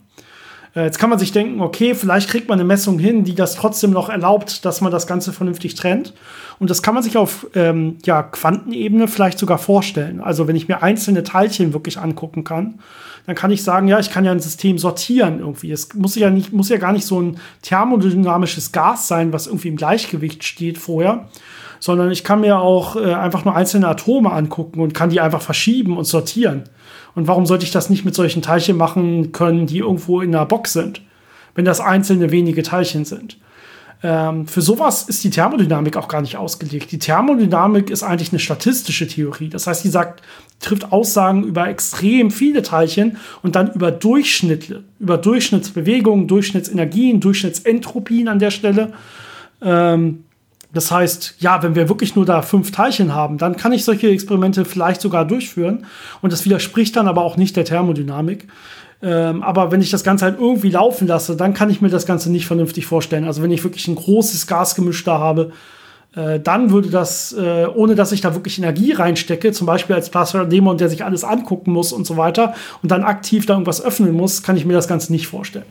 Jetzt 0.73 1.01
kann 1.01 1.11
man 1.11 1.19
sich 1.19 1.33
denken, 1.33 1.61
okay, 1.61 1.97
vielleicht 1.97 2.31
kriegt 2.31 2.49
man 2.49 2.61
eine 2.61 2.67
Messung 2.67 3.01
hin, 3.01 3.25
die 3.25 3.35
das 3.35 3.57
trotzdem 3.57 3.91
noch 3.91 4.09
erlaubt, 4.09 4.65
dass 4.65 4.81
man 4.81 4.93
das 4.93 5.09
Ganze 5.09 5.33
vernünftig 5.33 5.75
trennt. 5.75 6.15
Und 6.61 6.71
das 6.71 6.81
kann 6.81 6.95
man 6.95 7.03
sich 7.03 7.17
auf 7.17 7.49
ähm, 7.57 7.99
ja, 8.05 8.23
Quantenebene 8.23 9.09
vielleicht 9.09 9.41
sogar 9.41 9.59
vorstellen. 9.59 10.21
Also 10.21 10.47
wenn 10.47 10.55
ich 10.55 10.69
mir 10.69 10.81
einzelne 10.81 11.25
Teilchen 11.25 11.73
wirklich 11.73 11.99
angucken 11.99 12.45
kann, 12.45 12.79
dann 13.27 13.35
kann 13.35 13.51
ich 13.51 13.63
sagen, 13.63 13.89
ja, 13.89 13.99
ich 13.99 14.11
kann 14.11 14.25
ja 14.25 14.33
ein 14.33 14.41
System 14.41 14.79
sortieren 14.79 15.41
irgendwie. 15.41 15.71
Es 15.71 15.95
muss 15.95 16.17
ja, 16.17 16.31
nicht, 16.31 16.53
muss 16.53 16.69
ja 16.69 16.79
gar 16.79 16.93
nicht 16.93 17.07
so 17.07 17.21
ein 17.21 17.39
thermodynamisches 17.63 18.73
Gas 18.73 19.09
sein, 19.09 19.33
was 19.33 19.47
irgendwie 19.47 19.69
im 19.69 19.77
Gleichgewicht 19.77 20.45
steht 20.45 20.79
vorher, 20.79 21.29
sondern 21.79 22.11
ich 22.11 22.25
kann 22.25 22.41
mir 22.41 22.59
auch 22.59 22.97
äh, 22.97 23.15
einfach 23.15 23.45
nur 23.45 23.55
einzelne 23.55 23.89
Atome 23.89 24.33
angucken 24.33 24.81
und 24.81 24.95
kann 24.95 25.11
die 25.11 25.21
einfach 25.21 25.43
verschieben 25.43 25.97
und 25.97 26.05
sortieren. 26.05 26.65
Und 27.15 27.27
warum 27.27 27.47
sollte 27.47 27.65
ich 27.65 27.73
das 27.73 27.91
nicht 27.91 28.05
mit 28.05 28.15
solchen 28.15 28.43
Teilchen 28.43 28.77
machen 28.77 29.33
können, 29.33 29.67
die 29.67 29.79
irgendwo 29.79 30.21
in 30.21 30.35
einer 30.35 30.47
Box 30.47 30.73
sind, 30.73 31.03
wenn 31.55 31.65
das 31.65 31.81
einzelne 31.81 32.31
wenige 32.31 32.63
Teilchen 32.63 33.05
sind? 33.05 33.39
Ähm, 34.03 34.47
für 34.47 34.63
sowas 34.63 35.03
ist 35.03 35.23
die 35.25 35.31
Thermodynamik 35.31 35.97
auch 35.97 36.09
gar 36.09 36.23
nicht 36.23 36.37
ausgelegt. 36.37 36.91
Die 36.91 36.99
Thermodynamik 36.99 37.91
ist 37.91 38.03
eigentlich 38.03 38.33
eine 38.33 38.39
statistische 38.39 39.07
Theorie. 39.07 39.51
Das 39.51 39.67
heißt, 39.67 39.85
die 39.85 39.91
sagt, 39.91 40.23
trifft 40.59 40.93
Aussagen 40.93 41.45
über 41.45 41.69
extrem 41.69 42.31
viele 42.31 42.63
Teilchen 42.63 43.19
und 43.43 43.57
dann 43.57 43.73
über 43.73 43.91
Durchschnitte, 43.91 44.85
über 44.99 45.19
Durchschnittsbewegungen, 45.19 46.29
Durchschnittsenergien, 46.29 47.21
Durchschnittsentropien 47.21 48.29
an 48.29 48.39
der 48.39 48.51
Stelle. 48.51 48.93
Ähm, 49.61 50.25
das 50.73 50.91
heißt, 50.91 51.37
ja, 51.41 51.63
wenn 51.63 51.75
wir 51.75 51.89
wirklich 51.89 52.15
nur 52.15 52.25
da 52.25 52.43
fünf 52.43 52.71
Teilchen 52.71 53.15
haben, 53.15 53.39
dann 53.39 53.57
kann 53.57 53.73
ich 53.73 53.85
solche 53.85 54.09
Experimente 54.09 54.65
vielleicht 54.65 55.01
sogar 55.01 55.25
durchführen. 55.25 55.87
Und 56.23 56.33
das 56.33 56.45
widerspricht 56.45 56.97
dann 56.97 57.09
aber 57.09 57.23
auch 57.23 57.37
nicht 57.37 57.57
der 57.57 57.65
Thermodynamik. 57.65 58.47
Ähm, 59.03 59.43
aber 59.43 59.73
wenn 59.73 59.81
ich 59.81 59.91
das 59.91 60.05
Ganze 60.05 60.27
halt 60.27 60.39
irgendwie 60.39 60.71
laufen 60.71 61.07
lasse, 61.07 61.37
dann 61.37 61.55
kann 61.55 61.71
ich 61.71 61.81
mir 61.81 61.89
das 61.89 62.07
Ganze 62.07 62.31
nicht 62.31 62.47
vernünftig 62.47 62.87
vorstellen. 62.87 63.25
Also 63.25 63.43
wenn 63.43 63.51
ich 63.51 63.65
wirklich 63.65 63.89
ein 63.89 63.95
großes 63.95 64.47
Gasgemisch 64.47 65.03
da 65.05 65.19
habe, 65.19 65.53
äh, 66.15 66.41
dann 66.41 66.71
würde 66.71 66.91
das, 66.91 67.33
äh, 67.33 67.67
ohne 67.67 67.95
dass 67.95 68.13
ich 68.13 68.21
da 68.21 68.35
wirklich 68.35 68.59
Energie 68.59 68.93
reinstecke, 68.93 69.53
zum 69.53 69.67
Beispiel 69.67 69.97
als 69.97 70.11
Plasma-Dämon, 70.11 70.77
der 70.77 70.89
sich 70.89 71.05
alles 71.05 71.25
angucken 71.25 71.73
muss 71.73 71.93
und 71.93 72.07
so 72.07 72.17
weiter 72.17 72.55
und 72.83 72.91
dann 72.91 73.05
aktiv 73.05 73.47
da 73.47 73.55
irgendwas 73.55 73.83
öffnen 73.83 74.13
muss, 74.13 74.43
kann 74.43 74.57
ich 74.57 74.67
mir 74.67 74.75
das 74.75 74.89
Ganze 74.89 75.13
nicht 75.13 75.29
vorstellen. 75.29 75.67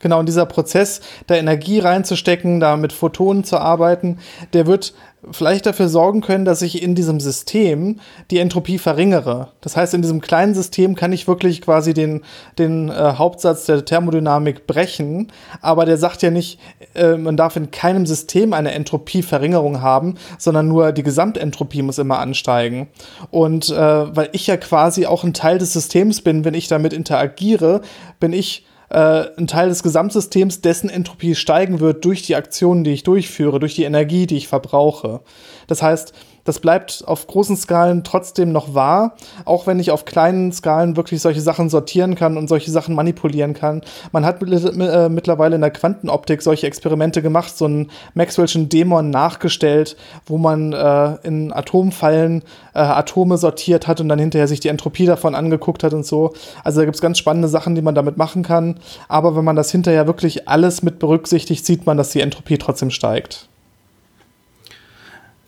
Genau, 0.00 0.18
und 0.20 0.26
dieser 0.26 0.46
Prozess, 0.46 1.00
da 1.26 1.34
Energie 1.34 1.78
reinzustecken, 1.78 2.60
da 2.60 2.76
mit 2.76 2.92
Photonen 2.92 3.44
zu 3.44 3.58
arbeiten, 3.58 4.18
der 4.52 4.66
wird 4.66 4.94
vielleicht 5.30 5.66
dafür 5.66 5.88
sorgen 5.88 6.20
können, 6.20 6.44
dass 6.44 6.62
ich 6.62 6.82
in 6.82 6.94
diesem 6.94 7.20
System 7.20 8.00
die 8.30 8.38
Entropie 8.38 8.78
verringere. 8.78 9.48
Das 9.60 9.76
heißt, 9.76 9.94
in 9.94 10.02
diesem 10.02 10.20
kleinen 10.20 10.54
System 10.54 10.94
kann 10.94 11.12
ich 11.12 11.26
wirklich 11.26 11.62
quasi 11.62 11.94
den, 11.94 12.22
den 12.58 12.88
äh, 12.88 12.92
Hauptsatz 12.92 13.66
der 13.66 13.84
Thermodynamik 13.84 14.66
brechen, 14.66 15.32
aber 15.60 15.84
der 15.84 15.98
sagt 15.98 16.22
ja 16.22 16.30
nicht, 16.30 16.60
äh, 16.94 17.16
man 17.16 17.36
darf 17.36 17.56
in 17.56 17.70
keinem 17.70 18.06
System 18.06 18.52
eine 18.52 18.72
Entropieverringerung 18.72 19.80
haben, 19.80 20.14
sondern 20.38 20.68
nur 20.68 20.92
die 20.92 21.02
Gesamtentropie 21.02 21.82
muss 21.82 21.98
immer 21.98 22.18
ansteigen. 22.18 22.88
Und 23.30 23.70
äh, 23.70 24.16
weil 24.16 24.28
ich 24.32 24.46
ja 24.46 24.56
quasi 24.56 25.06
auch 25.06 25.24
ein 25.24 25.34
Teil 25.34 25.58
des 25.58 25.72
Systems 25.72 26.22
bin, 26.22 26.44
wenn 26.44 26.54
ich 26.54 26.68
damit 26.68 26.92
interagiere, 26.92 27.80
bin 28.20 28.32
ich 28.32 28.64
äh, 28.90 29.24
ein 29.36 29.46
Teil 29.46 29.68
des 29.68 29.82
Gesamtsystems, 29.82 30.60
dessen 30.60 30.88
Entropie 30.88 31.34
steigen 31.34 31.80
wird 31.80 32.04
durch 32.04 32.22
die 32.22 32.36
Aktionen, 32.36 32.84
die 32.84 32.92
ich 32.92 33.02
durchführe, 33.02 33.58
durch 33.58 33.74
die 33.74 33.84
Energie, 33.84 34.26
die 34.26 34.36
ich 34.36 34.48
verbrauche. 34.48 35.20
Das 35.66 35.82
heißt, 35.82 36.12
das 36.46 36.60
bleibt 36.60 37.04
auf 37.06 37.26
großen 37.26 37.56
Skalen 37.56 38.04
trotzdem 38.04 38.52
noch 38.52 38.74
wahr, 38.74 39.16
auch 39.44 39.66
wenn 39.66 39.78
ich 39.78 39.90
auf 39.90 40.04
kleinen 40.04 40.52
Skalen 40.52 40.96
wirklich 40.96 41.20
solche 41.20 41.40
Sachen 41.40 41.68
sortieren 41.68 42.14
kann 42.14 42.38
und 42.38 42.48
solche 42.48 42.70
Sachen 42.70 42.94
manipulieren 42.94 43.52
kann. 43.52 43.82
Man 44.12 44.24
hat 44.24 44.42
äh, 44.42 45.08
mittlerweile 45.08 45.56
in 45.56 45.60
der 45.60 45.70
Quantenoptik 45.70 46.40
solche 46.42 46.66
Experimente 46.66 47.20
gemacht, 47.20 47.56
so 47.56 47.64
einen 47.66 47.90
Maxwell'schen 48.14 48.68
Dämon 48.68 49.10
nachgestellt, 49.10 49.96
wo 50.26 50.38
man 50.38 50.72
äh, 50.72 51.16
in 51.26 51.52
Atomfallen 51.52 52.42
äh, 52.74 52.78
Atome 52.78 53.38
sortiert 53.38 53.86
hat 53.86 54.00
und 54.00 54.08
dann 54.08 54.18
hinterher 54.18 54.48
sich 54.48 54.60
die 54.60 54.68
Entropie 54.68 55.06
davon 55.06 55.34
angeguckt 55.34 55.82
hat 55.82 55.92
und 55.92 56.06
so. 56.06 56.32
Also 56.62 56.80
da 56.80 56.84
gibt 56.84 56.94
es 56.94 57.02
ganz 57.02 57.18
spannende 57.18 57.48
Sachen, 57.48 57.74
die 57.74 57.82
man 57.82 57.94
damit 57.94 58.16
machen 58.16 58.42
kann. 58.42 58.76
Aber 59.08 59.36
wenn 59.36 59.44
man 59.44 59.56
das 59.56 59.72
hinterher 59.72 60.06
wirklich 60.06 60.48
alles 60.48 60.82
mit 60.82 60.98
berücksichtigt, 60.98 61.66
sieht 61.66 61.86
man, 61.86 61.96
dass 61.96 62.10
die 62.10 62.20
Entropie 62.20 62.58
trotzdem 62.58 62.90
steigt. 62.90 63.48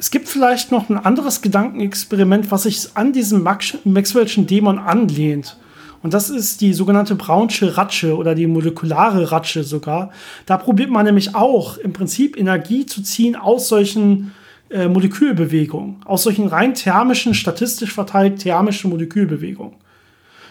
Es 0.00 0.12
gibt 0.12 0.28
vielleicht 0.28 0.70
noch 0.70 0.88
ein 0.88 0.96
anderes 0.96 1.42
Gedankenexperiment, 1.42 2.52
was 2.52 2.62
sich 2.62 2.86
an 2.94 3.12
diesem 3.12 3.44
Maxwell'schen 3.44 4.46
Dämon 4.46 4.78
anlehnt. 4.78 5.58
Und 6.04 6.14
das 6.14 6.30
ist 6.30 6.60
die 6.60 6.72
sogenannte 6.72 7.16
Brownsche 7.16 7.76
Ratsche 7.76 8.16
oder 8.16 8.36
die 8.36 8.46
molekulare 8.46 9.32
Ratsche 9.32 9.64
sogar. 9.64 10.12
Da 10.46 10.56
probiert 10.56 10.90
man 10.90 11.04
nämlich 11.04 11.34
auch 11.34 11.78
im 11.78 11.92
Prinzip 11.92 12.38
Energie 12.38 12.86
zu 12.86 13.02
ziehen 13.02 13.34
aus 13.34 13.68
solchen 13.68 14.32
äh, 14.70 14.86
Molekülbewegungen, 14.86 15.96
aus 16.04 16.22
solchen 16.22 16.46
rein 16.46 16.74
thermischen, 16.74 17.34
statistisch 17.34 17.92
verteilt 17.92 18.38
thermischen 18.38 18.90
Molekülbewegungen. 18.90 19.74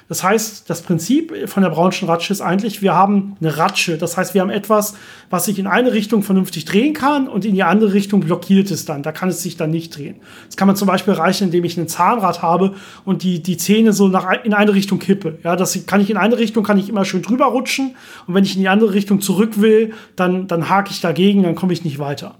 Das 0.09 0.23
heißt, 0.23 0.69
das 0.69 0.81
Prinzip 0.81 1.49
von 1.49 1.63
der 1.63 1.69
Brownschen 1.69 2.07
Ratsche 2.07 2.31
ist 2.31 2.39
eigentlich, 2.39 2.81
wir 2.81 2.93
haben 2.93 3.35
eine 3.41 3.57
Ratsche. 3.57 3.97
Das 3.97 4.15
heißt, 4.15 4.33
wir 4.33 4.41
haben 4.41 4.49
etwas, 4.49 4.95
was 5.29 5.45
sich 5.45 5.59
in 5.59 5.67
eine 5.67 5.91
Richtung 5.91 6.23
vernünftig 6.23 6.63
drehen 6.65 6.93
kann 6.93 7.27
und 7.27 7.43
in 7.43 7.55
die 7.55 7.63
andere 7.63 7.93
Richtung 7.93 8.21
blockiert 8.21 8.71
es 8.71 8.85
dann. 8.85 9.03
Da 9.03 9.11
kann 9.11 9.27
es 9.27 9.43
sich 9.43 9.57
dann 9.57 9.69
nicht 9.69 9.97
drehen. 9.97 10.15
Das 10.45 10.55
kann 10.55 10.67
man 10.67 10.77
zum 10.77 10.87
Beispiel 10.87 11.13
erreichen, 11.13 11.45
indem 11.45 11.65
ich 11.65 11.77
ein 11.77 11.89
Zahnrad 11.89 12.41
habe 12.41 12.75
und 13.03 13.23
die, 13.23 13.43
die 13.43 13.57
Zähne 13.57 13.91
so 13.91 14.07
nach, 14.07 14.43
in 14.43 14.53
eine 14.53 14.73
Richtung 14.73 14.99
kippe. 14.99 15.39
Ja, 15.43 15.57
das 15.57 15.85
kann 15.85 15.99
ich 15.99 16.09
in 16.09 16.17
eine 16.17 16.37
Richtung, 16.37 16.63
kann 16.63 16.77
ich 16.77 16.87
immer 16.87 17.03
schön 17.03 17.21
drüber 17.21 17.47
rutschen. 17.47 17.95
Und 18.27 18.33
wenn 18.33 18.45
ich 18.45 18.55
in 18.55 18.61
die 18.61 18.69
andere 18.69 18.93
Richtung 18.93 19.19
zurück 19.19 19.59
will, 19.59 19.93
dann, 20.15 20.47
dann 20.47 20.69
hake 20.69 20.91
ich 20.91 21.01
dagegen, 21.01 21.43
dann 21.43 21.55
komme 21.55 21.73
ich 21.73 21.83
nicht 21.83 21.99
weiter. 21.99 22.35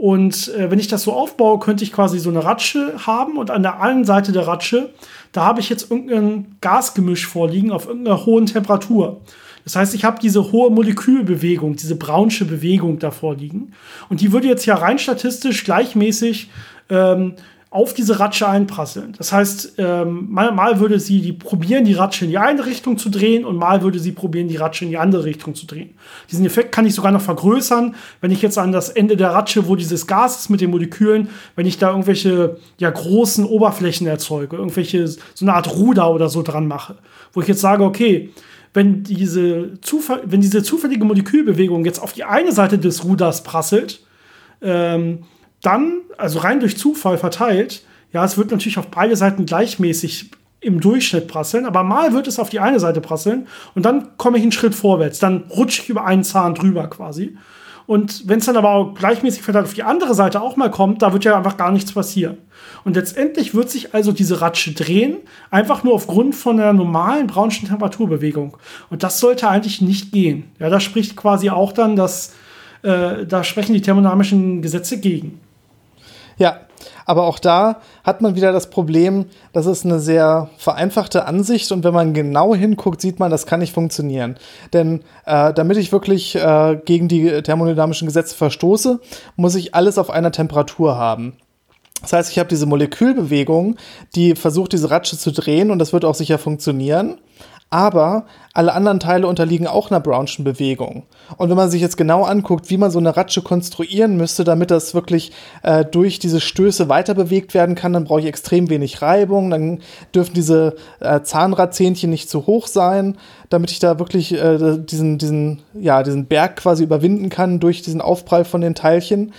Und 0.00 0.48
äh, 0.54 0.70
wenn 0.70 0.78
ich 0.78 0.88
das 0.88 1.02
so 1.02 1.12
aufbaue, 1.12 1.58
könnte 1.58 1.84
ich 1.84 1.92
quasi 1.92 2.18
so 2.20 2.30
eine 2.30 2.42
Ratsche 2.42 2.94
haben 3.04 3.36
und 3.36 3.50
an 3.50 3.62
der 3.62 3.82
einen 3.82 4.06
Seite 4.06 4.32
der 4.32 4.46
Ratsche, 4.46 4.94
da 5.32 5.44
habe 5.44 5.60
ich 5.60 5.68
jetzt 5.68 5.90
irgendein 5.90 6.56
Gasgemisch 6.62 7.26
vorliegen 7.26 7.70
auf 7.70 7.86
irgendeiner 7.86 8.24
hohen 8.24 8.46
Temperatur. 8.46 9.20
Das 9.64 9.76
heißt, 9.76 9.94
ich 9.94 10.06
habe 10.06 10.18
diese 10.18 10.52
hohe 10.52 10.70
Molekülbewegung, 10.70 11.76
diese 11.76 11.96
braunsche 11.96 12.46
Bewegung 12.46 12.98
davor 12.98 13.36
liegen. 13.36 13.74
Und 14.08 14.22
die 14.22 14.32
würde 14.32 14.48
jetzt 14.48 14.64
ja 14.64 14.74
rein 14.76 14.98
statistisch 14.98 15.64
gleichmäßig 15.64 16.48
ähm, 16.88 17.34
auf 17.72 17.94
diese 17.94 18.18
Ratsche 18.18 18.48
einprasseln. 18.48 19.14
Das 19.16 19.32
heißt, 19.32 19.74
ähm, 19.78 20.26
mal, 20.28 20.50
mal 20.50 20.80
würde 20.80 20.98
sie 20.98 21.20
die 21.20 21.32
probieren, 21.32 21.84
die 21.84 21.92
Ratsche 21.92 22.24
in 22.24 22.32
die 22.32 22.38
eine 22.38 22.66
Richtung 22.66 22.98
zu 22.98 23.10
drehen 23.10 23.44
und 23.44 23.56
mal 23.56 23.82
würde 23.82 24.00
sie 24.00 24.10
probieren, 24.10 24.48
die 24.48 24.56
Ratsche 24.56 24.84
in 24.84 24.90
die 24.90 24.98
andere 24.98 25.24
Richtung 25.24 25.54
zu 25.54 25.66
drehen. 25.66 25.94
Diesen 26.32 26.44
Effekt 26.44 26.72
kann 26.72 26.84
ich 26.84 26.96
sogar 26.96 27.12
noch 27.12 27.20
vergrößern, 27.20 27.94
wenn 28.20 28.32
ich 28.32 28.42
jetzt 28.42 28.58
an 28.58 28.72
das 28.72 28.88
Ende 28.88 29.16
der 29.16 29.30
Ratsche, 29.30 29.68
wo 29.68 29.76
dieses 29.76 30.08
Gas 30.08 30.40
ist 30.40 30.50
mit 30.50 30.60
den 30.60 30.70
Molekülen, 30.70 31.28
wenn 31.54 31.64
ich 31.64 31.78
da 31.78 31.90
irgendwelche 31.90 32.56
ja, 32.78 32.90
großen 32.90 33.44
Oberflächen 33.44 34.08
erzeuge, 34.08 34.56
irgendwelche 34.56 35.06
so 35.06 35.20
eine 35.42 35.54
Art 35.54 35.72
Ruder 35.72 36.10
oder 36.10 36.28
so 36.28 36.42
dran 36.42 36.66
mache, 36.66 36.96
wo 37.32 37.40
ich 37.40 37.46
jetzt 37.46 37.60
sage, 37.60 37.84
okay, 37.84 38.30
wenn 38.74 39.04
diese, 39.04 39.70
wenn 40.24 40.40
diese 40.40 40.64
zufällige 40.64 41.04
Molekülbewegung 41.04 41.84
jetzt 41.84 42.02
auf 42.02 42.14
die 42.14 42.24
eine 42.24 42.50
Seite 42.50 42.78
des 42.78 43.04
Ruders 43.04 43.44
prasselt, 43.44 44.00
ähm, 44.60 45.20
dann, 45.62 46.00
also 46.16 46.40
rein 46.40 46.60
durch 46.60 46.76
Zufall 46.76 47.18
verteilt, 47.18 47.82
ja, 48.12 48.24
es 48.24 48.36
wird 48.36 48.50
natürlich 48.50 48.78
auf 48.78 48.88
beide 48.88 49.16
Seiten 49.16 49.46
gleichmäßig 49.46 50.30
im 50.60 50.80
Durchschnitt 50.80 51.28
prasseln, 51.28 51.64
aber 51.64 51.82
mal 51.82 52.12
wird 52.12 52.26
es 52.26 52.38
auf 52.38 52.50
die 52.50 52.60
eine 52.60 52.80
Seite 52.80 53.00
prasseln 53.00 53.46
und 53.74 53.84
dann 53.84 54.16
komme 54.18 54.36
ich 54.36 54.42
einen 54.42 54.52
Schritt 54.52 54.74
vorwärts. 54.74 55.18
Dann 55.18 55.44
rutsche 55.50 55.82
ich 55.82 55.88
über 55.88 56.04
einen 56.04 56.24
Zahn 56.24 56.54
drüber 56.54 56.88
quasi. 56.88 57.36
Und 57.86 58.28
wenn 58.28 58.38
es 58.38 58.46
dann 58.46 58.56
aber 58.56 58.70
auch 58.70 58.94
gleichmäßig 58.94 59.42
verteilt 59.42 59.64
auf 59.64 59.74
die 59.74 59.82
andere 59.82 60.14
Seite 60.14 60.40
auch 60.42 60.56
mal 60.56 60.70
kommt, 60.70 61.02
da 61.02 61.12
wird 61.12 61.24
ja 61.24 61.36
einfach 61.36 61.56
gar 61.56 61.72
nichts 61.72 61.92
passieren. 61.92 62.38
Und 62.84 62.94
letztendlich 62.94 63.52
wird 63.54 63.68
sich 63.68 63.94
also 63.94 64.12
diese 64.12 64.40
Ratsche 64.40 64.72
drehen, 64.72 65.16
einfach 65.50 65.82
nur 65.82 65.94
aufgrund 65.94 66.36
von 66.36 66.58
der 66.58 66.72
normalen 66.72 67.26
Brownschen 67.26 67.66
Temperaturbewegung. 67.66 68.56
Und 68.90 69.02
das 69.02 69.18
sollte 69.18 69.48
eigentlich 69.48 69.80
nicht 69.80 70.12
gehen. 70.12 70.44
Ja, 70.60 70.70
da 70.70 70.78
spricht 70.78 71.16
quasi 71.16 71.50
auch 71.50 71.72
dann, 71.72 71.96
dass 71.96 72.34
äh, 72.82 73.26
da 73.26 73.42
sprechen 73.42 73.74
die 73.74 73.82
thermodynamischen 73.82 74.62
Gesetze 74.62 75.00
gegen. 75.00 75.40
Ja, 76.40 76.60
aber 77.04 77.24
auch 77.24 77.38
da 77.38 77.82
hat 78.02 78.22
man 78.22 78.34
wieder 78.34 78.50
das 78.50 78.70
Problem, 78.70 79.26
das 79.52 79.66
ist 79.66 79.84
eine 79.84 80.00
sehr 80.00 80.48
vereinfachte 80.56 81.26
Ansicht 81.26 81.70
und 81.70 81.84
wenn 81.84 81.92
man 81.92 82.14
genau 82.14 82.54
hinguckt, 82.54 83.02
sieht 83.02 83.18
man, 83.18 83.30
das 83.30 83.44
kann 83.44 83.60
nicht 83.60 83.74
funktionieren. 83.74 84.38
Denn 84.72 85.02
äh, 85.26 85.52
damit 85.52 85.76
ich 85.76 85.92
wirklich 85.92 86.36
äh, 86.36 86.80
gegen 86.82 87.08
die 87.08 87.42
thermodynamischen 87.42 88.08
Gesetze 88.08 88.34
verstoße, 88.34 89.00
muss 89.36 89.54
ich 89.54 89.74
alles 89.74 89.98
auf 89.98 90.08
einer 90.08 90.32
Temperatur 90.32 90.96
haben. 90.96 91.34
Das 92.00 92.14
heißt, 92.14 92.30
ich 92.30 92.38
habe 92.38 92.48
diese 92.48 92.64
Molekülbewegung, 92.64 93.76
die 94.14 94.34
versucht, 94.34 94.72
diese 94.72 94.90
Ratsche 94.90 95.18
zu 95.18 95.30
drehen 95.30 95.70
und 95.70 95.78
das 95.78 95.92
wird 95.92 96.06
auch 96.06 96.14
sicher 96.14 96.38
funktionieren 96.38 97.18
aber 97.70 98.26
alle 98.52 98.74
anderen 98.74 98.98
Teile 98.98 99.28
unterliegen 99.28 99.68
auch 99.68 99.90
einer 99.90 100.00
Brownschen 100.00 100.44
Bewegung. 100.44 101.04
Und 101.36 101.50
wenn 101.50 101.56
man 101.56 101.70
sich 101.70 101.80
jetzt 101.80 101.96
genau 101.96 102.24
anguckt, 102.24 102.68
wie 102.68 102.76
man 102.76 102.90
so 102.90 102.98
eine 102.98 103.16
Ratsche 103.16 103.42
konstruieren 103.42 104.16
müsste, 104.16 104.42
damit 104.42 104.72
das 104.72 104.92
wirklich 104.92 105.30
äh, 105.62 105.84
durch 105.84 106.18
diese 106.18 106.40
Stöße 106.40 106.88
weiter 106.88 107.14
bewegt 107.14 107.54
werden 107.54 107.76
kann, 107.76 107.92
dann 107.92 108.04
brauche 108.04 108.20
ich 108.20 108.26
extrem 108.26 108.68
wenig 108.70 109.02
Reibung, 109.02 109.50
dann 109.50 109.78
dürfen 110.12 110.34
diese 110.34 110.74
äh, 110.98 111.22
Zahnradzähnchen 111.22 112.10
nicht 112.10 112.28
zu 112.28 112.46
hoch 112.46 112.66
sein, 112.66 113.16
damit 113.50 113.70
ich 113.70 113.78
da 113.78 114.00
wirklich 114.00 114.32
äh, 114.32 114.76
diesen, 114.78 115.18
diesen, 115.18 115.62
ja, 115.74 116.02
diesen 116.02 116.26
Berg 116.26 116.56
quasi 116.56 116.82
überwinden 116.82 117.28
kann 117.28 117.60
durch 117.60 117.82
diesen 117.82 118.00
Aufprall 118.00 118.44
von 118.44 118.60
den 118.60 118.74
Teilchen. 118.74 119.32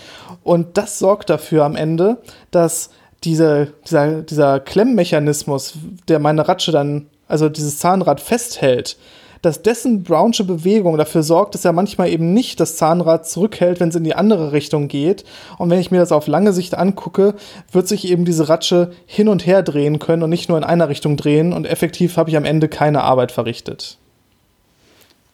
Und 0.43 0.77
das 0.77 0.99
sorgt 0.99 1.29
dafür 1.29 1.65
am 1.65 1.75
Ende, 1.75 2.21
dass 2.49 2.91
diese, 3.25 3.73
dieser, 3.87 4.21
dieser 4.21 4.59
Klemmmechanismus, 4.61 5.73
der 6.07 6.19
meine 6.19 6.47
Ratsche 6.47 6.71
dann 6.71 7.07
also 7.31 7.49
dieses 7.49 7.79
Zahnrad 7.79 8.21
festhält, 8.21 8.97
dass 9.41 9.63
dessen 9.63 10.03
Brownsche 10.03 10.43
Bewegung 10.43 10.97
dafür 10.97 11.23
sorgt, 11.23 11.55
dass 11.55 11.65
er 11.65 11.73
manchmal 11.73 12.09
eben 12.09 12.33
nicht 12.33 12.59
das 12.59 12.75
Zahnrad 12.75 13.27
zurückhält, 13.27 13.79
wenn 13.79 13.89
es 13.89 13.95
in 13.95 14.03
die 14.03 14.13
andere 14.13 14.51
Richtung 14.51 14.87
geht. 14.87 15.23
Und 15.57 15.69
wenn 15.69 15.79
ich 15.79 15.89
mir 15.89 15.97
das 15.97 16.11
auf 16.11 16.27
lange 16.27 16.53
Sicht 16.53 16.77
angucke, 16.77 17.33
wird 17.71 17.87
sich 17.87 18.07
eben 18.07 18.23
diese 18.23 18.49
Ratsche 18.49 18.91
hin 19.07 19.27
und 19.27 19.47
her 19.47 19.63
drehen 19.63 19.97
können 19.97 20.21
und 20.21 20.29
nicht 20.29 20.49
nur 20.49 20.57
in 20.57 20.63
einer 20.63 20.89
Richtung 20.89 21.17
drehen. 21.17 21.53
Und 21.53 21.65
effektiv 21.65 22.17
habe 22.17 22.29
ich 22.29 22.37
am 22.37 22.45
Ende 22.45 22.67
keine 22.67 23.01
Arbeit 23.01 23.31
verrichtet. 23.31 23.97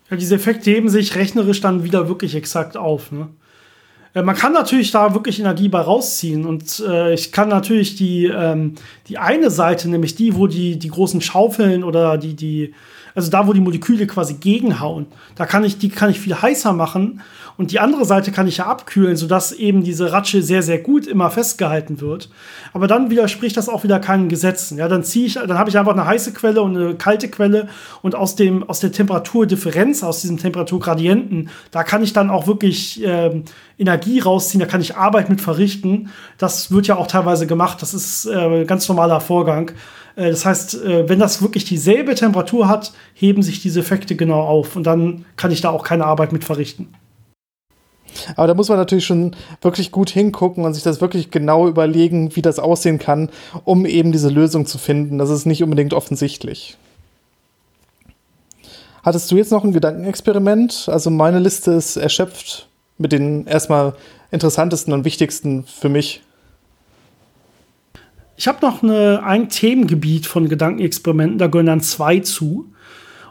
Ja, 0.10 0.16
diese 0.16 0.36
Effekte 0.36 0.72
heben 0.72 0.88
sich 0.88 1.16
rechnerisch 1.16 1.60
dann 1.60 1.84
wieder 1.84 2.08
wirklich 2.08 2.36
exakt 2.36 2.78
auf. 2.78 3.12
Ne? 3.12 3.28
Äh, 4.18 4.24
man 4.24 4.36
kann 4.36 4.54
natürlich 4.54 4.92
da 4.92 5.14
wirklich 5.14 5.40
Energie 5.40 5.70
bei 5.70 5.80
rausziehen. 5.80 6.46
Und 6.46 6.84
äh, 6.88 7.14
ich 7.14 7.32
kann 7.32 7.50
natürlich 7.50 7.96
die, 7.96 8.26
ähm, 8.26 8.74
die 9.08 9.18
eine 9.18 9.50
Seite, 9.52 9.90
nämlich 9.90 10.16
die, 10.16 10.36
wo 10.36 10.48
die, 10.48 10.78
die 10.78 10.90
großen 10.90 11.22
Schaufeln 11.22 11.84
oder 11.84 12.18
die, 12.18 12.36
die, 12.36 12.74
also 13.18 13.32
da, 13.32 13.48
wo 13.48 13.54
die 13.54 13.62
Moleküle 13.62 14.06
quasi 14.06 14.36
gegenhauen, 14.36 15.08
da 15.34 15.48
kann 15.48 15.64
ich, 15.64 15.80
die 15.80 15.90
kann 15.90 16.12
ich 16.12 16.20
viel 16.20 16.40
heißer 16.40 16.72
machen 16.72 17.22
und 17.58 17.72
die 17.72 17.80
andere 17.80 18.06
Seite 18.06 18.32
kann 18.32 18.48
ich 18.48 18.58
ja 18.58 18.68
abkühlen, 18.68 19.18
sodass 19.18 19.54
eben 19.54 19.84
diese 19.84 20.12
Ratsche 20.12 20.44
sehr, 20.44 20.62
sehr 20.62 20.78
gut 20.78 21.08
immer 21.08 21.32
festgehalten 21.32 22.00
wird. 22.00 22.30
Aber 22.74 22.86
dann 22.86 23.10
widerspricht 23.10 23.58
das 23.58 23.70
auch 23.70 23.84
wieder 23.84 24.00
keinen 24.00 24.30
Gesetzen. 24.30 24.78
Ja, 24.78 24.88
dann 24.88 25.04
ziehe 25.04 25.26
ich, 25.26 25.34
dann 25.34 25.58
habe 25.58 25.68
ich 25.68 25.80
einfach 25.80 25.94
eine 25.94 26.06
heiße 26.06 26.32
Quelle 26.34 26.62
und 26.62 26.78
eine 26.78 26.94
kalte 26.94 27.28
Quelle 27.28 27.70
und 28.04 28.14
aus 28.14 28.36
dem, 28.36 28.64
aus 28.70 28.82
der 28.82 28.92
Temperaturdifferenz, 28.92 30.04
aus 30.04 30.22
diesem 30.22 30.38
Temperaturgradienten, 30.38 31.50
da 31.72 31.84
kann 31.84 32.04
ich 32.04 32.14
dann 32.14 32.30
auch 32.30 32.46
wirklich 32.46 33.04
äh, 33.04 33.42
Energie 33.80 34.20
rausziehen, 34.20 34.60
da 34.60 34.68
kann 34.68 34.82
ich 34.82 34.96
Arbeit 34.96 35.28
mit 35.32 35.42
verrichten. 35.42 36.12
Das 36.38 36.70
wird 36.72 36.86
ja 36.86 36.98
auch 36.98 37.08
teilweise 37.08 37.48
gemacht. 37.48 37.82
Das 37.82 37.96
ist 37.96 38.28
äh, 38.28 38.66
ganz 38.66 38.88
normaler 38.88 39.22
Vorgang. 39.22 39.72
Äh, 40.18 40.32
das 40.32 40.46
heißt, 40.46 40.84
äh, 40.84 41.08
wenn 41.08 41.20
das 41.20 41.42
wirklich 41.42 41.64
dieselbe 41.64 42.16
Temperatur 42.16 42.68
hat, 42.68 42.92
heben 43.14 43.44
sich 43.44 43.62
diese 43.62 43.80
Effekte 43.80 44.18
genau 44.18 44.42
auf 44.42 44.76
und 44.76 44.84
dann 44.84 45.24
kann 45.38 45.52
ich 45.52 45.62
da 45.62 45.70
auch 45.70 45.84
keine 45.84 46.06
Arbeit 46.06 46.34
mit 46.34 46.44
verrichten. 46.44 46.90
Aber 48.36 48.48
da 48.48 48.56
muss 48.56 48.68
man 48.68 48.80
natürlich 48.80 49.06
schon 49.06 49.36
wirklich 49.62 49.92
gut 49.92 50.10
hingucken 50.10 50.66
und 50.66 50.74
sich 50.74 50.82
das 50.82 51.02
wirklich 51.02 51.30
genau 51.30 51.68
überlegen, 51.68 52.36
wie 52.36 52.42
das 52.42 52.58
aussehen 52.58 52.98
kann, 52.98 53.30
um 53.64 53.86
eben 53.86 54.12
diese 54.12 54.30
Lösung 54.30 54.66
zu 54.66 54.80
finden. 54.80 55.20
Das 55.20 55.30
ist 55.30 55.46
nicht 55.46 55.62
unbedingt 55.62 55.94
offensichtlich. 55.94 56.78
Hattest 59.04 59.32
du 59.32 59.38
jetzt 59.38 59.52
noch 59.52 59.64
ein 59.64 59.72
Gedankenexperiment? 59.72 60.90
Also 60.92 61.12
meine 61.12 61.40
Liste 61.40 61.72
ist 61.74 61.96
erschöpft 61.96 62.68
mit 62.98 63.12
den 63.12 63.46
erstmal 63.46 63.94
interessantesten 64.32 64.94
und 64.94 65.06
wichtigsten 65.06 65.66
für 65.66 65.90
mich. 65.90 66.24
Ich 68.38 68.48
habe 68.48 68.66
noch 68.66 68.84
eine, 68.84 69.24
ein 69.24 69.50
Themengebiet 69.50 70.28
von 70.28 70.48
Gedankenexperimenten, 70.48 71.40
da 71.40 71.48
gehören 71.48 71.66
dann 71.66 71.82
zwei 71.82 72.20
zu. 72.20 72.72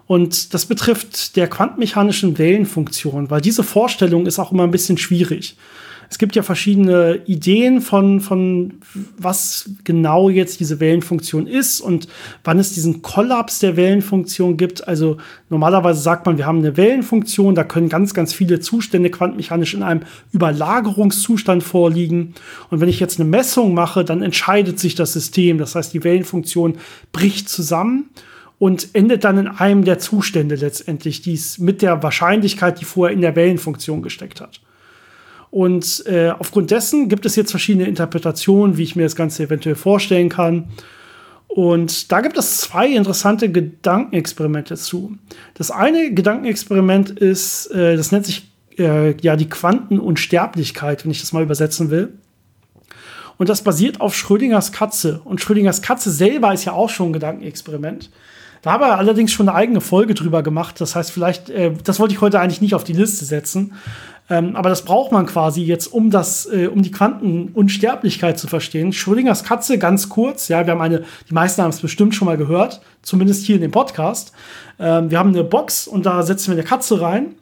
Und 0.08 0.52
das 0.52 0.66
betrifft 0.66 1.36
der 1.36 1.48
quantenmechanischen 1.48 2.38
Wellenfunktion, 2.38 3.30
weil 3.30 3.40
diese 3.40 3.62
Vorstellung 3.62 4.26
ist 4.26 4.38
auch 4.38 4.52
immer 4.52 4.64
ein 4.64 4.70
bisschen 4.70 4.98
schwierig. 4.98 5.56
Es 6.08 6.18
gibt 6.18 6.36
ja 6.36 6.42
verschiedene 6.42 7.20
Ideen 7.26 7.80
von, 7.80 8.20
von 8.20 8.74
was 9.18 9.70
genau 9.84 10.30
jetzt 10.30 10.60
diese 10.60 10.80
Wellenfunktion 10.80 11.46
ist 11.46 11.80
und 11.80 12.08
wann 12.44 12.58
es 12.58 12.72
diesen 12.72 13.02
Kollaps 13.02 13.58
der 13.58 13.76
Wellenfunktion 13.76 14.56
gibt. 14.56 14.86
Also 14.86 15.16
normalerweise 15.48 16.00
sagt 16.00 16.26
man, 16.26 16.38
wir 16.38 16.46
haben 16.46 16.58
eine 16.58 16.76
Wellenfunktion, 16.76 17.54
da 17.54 17.64
können 17.64 17.88
ganz, 17.88 18.14
ganz 18.14 18.32
viele 18.32 18.60
Zustände 18.60 19.10
quantenmechanisch 19.10 19.74
in 19.74 19.82
einem 19.82 20.02
Überlagerungszustand 20.32 21.62
vorliegen. 21.62 22.34
Und 22.70 22.80
wenn 22.80 22.88
ich 22.88 23.00
jetzt 23.00 23.18
eine 23.18 23.28
Messung 23.28 23.74
mache, 23.74 24.04
dann 24.04 24.22
entscheidet 24.22 24.78
sich 24.78 24.94
das 24.94 25.12
System. 25.12 25.58
Das 25.58 25.74
heißt, 25.74 25.92
die 25.92 26.04
Wellenfunktion 26.04 26.78
bricht 27.12 27.48
zusammen 27.48 28.10
und 28.58 28.94
endet 28.94 29.24
dann 29.24 29.38
in 29.38 29.48
einem 29.48 29.84
der 29.84 29.98
Zustände 29.98 30.54
letztendlich, 30.54 31.20
die 31.20 31.34
es 31.34 31.58
mit 31.58 31.82
der 31.82 32.02
Wahrscheinlichkeit, 32.02 32.80
die 32.80 32.84
vorher 32.84 33.14
in 33.14 33.20
der 33.20 33.36
Wellenfunktion 33.36 34.02
gesteckt 34.02 34.40
hat. 34.40 34.60
Und 35.56 36.04
äh, 36.04 36.28
aufgrund 36.38 36.70
dessen 36.70 37.08
gibt 37.08 37.24
es 37.24 37.34
jetzt 37.34 37.50
verschiedene 37.50 37.86
Interpretationen, 37.86 38.76
wie 38.76 38.82
ich 38.82 38.94
mir 38.94 39.04
das 39.04 39.16
Ganze 39.16 39.44
eventuell 39.44 39.74
vorstellen 39.74 40.28
kann. 40.28 40.68
Und 41.48 42.12
da 42.12 42.20
gibt 42.20 42.36
es 42.36 42.58
zwei 42.58 42.88
interessante 42.88 43.50
Gedankenexperimente 43.50 44.76
zu. 44.76 45.16
Das 45.54 45.70
eine 45.70 46.12
Gedankenexperiment 46.12 47.08
ist, 47.08 47.68
äh, 47.68 47.96
das 47.96 48.12
nennt 48.12 48.26
sich 48.26 48.50
äh, 48.76 49.16
ja 49.22 49.34
die 49.36 49.48
Quantenunsterblichkeit, 49.48 51.04
wenn 51.04 51.10
ich 51.10 51.22
das 51.22 51.32
mal 51.32 51.42
übersetzen 51.42 51.88
will. 51.88 52.12
Und 53.38 53.48
das 53.48 53.64
basiert 53.64 54.02
auf 54.02 54.14
Schrödingers 54.14 54.72
Katze. 54.72 55.22
Und 55.24 55.40
Schrödingers 55.40 55.80
Katze 55.80 56.10
selber 56.10 56.52
ist 56.52 56.66
ja 56.66 56.72
auch 56.72 56.90
schon 56.90 57.08
ein 57.08 57.12
Gedankenexperiment. 57.14 58.10
Da 58.60 58.72
haben 58.72 58.82
wir 58.82 58.98
allerdings 58.98 59.32
schon 59.32 59.48
eine 59.48 59.56
eigene 59.56 59.80
Folge 59.80 60.12
drüber 60.12 60.42
gemacht. 60.42 60.80
Das 60.82 60.96
heißt, 60.96 61.10
vielleicht, 61.10 61.48
äh, 61.48 61.72
das 61.82 61.98
wollte 61.98 62.12
ich 62.12 62.20
heute 62.20 62.40
eigentlich 62.40 62.60
nicht 62.60 62.74
auf 62.74 62.84
die 62.84 62.92
Liste 62.92 63.24
setzen. 63.24 63.72
Ähm, 64.28 64.56
aber 64.56 64.68
das 64.68 64.84
braucht 64.84 65.12
man 65.12 65.26
quasi 65.26 65.62
jetzt, 65.62 65.86
um 65.86 66.10
das, 66.10 66.46
äh, 66.46 66.66
um 66.66 66.82
die 66.82 66.90
Quantenunsterblichkeit 66.90 68.38
zu 68.38 68.48
verstehen. 68.48 68.92
Schrödingers 68.92 69.44
Katze, 69.44 69.78
ganz 69.78 70.08
kurz, 70.08 70.48
ja, 70.48 70.66
wir 70.66 70.72
haben 70.72 70.80
eine, 70.80 71.04
die 71.28 71.34
meisten 71.34 71.62
haben 71.62 71.70
es 71.70 71.80
bestimmt 71.80 72.14
schon 72.14 72.26
mal 72.26 72.36
gehört, 72.36 72.80
zumindest 73.02 73.46
hier 73.46 73.56
in 73.56 73.62
dem 73.62 73.70
Podcast. 73.70 74.32
Ähm, 74.78 75.10
wir 75.10 75.18
haben 75.18 75.30
eine 75.30 75.44
Box 75.44 75.86
und 75.86 76.06
da 76.06 76.22
setzen 76.22 76.48
wir 76.48 76.58
eine 76.58 76.68
Katze 76.68 77.00
rein. 77.00 77.34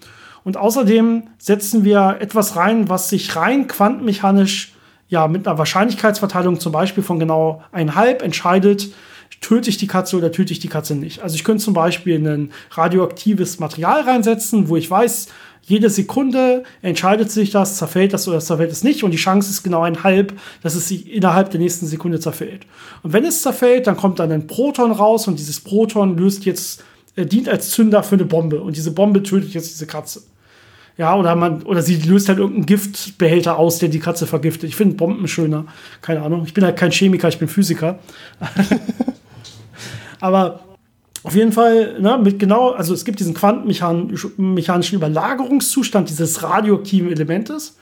Und 0.44 0.58
außerdem 0.58 1.22
setzen 1.38 1.84
wir 1.84 2.18
etwas 2.20 2.54
rein, 2.56 2.90
was 2.90 3.08
sich 3.08 3.34
rein 3.34 3.66
quantenmechanisch 3.66 4.74
ja 5.08 5.26
mit 5.26 5.46
einer 5.46 5.56
Wahrscheinlichkeitsverteilung 5.56 6.60
zum 6.60 6.72
Beispiel 6.72 7.02
von 7.02 7.18
genau 7.18 7.62
einhalb 7.72 8.20
entscheidet, 8.20 8.92
töte 9.40 9.70
ich 9.70 9.78
die 9.78 9.86
Katze 9.86 10.16
oder 10.16 10.32
töte 10.32 10.52
ich 10.52 10.58
die 10.58 10.68
Katze 10.68 10.94
nicht. 10.94 11.22
Also 11.22 11.34
ich 11.34 11.44
könnte 11.44 11.62
zum 11.62 11.74
Beispiel 11.74 12.16
ein 12.18 12.52
radioaktives 12.70 13.58
Material 13.58 14.02
reinsetzen, 14.02 14.68
wo 14.68 14.76
ich 14.76 14.90
weiß, 14.90 15.28
jede 15.66 15.88
Sekunde 15.88 16.64
entscheidet 16.82 17.30
sich 17.30 17.50
das, 17.50 17.76
zerfällt 17.76 18.12
das 18.12 18.28
oder 18.28 18.40
zerfällt 18.40 18.70
es 18.70 18.84
nicht 18.84 19.02
und 19.02 19.10
die 19.10 19.16
Chance 19.16 19.50
ist 19.50 19.62
genau 19.62 19.82
ein 19.82 20.02
halb, 20.02 20.38
dass 20.62 20.74
es 20.74 20.88
sich 20.88 21.10
innerhalb 21.10 21.50
der 21.50 21.60
nächsten 21.60 21.86
Sekunde 21.86 22.20
zerfällt. 22.20 22.66
Und 23.02 23.12
wenn 23.12 23.24
es 23.24 23.42
zerfällt, 23.42 23.86
dann 23.86 23.96
kommt 23.96 24.18
dann 24.18 24.30
ein 24.30 24.46
Proton 24.46 24.92
raus 24.92 25.26
und 25.26 25.38
dieses 25.38 25.60
Proton 25.60 26.16
löst 26.16 26.44
jetzt, 26.44 26.84
äh, 27.16 27.24
dient 27.24 27.48
als 27.48 27.70
Zünder 27.70 28.02
für 28.02 28.16
eine 28.16 28.26
Bombe 28.26 28.60
und 28.60 28.76
diese 28.76 28.92
Bombe 28.92 29.22
tötet 29.22 29.54
jetzt 29.54 29.70
diese 29.70 29.86
Katze. 29.86 30.22
Ja, 30.96 31.16
oder 31.16 31.34
man, 31.34 31.62
oder 31.62 31.82
sie 31.82 31.96
löst 31.96 32.28
halt 32.28 32.38
irgendeinen 32.38 32.66
Giftbehälter 32.66 33.58
aus, 33.58 33.78
der 33.78 33.88
die 33.88 33.98
Katze 33.98 34.26
vergiftet. 34.26 34.68
Ich 34.68 34.76
finde 34.76 34.94
Bomben 34.94 35.26
schöner. 35.26 35.66
Keine 36.02 36.22
Ahnung. 36.22 36.44
Ich 36.46 36.54
bin 36.54 36.62
halt 36.62 36.76
kein 36.76 36.92
Chemiker, 36.92 37.28
ich 37.28 37.38
bin 37.38 37.48
Physiker. 37.48 37.98
Aber 40.20 40.60
auf 41.24 41.34
jeden 41.34 41.52
Fall, 41.52 42.00
ne, 42.00 42.18
mit 42.22 42.38
genau, 42.38 42.70
also 42.70 42.92
es 42.92 43.04
gibt 43.04 43.18
diesen 43.18 43.34
quantenmechanischen 43.34 44.96
Überlagerungszustand 44.96 46.10
dieses 46.10 46.42
radioaktiven 46.42 47.10
Elementes. 47.10 47.76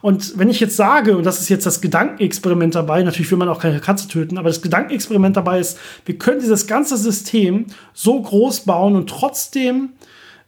Und 0.00 0.38
wenn 0.38 0.50
ich 0.50 0.60
jetzt 0.60 0.76
sage, 0.76 1.16
und 1.16 1.24
das 1.24 1.40
ist 1.40 1.48
jetzt 1.48 1.64
das 1.64 1.80
Gedankenexperiment 1.80 2.74
dabei, 2.74 3.02
natürlich 3.02 3.30
will 3.30 3.38
man 3.38 3.48
auch 3.48 3.60
keine 3.60 3.80
Katze 3.80 4.08
töten, 4.08 4.36
aber 4.36 4.48
das 4.48 4.62
Gedankenexperiment 4.62 5.36
dabei 5.36 5.60
ist, 5.60 5.78
wir 6.04 6.18
können 6.18 6.40
dieses 6.40 6.66
ganze 6.66 6.96
System 6.96 7.66
so 7.94 8.20
groß 8.20 8.60
bauen 8.60 8.96
und 8.96 9.08
trotzdem 9.08 9.90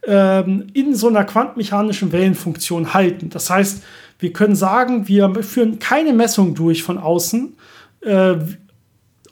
ähm, 0.05 0.67
in 0.73 0.93
so 0.95 1.07
einer 1.07 1.23
quantenmechanischen 1.23 2.11
Wellenfunktion 2.11 2.93
halten. 2.93 3.29
Das 3.29 3.49
heißt, 3.49 3.83
wir 4.19 4.33
können 4.33 4.55
sagen, 4.55 5.07
wir 5.07 5.33
führen 5.43 5.79
keine 5.79 6.13
Messung 6.13 6.53
durch 6.53 6.83
von 6.83 6.97
außen, 6.97 7.55
äh, 8.01 8.35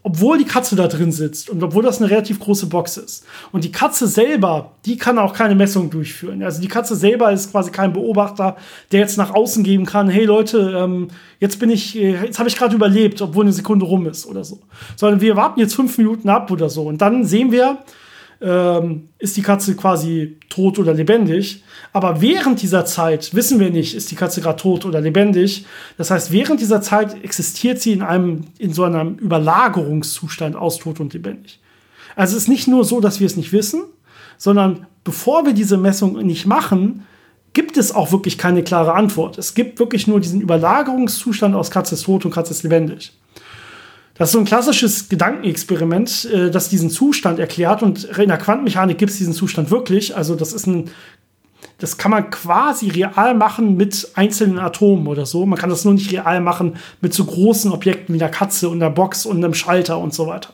obwohl 0.09 0.39
die 0.39 0.45
Katze 0.45 0.75
da 0.75 0.87
drin 0.87 1.11
sitzt 1.11 1.49
und 1.49 1.61
obwohl 1.61 1.83
das 1.83 2.01
eine 2.01 2.09
relativ 2.09 2.39
große 2.39 2.65
Box 2.65 2.97
ist. 2.97 3.25
Und 3.51 3.63
die 3.63 3.71
Katze 3.71 4.07
selber, 4.07 4.71
die 4.85 4.97
kann 4.97 5.19
auch 5.19 5.33
keine 5.33 5.53
Messung 5.53 5.91
durchführen. 5.91 6.41
Also 6.41 6.61
die 6.61 6.67
Katze 6.67 6.95
selber 6.95 7.31
ist 7.31 7.51
quasi 7.51 7.69
kein 7.69 7.93
Beobachter, 7.93 8.57
der 8.91 9.01
jetzt 9.01 9.17
nach 9.17 9.35
außen 9.35 9.63
geben 9.63 9.85
kann, 9.85 10.09
hey 10.09 10.25
Leute, 10.25 10.75
ähm, 10.75 11.09
jetzt 11.39 11.59
bin 11.59 11.69
ich, 11.69 11.95
äh, 11.95 12.25
jetzt 12.25 12.39
habe 12.39 12.49
ich 12.49 12.57
gerade 12.57 12.75
überlebt, 12.75 13.21
obwohl 13.21 13.45
eine 13.45 13.53
Sekunde 13.53 13.85
rum 13.85 14.07
ist 14.07 14.25
oder 14.25 14.43
so. 14.43 14.59
Sondern 14.95 15.21
wir 15.21 15.35
warten 15.35 15.59
jetzt 15.59 15.75
fünf 15.75 15.95
Minuten 15.99 16.27
ab 16.27 16.49
oder 16.49 16.69
so. 16.69 16.87
Und 16.87 17.01
dann 17.01 17.23
sehen 17.23 17.51
wir, 17.51 17.77
ähm, 18.41 19.09
ist 19.17 19.35
die 19.37 19.41
Katze 19.41 19.75
quasi 19.75 20.37
tot 20.49 20.79
oder 20.79 20.93
lebendig. 20.93 21.63
Aber 21.91 22.21
während 22.21 22.61
dieser 22.61 22.85
Zeit 22.85 23.33
wissen 23.33 23.59
wir 23.59 23.69
nicht, 23.69 23.95
ist 23.95 24.11
die 24.11 24.15
Katze 24.15 24.41
gerade 24.41 24.61
tot 24.61 24.85
oder 24.85 25.01
lebendig. 25.01 25.65
Das 25.97 26.11
heißt, 26.11 26.31
während 26.31 26.61
dieser 26.61 26.81
Zeit 26.81 27.23
existiert 27.23 27.81
sie 27.81 27.93
in 27.93 28.01
einem, 28.01 28.45
in 28.57 28.73
so 28.73 28.83
einem 28.83 29.15
Überlagerungszustand 29.15 30.55
aus 30.55 30.77
tot 30.77 30.99
und 30.99 31.13
lebendig. 31.13 31.59
Also 32.15 32.35
es 32.35 32.43
ist 32.43 32.49
nicht 32.49 32.67
nur 32.67 32.85
so, 32.85 32.99
dass 32.99 33.19
wir 33.19 33.27
es 33.27 33.37
nicht 33.37 33.53
wissen, 33.53 33.83
sondern 34.37 34.85
bevor 35.03 35.45
wir 35.45 35.53
diese 35.53 35.77
Messung 35.77 36.17
nicht 36.25 36.45
machen, 36.45 37.05
gibt 37.53 37.77
es 37.77 37.93
auch 37.93 38.11
wirklich 38.11 38.37
keine 38.37 38.63
klare 38.63 38.93
Antwort. 38.93 39.37
Es 39.37 39.53
gibt 39.53 39.79
wirklich 39.79 40.07
nur 40.07 40.19
diesen 40.19 40.41
Überlagerungszustand 40.41 41.55
aus 41.55 41.71
Katze 41.71 41.95
ist 41.95 42.03
tot 42.03 42.25
und 42.25 42.31
Katze 42.31 42.51
ist 42.51 42.63
lebendig. 42.63 43.18
Das 44.19 44.29
ist 44.29 44.33
so 44.33 44.39
ein 44.39 44.45
klassisches 44.45 45.07
Gedankenexperiment, 45.07 46.25
äh, 46.25 46.51
das 46.51 46.67
diesen 46.67 46.89
Zustand 46.89 47.39
erklärt. 47.39 47.81
Und 47.81 48.03
in 48.03 48.27
der 48.27 48.37
Quantenmechanik 48.37 48.97
gibt 48.97 49.11
es 49.11 49.17
diesen 49.17 49.33
Zustand 49.33 49.71
wirklich. 49.71 50.15
Also 50.15 50.35
das 50.35 50.51
ist 50.51 50.67
ein, 50.67 50.91
das 51.77 51.97
kann 51.97 52.11
man 52.11 52.29
quasi 52.29 52.89
real 52.89 53.33
machen 53.33 53.77
mit 53.77 54.09
einzelnen 54.15 54.59
Atomen 54.59 55.07
oder 55.07 55.25
so. 55.25 55.45
Man 55.45 55.57
kann 55.57 55.69
das 55.69 55.85
nur 55.85 55.93
nicht 55.93 56.11
real 56.11 56.41
machen 56.41 56.75
mit 56.99 57.13
so 57.13 57.23
großen 57.23 57.71
Objekten 57.71 58.13
wie 58.13 58.21
einer 58.21 58.29
Katze 58.29 58.67
und 58.67 58.83
einer 58.83 58.91
Box 58.91 59.25
und 59.25 59.37
einem 59.37 59.53
Schalter 59.53 59.97
und 59.97 60.13
so 60.13 60.27
weiter. 60.27 60.49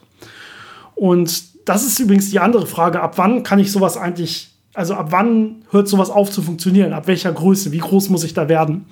Und 0.94 1.68
das 1.68 1.88
ist 1.88 2.00
übrigens 2.00 2.30
die 2.30 2.40
andere 2.40 2.68
Frage. 2.68 3.02
Ab 3.02 3.18
wann 3.18 3.42
kann 3.42 3.58
ich 3.58 3.72
sowas 3.72 3.98
eigentlich, 3.98 4.52
also 4.76 4.94
ab 4.94 5.08
wann 5.10 5.64
hört 5.72 5.88
sowas 5.88 6.12
auf 6.12 6.30
zu 6.30 6.44
funktionieren? 6.44 6.94
Ab 6.94 7.08
welcher 7.08 7.32
Größe? 7.32 7.72
Wie 7.72 7.80
groß 7.80 8.10
muss 8.10 8.24
ich 8.24 8.36
da 8.36 8.48
werden? 8.48 8.86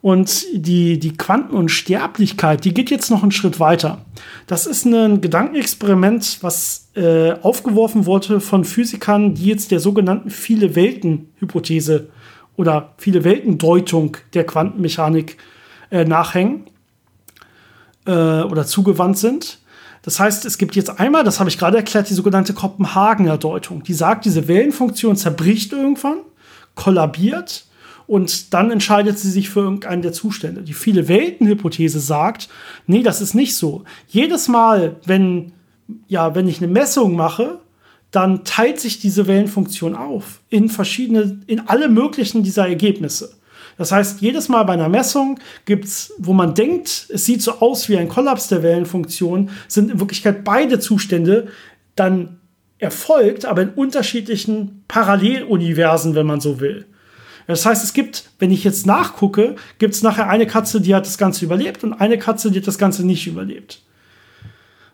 Und 0.00 0.44
die, 0.52 0.98
die 1.00 1.16
Quantenunsterblichkeit, 1.16 2.64
die 2.64 2.72
geht 2.72 2.90
jetzt 2.90 3.10
noch 3.10 3.22
einen 3.22 3.32
Schritt 3.32 3.58
weiter. 3.58 4.04
Das 4.46 4.66
ist 4.66 4.84
ein 4.84 5.20
Gedankenexperiment, 5.20 6.38
was 6.40 6.88
äh, 6.94 7.32
aufgeworfen 7.42 8.06
wurde 8.06 8.40
von 8.40 8.64
Physikern, 8.64 9.34
die 9.34 9.46
jetzt 9.46 9.72
der 9.72 9.80
sogenannten 9.80 10.30
Viele-Welten-Hypothese 10.30 12.10
oder 12.56 12.94
Viele-Welten-Deutung 12.98 14.16
der 14.34 14.44
Quantenmechanik 14.44 15.36
äh, 15.90 16.04
nachhängen 16.04 16.66
äh, 18.06 18.12
oder 18.12 18.66
zugewandt 18.66 19.18
sind. 19.18 19.58
Das 20.02 20.20
heißt, 20.20 20.44
es 20.44 20.58
gibt 20.58 20.76
jetzt 20.76 21.00
einmal, 21.00 21.24
das 21.24 21.40
habe 21.40 21.50
ich 21.50 21.58
gerade 21.58 21.76
erklärt, 21.76 22.08
die 22.08 22.14
sogenannte 22.14 22.54
Kopenhagener 22.54 23.36
Deutung. 23.36 23.82
Die 23.82 23.94
sagt, 23.94 24.24
diese 24.24 24.46
Wellenfunktion 24.46 25.16
zerbricht 25.16 25.72
irgendwann, 25.72 26.18
kollabiert 26.76 27.64
und 28.08 28.54
dann 28.54 28.70
entscheidet 28.70 29.18
sie 29.18 29.30
sich 29.30 29.50
für 29.50 29.60
irgendeinen 29.60 30.00
der 30.00 30.14
Zustände. 30.14 30.62
Die 30.62 30.72
viele 30.72 31.08
Welten-Hypothese 31.08 32.00
sagt, 32.00 32.48
nee, 32.86 33.02
das 33.02 33.20
ist 33.20 33.34
nicht 33.34 33.54
so. 33.54 33.84
Jedes 34.08 34.48
Mal, 34.48 34.96
wenn, 35.04 35.52
ja, 36.08 36.34
wenn 36.34 36.48
ich 36.48 36.58
eine 36.58 36.72
Messung 36.72 37.14
mache, 37.14 37.60
dann 38.10 38.44
teilt 38.44 38.80
sich 38.80 38.98
diese 38.98 39.26
Wellenfunktion 39.26 39.94
auf 39.94 40.40
in 40.48 40.70
verschiedene, 40.70 41.40
in 41.46 41.68
alle 41.68 41.90
möglichen 41.90 42.42
dieser 42.42 42.66
Ergebnisse. 42.66 43.36
Das 43.76 43.92
heißt, 43.92 44.22
jedes 44.22 44.48
Mal 44.48 44.62
bei 44.62 44.72
einer 44.72 44.88
Messung 44.88 45.38
gibt's, 45.66 46.14
wo 46.16 46.32
man 46.32 46.54
denkt, 46.54 47.08
es 47.10 47.26
sieht 47.26 47.42
so 47.42 47.60
aus 47.60 47.90
wie 47.90 47.98
ein 47.98 48.08
Kollaps 48.08 48.48
der 48.48 48.62
Wellenfunktion, 48.62 49.50
sind 49.68 49.90
in 49.90 50.00
Wirklichkeit 50.00 50.44
beide 50.44 50.80
Zustände 50.80 51.48
dann 51.94 52.40
erfolgt, 52.78 53.44
aber 53.44 53.60
in 53.60 53.70
unterschiedlichen 53.70 54.84
Paralleluniversen, 54.88 56.14
wenn 56.14 56.26
man 56.26 56.40
so 56.40 56.58
will. 56.58 56.86
Das 57.48 57.64
heißt, 57.64 57.82
es 57.82 57.94
gibt, 57.94 58.28
wenn 58.38 58.50
ich 58.50 58.62
jetzt 58.62 58.86
nachgucke, 58.86 59.56
gibt 59.78 59.94
es 59.94 60.02
nachher 60.02 60.28
eine 60.28 60.46
Katze, 60.46 60.82
die 60.82 60.94
hat 60.94 61.06
das 61.06 61.16
Ganze 61.16 61.46
überlebt 61.46 61.82
und 61.82 61.94
eine 61.94 62.18
Katze, 62.18 62.50
die 62.50 62.58
hat 62.58 62.66
das 62.66 62.76
Ganze 62.76 63.06
nicht 63.06 63.26
überlebt. 63.26 63.82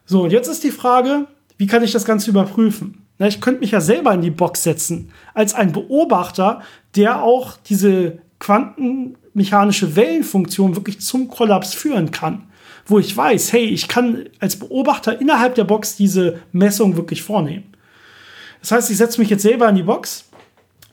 So, 0.06 0.22
und 0.22 0.30
jetzt 0.30 0.46
ist 0.46 0.62
die 0.62 0.70
Frage, 0.70 1.26
wie 1.58 1.66
kann 1.66 1.82
ich 1.82 1.90
das 1.90 2.04
Ganze 2.04 2.30
überprüfen? 2.30 3.02
Na, 3.18 3.26
ich 3.26 3.40
könnte 3.40 3.60
mich 3.60 3.72
ja 3.72 3.80
selber 3.80 4.14
in 4.14 4.22
die 4.22 4.30
Box 4.30 4.62
setzen, 4.62 5.10
als 5.34 5.52
ein 5.52 5.72
Beobachter, 5.72 6.62
der 6.94 7.24
auch 7.24 7.56
diese 7.56 8.18
quantenmechanische 8.38 9.96
Wellenfunktion 9.96 10.76
wirklich 10.76 11.00
zum 11.00 11.26
Kollaps 11.26 11.74
führen 11.74 12.12
kann. 12.12 12.44
Wo 12.86 13.00
ich 13.00 13.16
weiß, 13.16 13.52
hey, 13.52 13.64
ich 13.64 13.88
kann 13.88 14.26
als 14.38 14.56
Beobachter 14.56 15.20
innerhalb 15.20 15.56
der 15.56 15.64
Box 15.64 15.96
diese 15.96 16.40
Messung 16.52 16.96
wirklich 16.96 17.22
vornehmen. 17.22 17.64
Das 18.60 18.70
heißt, 18.70 18.90
ich 18.90 18.96
setze 18.96 19.20
mich 19.20 19.30
jetzt 19.30 19.42
selber 19.42 19.68
in 19.68 19.74
die 19.74 19.82
Box 19.82 20.26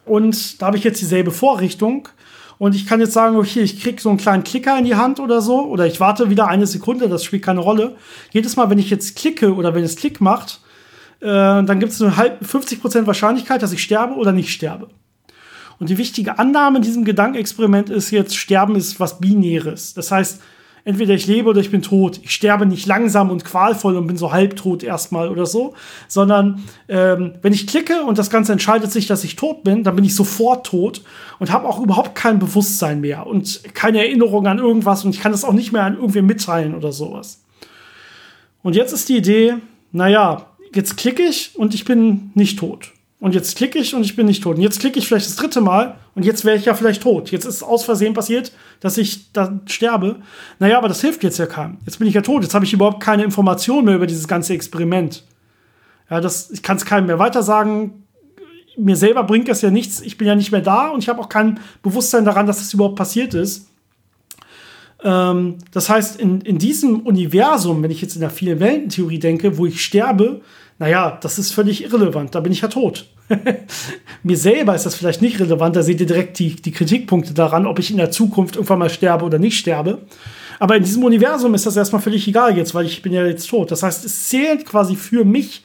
und 0.06 0.62
da 0.62 0.68
habe 0.68 0.78
ich 0.78 0.84
jetzt 0.84 1.02
dieselbe 1.02 1.32
Vorrichtung. 1.32 2.08
Und 2.58 2.76
ich 2.76 2.86
kann 2.86 3.00
jetzt 3.00 3.14
sagen, 3.14 3.38
okay, 3.38 3.62
ich 3.62 3.82
kriege 3.82 4.00
so 4.00 4.10
einen 4.10 4.20
kleinen 4.20 4.44
Klicker 4.44 4.78
in 4.78 4.86
die 4.86 4.96
Hand 4.96 5.20
oder 5.20 5.42
so. 5.42 5.66
Oder 5.66 5.88
ich 5.88 6.00
warte 6.00 6.30
wieder 6.30 6.48
eine 6.48 6.68
Sekunde, 6.68 7.10
das 7.10 7.24
spielt 7.24 7.44
keine 7.44 7.60
Rolle. 7.60 7.96
Jedes 8.32 8.56
Mal, 8.56 8.70
wenn 8.70 8.78
ich 8.78 8.92
jetzt 8.92 9.16
klicke 9.16 9.56
oder 9.56 9.74
wenn 9.74 9.84
es 9.84 9.96
Klick 9.96 10.22
macht, 10.22 10.62
äh, 11.22 11.26
dann 11.26 11.80
gibt 11.80 11.92
es 11.92 12.02
eine 12.02 12.12
50% 12.12 13.08
Wahrscheinlichkeit, 13.08 13.64
dass 13.64 13.72
ich 13.72 13.82
sterbe 13.82 14.14
oder 14.14 14.32
nicht 14.32 14.52
sterbe. 14.52 14.90
Und 15.80 15.90
die 15.90 15.98
wichtige 15.98 16.38
Annahme 16.38 16.78
in 16.78 16.84
diesem 16.84 17.04
Gedankenexperiment 17.04 17.90
ist 17.90 18.12
jetzt, 18.12 18.38
Sterben 18.38 18.76
ist 18.76 19.00
was 19.00 19.20
Binäres. 19.20 19.96
Das 19.96 20.12
heißt, 20.12 20.40
entweder 20.84 21.14
ich 21.14 21.28
lebe 21.28 21.50
oder 21.50 21.62
ich 21.62 21.72
bin 21.72 21.82
tot. 21.82 22.20
Ich 22.24 22.32
sterbe 22.32 22.66
nicht 22.66 22.86
langsam 22.86 23.30
und 23.30 23.46
qualvoll 23.46 23.96
und 23.98 24.08
bin 24.08 24.18
so 24.18 24.32
halbtot 24.32 24.84
erstmal 24.84 25.30
oder 25.30 25.46
so, 25.46 25.74
sondern 26.08 26.64
ähm, 26.88 27.34
wenn 27.42 27.54
ich 27.54 27.68
klicke 27.68 28.04
und 28.04 28.18
das 28.18 28.30
Ganze 28.30 28.52
entscheidet 28.52 28.92
sich, 28.92 29.08
dass 29.08 29.24
ich 29.24 29.36
tot 29.36 29.64
bin, 29.64 29.84
dann 29.84 29.96
bin 29.96 30.06
ich 30.06 30.16
sofort 30.16 30.66
tot 30.66 31.02
und 31.40 31.52
habe 31.52 31.68
auch 31.68 31.80
überhaupt 31.80 32.16
kein 32.16 32.40
Bewusstsein 32.40 33.02
mehr 33.02 33.28
und 33.28 33.62
keine 33.74 34.00
Erinnerung 34.00 34.48
an 34.48 34.60
irgendwas 34.60 35.06
und 35.06 35.14
ich 35.16 35.22
kann 35.22 35.32
das 35.32 35.44
auch 35.44 35.54
nicht 35.54 35.72
mehr 35.72 35.84
an 35.84 35.96
irgendwen 35.96 36.26
mitteilen 36.26 36.76
oder 36.76 36.92
sowas. 36.92 37.44
Und 38.64 38.76
jetzt 38.76 38.92
ist 38.92 39.10
die 39.10 39.18
Idee, 39.18 39.56
naja, 39.92 40.46
jetzt 40.74 40.98
klicke 40.98 41.24
ich 41.24 41.58
und 41.58 41.74
ich 41.74 41.86
bin 41.86 42.32
nicht 42.36 42.60
tot. 42.60 42.92
Und 43.22 43.36
jetzt 43.36 43.56
klicke 43.56 43.78
ich 43.78 43.94
und 43.94 44.04
ich 44.04 44.16
bin 44.16 44.26
nicht 44.26 44.42
tot. 44.42 44.56
Und 44.56 44.64
jetzt 44.64 44.80
klicke 44.80 44.98
ich 44.98 45.08
vielleicht 45.08 45.28
das 45.28 45.36
dritte 45.36 45.62
Mal 45.62 45.96
und 46.16 46.26
jetzt 46.26 46.44
wäre 46.44 46.58
ich 46.58 46.66
ja 46.66 46.74
vielleicht 46.74 47.04
tot. 47.04 47.30
Jetzt 47.30 47.46
ist 47.46 47.62
aus 47.62 47.86
Versehen 47.86 48.16
passiert, 48.16 48.52
dass 48.80 48.98
ich 48.98 49.32
dann 49.32 49.62
sterbe. 49.68 50.16
Naja, 50.58 50.80
aber 50.80 50.88
das 50.88 51.02
hilft 51.02 51.24
jetzt 51.24 51.38
ja 51.38 51.46
keinem. 51.46 51.78
Jetzt 51.86 52.00
bin 52.00 52.08
ich 52.08 52.16
ja 52.16 52.22
tot. 52.22 52.42
Jetzt 52.42 52.56
habe 52.56 52.66
ich 52.66 52.74
überhaupt 52.74 53.00
keine 53.00 53.24
Information 53.24 53.86
mehr 53.86 53.96
über 53.96 54.08
dieses 54.08 54.28
ganze 54.28 54.56
Experiment. 54.56 55.24
Ja, 56.10 56.20
das, 56.20 56.50
ich 56.50 56.64
kann 56.64 56.78
es 56.78 56.86
keinem 56.86 57.06
mehr 57.06 57.20
weitersagen. 57.20 58.06
Mir 58.76 58.96
selber 58.96 59.24
bringt 59.24 59.50
das 59.50 59.62
ja 59.62 59.70
nichts. 59.70 60.02
Ich 60.02 60.18
bin 60.18 60.28
ja 60.28 60.34
nicht 60.34 60.52
mehr 60.52 60.62
da 60.62 60.88
und 60.88 61.04
ich 61.04 61.08
habe 61.08 61.22
auch 61.22 61.30
kein 61.30 61.60
Bewusstsein 61.84 62.26
daran, 62.26 62.48
dass 62.48 62.58
das 62.58 62.74
überhaupt 62.74 62.96
passiert 62.96 63.36
ist. 63.36 63.68
Ähm, 65.04 65.60
das 65.72 65.90
heißt, 65.90 66.20
in, 66.20 66.42
in 66.42 66.58
diesem 66.58 67.02
Universum, 67.02 67.84
wenn 67.84 67.92
ich 67.92 68.02
jetzt 68.02 68.16
in 68.16 68.22
der 68.22 68.32
vielen 68.32 68.60
Weltentheorie 68.60 69.20
denke, 69.20 69.60
wo 69.60 69.68
ich 69.68 69.86
sterbe, 69.86 70.42
naja, 70.82 71.20
das 71.22 71.38
ist 71.38 71.54
völlig 71.54 71.84
irrelevant, 71.84 72.34
da 72.34 72.40
bin 72.40 72.52
ich 72.52 72.62
ja 72.62 72.68
tot. 72.68 73.06
Mir 74.24 74.36
selber 74.36 74.74
ist 74.74 74.88
das 74.88 74.96
vielleicht 74.96 75.22
nicht 75.22 75.40
relevant, 75.40 75.76
da 75.76 75.84
seht 75.84 76.00
ihr 76.00 76.08
direkt 76.08 76.40
die, 76.40 76.56
die 76.56 76.72
Kritikpunkte 76.72 77.36
daran, 77.36 77.68
ob 77.68 77.78
ich 77.78 77.92
in 77.92 77.98
der 77.98 78.10
Zukunft 78.10 78.56
irgendwann 78.56 78.80
mal 78.80 78.90
sterbe 78.90 79.24
oder 79.24 79.38
nicht 79.38 79.60
sterbe. 79.60 80.00
Aber 80.58 80.76
in 80.76 80.84
diesem 80.84 81.04
Universum 81.04 81.54
ist 81.54 81.68
das 81.68 81.78
erstmal 81.78 82.02
völlig 82.02 82.28
egal 82.28 82.58
jetzt, 82.58 82.74
weil 82.74 82.88
ich 82.88 83.04
bin 83.04 83.14
ja 83.14 83.24
jetzt 83.24 83.48
tot. 83.48 83.70
Das 83.70 83.84
heißt, 83.84 84.04
es 84.06 84.28
zählt 84.28 84.66
quasi 84.66 84.96
für 84.96 85.24
mich 85.24 85.64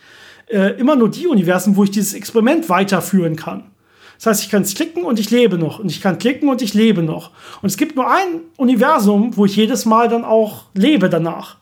äh, 0.48 0.78
immer 0.78 0.96
nur 0.96 1.10
die 1.10 1.26
Universen, 1.26 1.76
wo 1.76 1.84
ich 1.84 1.90
dieses 1.90 2.12
Experiment 2.12 2.68
weiterführen 2.68 3.36
kann. 3.36 3.70
Das 4.18 4.26
heißt, 4.26 4.42
ich 4.42 4.50
kann 4.50 4.64
klicken 4.64 5.04
und 5.04 5.18
ich 5.18 5.30
lebe 5.30 5.56
noch. 5.56 5.78
Und 5.78 5.90
ich 5.90 6.02
kann 6.02 6.18
klicken 6.18 6.50
und 6.50 6.60
ich 6.60 6.74
lebe 6.74 7.02
noch. 7.02 7.30
Und 7.62 7.70
es 7.70 7.78
gibt 7.78 7.96
nur 7.96 8.10
ein 8.10 8.42
Universum, 8.58 9.34
wo 9.34 9.46
ich 9.46 9.56
jedes 9.56 9.86
Mal 9.86 10.08
dann 10.08 10.26
auch 10.26 10.64
lebe 10.74 11.08
danach. 11.08 11.56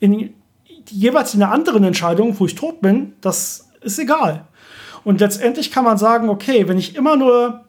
In 0.00 0.32
jeweils 0.90 1.34
in 1.34 1.42
einer 1.42 1.52
anderen 1.52 1.84
Entscheidung, 1.84 2.38
wo 2.38 2.46
ich 2.46 2.54
tot 2.54 2.80
bin, 2.80 3.14
das 3.20 3.68
ist 3.80 3.98
egal. 3.98 4.46
Und 5.04 5.20
letztendlich 5.20 5.70
kann 5.70 5.84
man 5.84 5.98
sagen, 5.98 6.28
okay, 6.28 6.66
wenn 6.68 6.78
ich 6.78 6.96
immer 6.96 7.16
nur, 7.16 7.64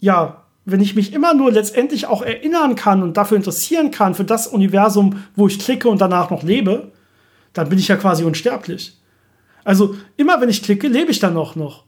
ja, 0.00 0.44
wenn 0.64 0.80
ich 0.80 0.94
mich 0.94 1.12
immer 1.12 1.34
nur 1.34 1.52
letztendlich 1.52 2.06
auch 2.06 2.22
erinnern 2.22 2.74
kann 2.74 3.02
und 3.02 3.16
dafür 3.16 3.36
interessieren 3.36 3.90
kann, 3.90 4.14
für 4.14 4.24
das 4.24 4.46
Universum, 4.46 5.24
wo 5.36 5.46
ich 5.46 5.58
klicke 5.58 5.88
und 5.88 6.00
danach 6.00 6.30
noch 6.30 6.42
lebe, 6.42 6.92
dann 7.52 7.68
bin 7.68 7.78
ich 7.78 7.88
ja 7.88 7.96
quasi 7.96 8.24
unsterblich. 8.24 8.98
Also 9.64 9.94
immer 10.16 10.40
wenn 10.40 10.48
ich 10.48 10.62
klicke, 10.62 10.88
lebe 10.88 11.10
ich 11.10 11.18
dann 11.18 11.34
noch 11.34 11.56
noch. 11.56 11.84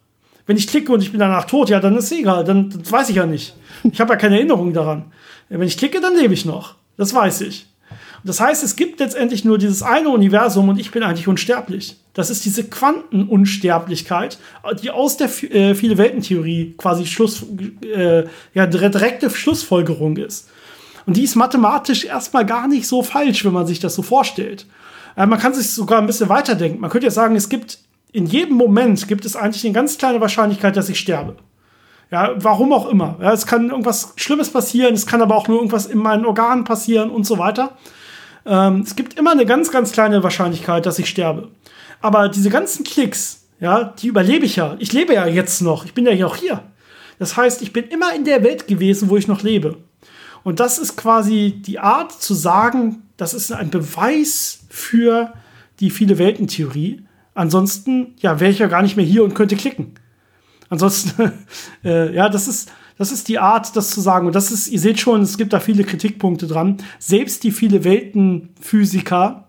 Wenn 0.46 0.56
ich 0.56 0.66
klicke 0.66 0.92
und 0.92 1.02
ich 1.02 1.10
bin 1.10 1.20
danach 1.20 1.46
tot, 1.46 1.70
ja, 1.70 1.80
dann 1.80 1.96
ist 1.96 2.06
es 2.06 2.12
egal, 2.12 2.44
dann 2.44 2.70
weiß 2.90 3.08
ich 3.08 3.16
ja 3.16 3.26
nicht. 3.26 3.56
Ich 3.84 4.00
habe 4.00 4.12
ja 4.12 4.18
keine 4.18 4.36
Erinnerung 4.36 4.72
daran. 4.72 5.12
Wenn 5.48 5.62
ich 5.62 5.78
klicke, 5.78 6.00
dann 6.00 6.16
lebe 6.16 6.34
ich 6.34 6.44
noch. 6.44 6.74
Das 6.96 7.14
weiß 7.14 7.42
ich. 7.42 7.66
Das 8.26 8.40
heißt, 8.40 8.64
es 8.64 8.76
gibt 8.76 9.00
letztendlich 9.00 9.44
nur 9.44 9.58
dieses 9.58 9.82
eine 9.82 10.08
Universum 10.08 10.70
und 10.70 10.80
ich 10.80 10.90
bin 10.90 11.02
eigentlich 11.02 11.28
unsterblich. 11.28 11.96
Das 12.14 12.30
ist 12.30 12.44
diese 12.46 12.64
Quantenunsterblichkeit, 12.64 14.38
die 14.82 14.90
aus 14.90 15.18
der 15.18 15.28
äh, 15.52 15.74
viele 15.74 15.98
Weltentheorie 15.98 16.74
quasi 16.78 17.04
Schluss, 17.04 17.44
äh, 17.82 18.24
ja, 18.54 18.66
direkte 18.66 19.28
Schlussfolgerung 19.28 20.16
ist. 20.16 20.48
Und 21.04 21.18
die 21.18 21.24
ist 21.24 21.34
mathematisch 21.34 22.06
erstmal 22.06 22.46
gar 22.46 22.66
nicht 22.66 22.86
so 22.86 23.02
falsch, 23.02 23.44
wenn 23.44 23.52
man 23.52 23.66
sich 23.66 23.78
das 23.78 23.94
so 23.94 24.00
vorstellt. 24.00 24.66
Äh, 25.16 25.26
man 25.26 25.38
kann 25.38 25.52
sich 25.52 25.70
sogar 25.70 26.00
ein 26.00 26.06
bisschen 26.06 26.30
weiterdenken. 26.30 26.80
Man 26.80 26.90
könnte 26.90 27.06
ja 27.06 27.10
sagen, 27.10 27.36
es 27.36 27.50
gibt 27.50 27.78
in 28.12 28.26
jedem 28.26 28.56
Moment 28.56 29.06
gibt 29.08 29.24
es 29.24 29.36
eigentlich 29.36 29.64
eine 29.64 29.74
ganz 29.74 29.98
kleine 29.98 30.20
Wahrscheinlichkeit, 30.20 30.76
dass 30.76 30.88
ich 30.88 31.00
sterbe. 31.00 31.36
Ja, 32.10 32.30
warum 32.36 32.72
auch 32.72 32.88
immer. 32.88 33.16
Ja, 33.20 33.32
es 33.32 33.44
kann 33.44 33.70
irgendwas 33.70 34.12
Schlimmes 34.16 34.50
passieren, 34.50 34.94
es 34.94 35.04
kann 35.04 35.20
aber 35.20 35.34
auch 35.34 35.48
nur 35.48 35.58
irgendwas 35.58 35.86
in 35.86 35.98
meinen 35.98 36.24
Organen 36.24 36.62
passieren 36.62 37.10
und 37.10 37.26
so 37.26 37.38
weiter. 37.38 37.76
Ähm, 38.46 38.80
es 38.80 38.96
gibt 38.96 39.18
immer 39.18 39.32
eine 39.32 39.46
ganz, 39.46 39.70
ganz 39.70 39.92
kleine 39.92 40.22
Wahrscheinlichkeit, 40.22 40.86
dass 40.86 40.98
ich 40.98 41.08
sterbe. 41.08 41.50
Aber 42.00 42.28
diese 42.28 42.50
ganzen 42.50 42.84
Klicks, 42.84 43.46
ja, 43.60 43.84
die 43.84 44.08
überlebe 44.08 44.44
ich 44.44 44.56
ja. 44.56 44.76
Ich 44.78 44.92
lebe 44.92 45.14
ja 45.14 45.26
jetzt 45.26 45.62
noch. 45.62 45.84
Ich 45.84 45.94
bin 45.94 46.06
ja 46.06 46.26
auch 46.26 46.36
hier. 46.36 46.62
Das 47.18 47.36
heißt, 47.36 47.62
ich 47.62 47.72
bin 47.72 47.84
immer 47.88 48.14
in 48.14 48.24
der 48.24 48.42
Welt 48.42 48.66
gewesen, 48.66 49.08
wo 49.08 49.16
ich 49.16 49.28
noch 49.28 49.42
lebe. 49.42 49.78
Und 50.42 50.60
das 50.60 50.78
ist 50.78 50.96
quasi 50.96 51.62
die 51.64 51.78
Art 51.78 52.12
zu 52.12 52.34
sagen, 52.34 53.02
das 53.16 53.32
ist 53.32 53.52
ein 53.52 53.70
Beweis 53.70 54.60
für 54.68 55.32
die 55.80 55.90
viele 55.90 56.18
Welten-Theorie. 56.18 57.06
Ansonsten, 57.34 58.14
ja, 58.18 58.40
wäre 58.40 58.50
ich 58.50 58.58
ja 58.58 58.66
gar 58.66 58.82
nicht 58.82 58.96
mehr 58.96 59.06
hier 59.06 59.24
und 59.24 59.34
könnte 59.34 59.56
klicken. 59.56 59.94
Ansonsten, 60.68 61.32
äh, 61.84 62.14
ja, 62.14 62.28
das 62.28 62.48
ist, 62.48 62.70
das 62.96 63.10
ist 63.10 63.28
die 63.28 63.38
Art, 63.38 63.74
das 63.76 63.90
zu 63.90 64.00
sagen. 64.00 64.26
Und 64.26 64.34
das 64.34 64.50
ist, 64.50 64.68
ihr 64.68 64.78
seht 64.78 65.00
schon, 65.00 65.22
es 65.22 65.36
gibt 65.36 65.52
da 65.52 65.60
viele 65.60 65.84
Kritikpunkte 65.84 66.46
dran. 66.46 66.78
Selbst 66.98 67.42
die 67.42 67.50
viele 67.50 67.84
Weltenphysiker, 67.84 69.48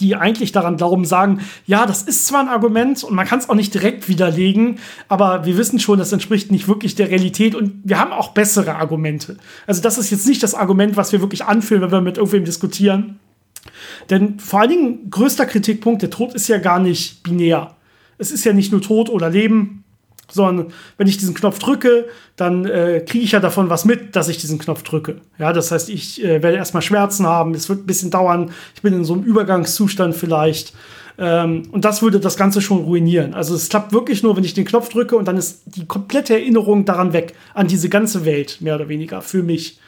die 0.00 0.14
eigentlich 0.14 0.52
daran 0.52 0.76
glauben, 0.76 1.04
sagen, 1.04 1.40
ja, 1.66 1.86
das 1.86 2.02
ist 2.02 2.26
zwar 2.26 2.40
ein 2.40 2.48
Argument 2.48 3.02
und 3.02 3.14
man 3.14 3.26
kann 3.26 3.38
es 3.38 3.48
auch 3.48 3.54
nicht 3.54 3.74
direkt 3.74 4.08
widerlegen, 4.08 4.78
aber 5.08 5.44
wir 5.44 5.56
wissen 5.56 5.80
schon, 5.80 5.98
das 5.98 6.12
entspricht 6.12 6.52
nicht 6.52 6.68
wirklich 6.68 6.94
der 6.94 7.10
Realität 7.10 7.54
und 7.54 7.80
wir 7.84 7.98
haben 7.98 8.12
auch 8.12 8.28
bessere 8.28 8.76
Argumente. 8.76 9.38
Also 9.66 9.82
das 9.82 9.98
ist 9.98 10.10
jetzt 10.10 10.28
nicht 10.28 10.42
das 10.42 10.54
Argument, 10.54 10.96
was 10.96 11.10
wir 11.12 11.20
wirklich 11.20 11.44
anführen, 11.44 11.82
wenn 11.82 11.90
wir 11.90 12.00
mit 12.00 12.16
irgendwem 12.18 12.44
diskutieren. 12.44 13.18
Denn 14.10 14.38
vor 14.38 14.60
allen 14.60 14.70
Dingen 14.70 15.10
größter 15.10 15.46
Kritikpunkt, 15.46 16.02
der 16.02 16.10
Tod 16.10 16.34
ist 16.34 16.48
ja 16.48 16.58
gar 16.58 16.78
nicht 16.78 17.22
binär. 17.22 17.74
Es 18.18 18.30
ist 18.30 18.44
ja 18.44 18.52
nicht 18.52 18.72
nur 18.72 18.82
Tod 18.82 19.08
oder 19.10 19.30
Leben, 19.30 19.77
sondern 20.30 20.72
wenn 20.96 21.06
ich 21.06 21.16
diesen 21.16 21.34
Knopf 21.34 21.58
drücke, 21.58 22.06
dann 22.36 22.64
äh, 22.64 23.02
kriege 23.06 23.24
ich 23.24 23.32
ja 23.32 23.40
davon 23.40 23.70
was 23.70 23.84
mit, 23.84 24.14
dass 24.14 24.28
ich 24.28 24.38
diesen 24.38 24.58
Knopf 24.58 24.82
drücke. 24.82 25.16
Ja, 25.38 25.52
das 25.52 25.70
heißt, 25.70 25.88
ich 25.88 26.22
äh, 26.22 26.42
werde 26.42 26.56
erstmal 26.56 26.82
Schmerzen 26.82 27.26
haben, 27.26 27.54
es 27.54 27.68
wird 27.68 27.80
ein 27.80 27.86
bisschen 27.86 28.10
dauern, 28.10 28.50
ich 28.74 28.82
bin 28.82 28.94
in 28.94 29.04
so 29.04 29.14
einem 29.14 29.22
Übergangszustand 29.22 30.14
vielleicht. 30.14 30.74
Ähm, 31.18 31.62
und 31.72 31.84
das 31.84 32.00
würde 32.00 32.20
das 32.20 32.36
Ganze 32.36 32.60
schon 32.60 32.78
ruinieren. 32.78 33.34
Also 33.34 33.54
es 33.54 33.68
klappt 33.68 33.92
wirklich 33.92 34.22
nur, 34.22 34.36
wenn 34.36 34.44
ich 34.44 34.54
den 34.54 34.64
Knopf 34.64 34.88
drücke 34.88 35.16
und 35.16 35.26
dann 35.26 35.36
ist 35.36 35.62
die 35.66 35.86
komplette 35.86 36.34
Erinnerung 36.34 36.84
daran 36.84 37.12
weg, 37.12 37.34
an 37.54 37.66
diese 37.66 37.88
ganze 37.88 38.24
Welt, 38.24 38.58
mehr 38.60 38.76
oder 38.76 38.88
weniger, 38.88 39.20
für 39.20 39.42
mich. 39.42 39.80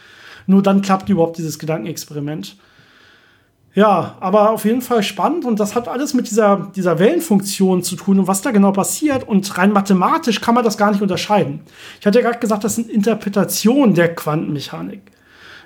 Nur 0.46 0.62
dann 0.62 0.82
klappt 0.82 1.08
überhaupt 1.08 1.38
dieses 1.38 1.58
Gedankenexperiment. 1.58 2.56
Ja, 3.72 4.16
aber 4.18 4.50
auf 4.50 4.64
jeden 4.64 4.82
Fall 4.82 5.02
spannend 5.04 5.44
und 5.44 5.60
das 5.60 5.76
hat 5.76 5.86
alles 5.86 6.12
mit 6.12 6.28
dieser, 6.28 6.70
dieser 6.74 6.98
Wellenfunktion 6.98 7.84
zu 7.84 7.94
tun 7.94 8.18
und 8.18 8.26
was 8.26 8.42
da 8.42 8.50
genau 8.50 8.72
passiert. 8.72 9.26
Und 9.28 9.56
rein 9.56 9.72
mathematisch 9.72 10.40
kann 10.40 10.56
man 10.56 10.64
das 10.64 10.76
gar 10.76 10.90
nicht 10.90 11.02
unterscheiden. 11.02 11.60
Ich 12.00 12.06
hatte 12.06 12.18
ja 12.18 12.24
gerade 12.24 12.40
gesagt, 12.40 12.64
das 12.64 12.74
sind 12.74 12.90
Interpretationen 12.90 13.94
der 13.94 14.14
Quantenmechanik. 14.14 15.02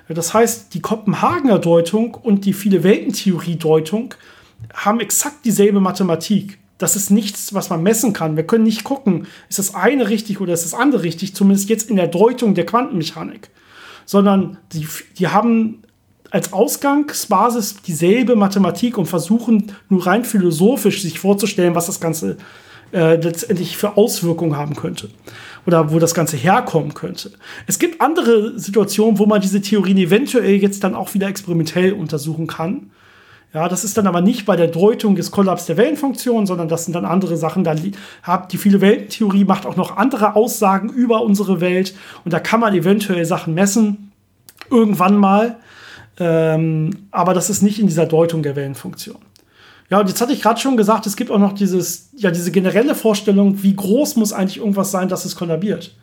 Das 0.07 0.35
heißt, 0.35 0.73
die 0.75 0.81
Kopenhagener 0.81 1.57
Deutung 1.57 2.13
und 2.13 2.45
die 2.45 2.53
viele 2.53 2.83
Weltentheorie-Deutung 2.83 4.13
haben 4.73 4.99
exakt 4.99 5.43
dieselbe 5.43 5.79
Mathematik. 5.79 6.59
Das 6.77 6.95
ist 6.95 7.09
nichts, 7.09 7.55
was 7.55 7.71
man 7.71 7.81
messen 7.81 8.13
kann. 8.13 8.35
Wir 8.35 8.45
können 8.45 8.65
nicht 8.65 8.83
gucken, 8.83 9.25
ist 9.49 9.57
das 9.57 9.73
eine 9.73 10.09
richtig 10.09 10.41
oder 10.41 10.53
ist 10.53 10.65
das 10.65 10.75
andere 10.75 11.01
richtig, 11.01 11.33
zumindest 11.33 11.69
jetzt 11.69 11.89
in 11.89 11.95
der 11.95 12.07
Deutung 12.07 12.53
der 12.53 12.67
Quantenmechanik. 12.67 13.49
Sondern 14.05 14.57
die, 14.73 14.87
die 15.17 15.29
haben 15.29 15.81
als 16.35 16.51
Ausgangsbasis 16.51 17.77
dieselbe 17.87 18.35
Mathematik 18.35 18.97
und 18.97 19.05
versuchen 19.05 19.71
nur 19.87 20.05
rein 20.05 20.25
philosophisch 20.25 21.01
sich 21.01 21.17
vorzustellen, 21.17 21.75
was 21.75 21.85
das 21.85 22.01
Ganze 22.01 22.35
äh, 22.91 23.15
letztendlich 23.15 23.77
für 23.77 23.95
Auswirkungen 23.95 24.57
haben 24.57 24.75
könnte 24.75 25.07
oder 25.65 25.93
wo 25.93 25.97
das 25.97 26.13
Ganze 26.13 26.35
herkommen 26.35 26.93
könnte. 26.93 27.31
Es 27.67 27.79
gibt 27.79 28.01
andere 28.01 28.59
Situationen, 28.59 29.17
wo 29.17 29.25
man 29.25 29.39
diese 29.39 29.61
Theorien 29.61 29.97
eventuell 29.97 30.55
jetzt 30.55 30.83
dann 30.83 30.93
auch 30.93 31.13
wieder 31.13 31.29
experimentell 31.29 31.93
untersuchen 31.93 32.47
kann. 32.47 32.91
Ja, 33.53 33.69
das 33.69 33.85
ist 33.85 33.97
dann 33.97 34.05
aber 34.05 34.19
nicht 34.19 34.45
bei 34.45 34.57
der 34.57 34.67
Deutung 34.67 35.15
des 35.15 35.31
Kollaps 35.31 35.67
der 35.67 35.77
Wellenfunktion, 35.77 36.45
sondern 36.45 36.67
das 36.67 36.83
sind 36.83 36.95
dann 36.95 37.05
andere 37.05 37.37
Sachen. 37.37 37.63
Da 37.63 37.77
habt 38.23 38.51
die 38.51 38.57
viele 38.57 38.81
Weltentheorie 38.81 39.45
macht 39.45 39.65
auch 39.65 39.77
noch 39.77 39.95
andere 39.95 40.35
Aussagen 40.35 40.89
über 40.89 41.21
unsere 41.21 41.61
Welt 41.61 41.95
und 42.25 42.33
da 42.33 42.41
kann 42.41 42.59
man 42.59 42.73
eventuell 42.73 43.23
Sachen 43.23 43.53
messen. 43.53 44.11
Irgendwann 44.69 45.15
mal. 45.15 45.55
Ähm, 46.19 47.07
aber 47.11 47.33
das 47.33 47.49
ist 47.49 47.61
nicht 47.61 47.79
in 47.79 47.87
dieser 47.87 48.05
Deutung 48.05 48.43
der 48.43 48.55
Wellenfunktion. 48.55 49.17
Ja, 49.89 49.99
und 49.99 50.07
jetzt 50.07 50.19
hatte 50.19 50.33
ich 50.33 50.41
gerade 50.41 50.59
schon 50.59 50.77
gesagt, 50.77 51.05
es 51.05 51.15
gibt 51.15 51.29
auch 51.29 51.37
noch 51.37 51.53
dieses, 51.53 52.09
ja, 52.15 52.31
diese 52.31 52.51
generelle 52.51 52.95
Vorstellung, 52.95 53.61
wie 53.61 53.75
groß 53.75 54.15
muss 54.15 54.33
eigentlich 54.33 54.57
irgendwas 54.57 54.91
sein, 54.91 55.09
dass 55.09 55.25
es 55.25 55.35
kollabiert. 55.35 55.95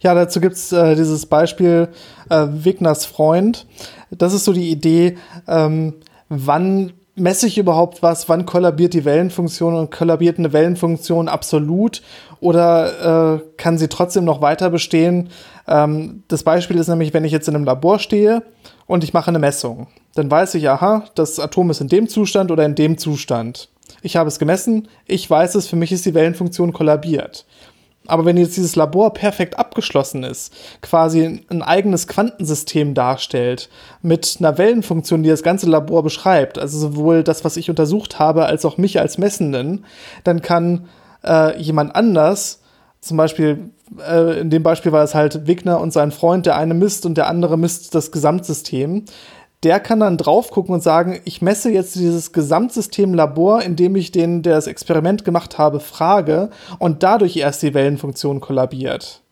Ja, 0.00 0.14
dazu 0.14 0.40
gibt 0.40 0.56
es 0.56 0.72
äh, 0.72 0.94
dieses 0.94 1.26
Beispiel 1.26 1.88
äh, 2.28 2.46
Wigners 2.50 3.06
Freund. 3.06 3.66
Das 4.10 4.34
ist 4.34 4.44
so 4.44 4.52
die 4.52 4.70
Idee, 4.70 5.16
ähm, 5.46 5.94
wann 6.28 6.92
messe 7.16 7.46
ich 7.46 7.58
überhaupt 7.58 8.02
was, 8.02 8.28
wann 8.28 8.46
kollabiert 8.46 8.94
die 8.94 9.04
Wellenfunktion 9.04 9.74
und 9.74 9.90
kollabiert 9.90 10.38
eine 10.38 10.52
Wellenfunktion 10.52 11.28
absolut 11.28 12.02
oder 12.40 13.34
äh, 13.36 13.40
kann 13.56 13.78
sie 13.78 13.88
trotzdem 13.88 14.24
noch 14.24 14.40
weiter 14.40 14.70
bestehen? 14.70 15.28
Ähm, 15.66 16.22
das 16.28 16.42
Beispiel 16.42 16.78
ist 16.78 16.88
nämlich, 16.88 17.12
wenn 17.12 17.24
ich 17.24 17.32
jetzt 17.32 17.48
in 17.48 17.54
einem 17.54 17.64
Labor 17.64 17.98
stehe 17.98 18.42
und 18.86 19.04
ich 19.04 19.12
mache 19.12 19.28
eine 19.28 19.38
Messung, 19.38 19.88
dann 20.14 20.30
weiß 20.30 20.54
ich, 20.54 20.68
aha, 20.68 21.04
das 21.14 21.38
Atom 21.38 21.70
ist 21.70 21.80
in 21.80 21.88
dem 21.88 22.08
Zustand 22.08 22.50
oder 22.50 22.64
in 22.64 22.74
dem 22.74 22.98
Zustand. 22.98 23.68
Ich 24.02 24.16
habe 24.16 24.28
es 24.28 24.38
gemessen, 24.38 24.88
ich 25.06 25.28
weiß 25.28 25.56
es, 25.56 25.66
für 25.66 25.76
mich 25.76 25.92
ist 25.92 26.06
die 26.06 26.14
Wellenfunktion 26.14 26.72
kollabiert. 26.72 27.44
Aber 28.06 28.24
wenn 28.24 28.36
jetzt 28.36 28.56
dieses 28.56 28.76
Labor 28.76 29.12
perfekt 29.12 29.58
abgeschlossen 29.58 30.24
ist, 30.24 30.52
quasi 30.80 31.44
ein 31.48 31.62
eigenes 31.62 32.08
Quantensystem 32.08 32.94
darstellt, 32.94 33.68
mit 34.02 34.36
einer 34.38 34.58
Wellenfunktion, 34.58 35.22
die 35.22 35.28
das 35.28 35.42
ganze 35.42 35.68
Labor 35.68 36.02
beschreibt, 36.02 36.58
also 36.58 36.78
sowohl 36.78 37.22
das, 37.22 37.44
was 37.44 37.56
ich 37.56 37.68
untersucht 37.68 38.18
habe, 38.18 38.46
als 38.46 38.64
auch 38.64 38.78
mich 38.78 38.98
als 38.98 39.18
Messenden, 39.18 39.84
dann 40.24 40.40
kann 40.40 40.88
äh, 41.24 41.60
jemand 41.60 41.94
anders, 41.94 42.60
zum 43.00 43.16
Beispiel 43.16 43.70
äh, 43.98 44.40
in 44.40 44.50
dem 44.50 44.62
Beispiel 44.62 44.92
war 44.92 45.04
es 45.04 45.14
halt 45.14 45.46
Wigner 45.46 45.80
und 45.80 45.92
sein 45.92 46.12
Freund, 46.12 46.46
der 46.46 46.56
eine 46.56 46.74
misst 46.74 47.06
und 47.06 47.16
der 47.16 47.28
andere 47.28 47.58
misst 47.58 47.94
das 47.94 48.12
Gesamtsystem, 48.12 49.04
der 49.62 49.78
kann 49.78 50.00
dann 50.00 50.16
drauf 50.16 50.50
gucken 50.50 50.74
und 50.74 50.82
sagen, 50.82 51.20
ich 51.24 51.42
messe 51.42 51.70
jetzt 51.70 51.94
dieses 51.94 52.32
Gesamtsystem 52.32 53.12
Labor, 53.12 53.62
indem 53.62 53.94
ich 53.96 54.10
den, 54.10 54.42
der 54.42 54.54
das 54.54 54.66
Experiment 54.66 55.24
gemacht 55.24 55.58
habe, 55.58 55.80
frage 55.80 56.50
und 56.78 57.02
dadurch 57.02 57.36
erst 57.36 57.62
die 57.62 57.74
Wellenfunktion 57.74 58.40
kollabiert. 58.40 59.22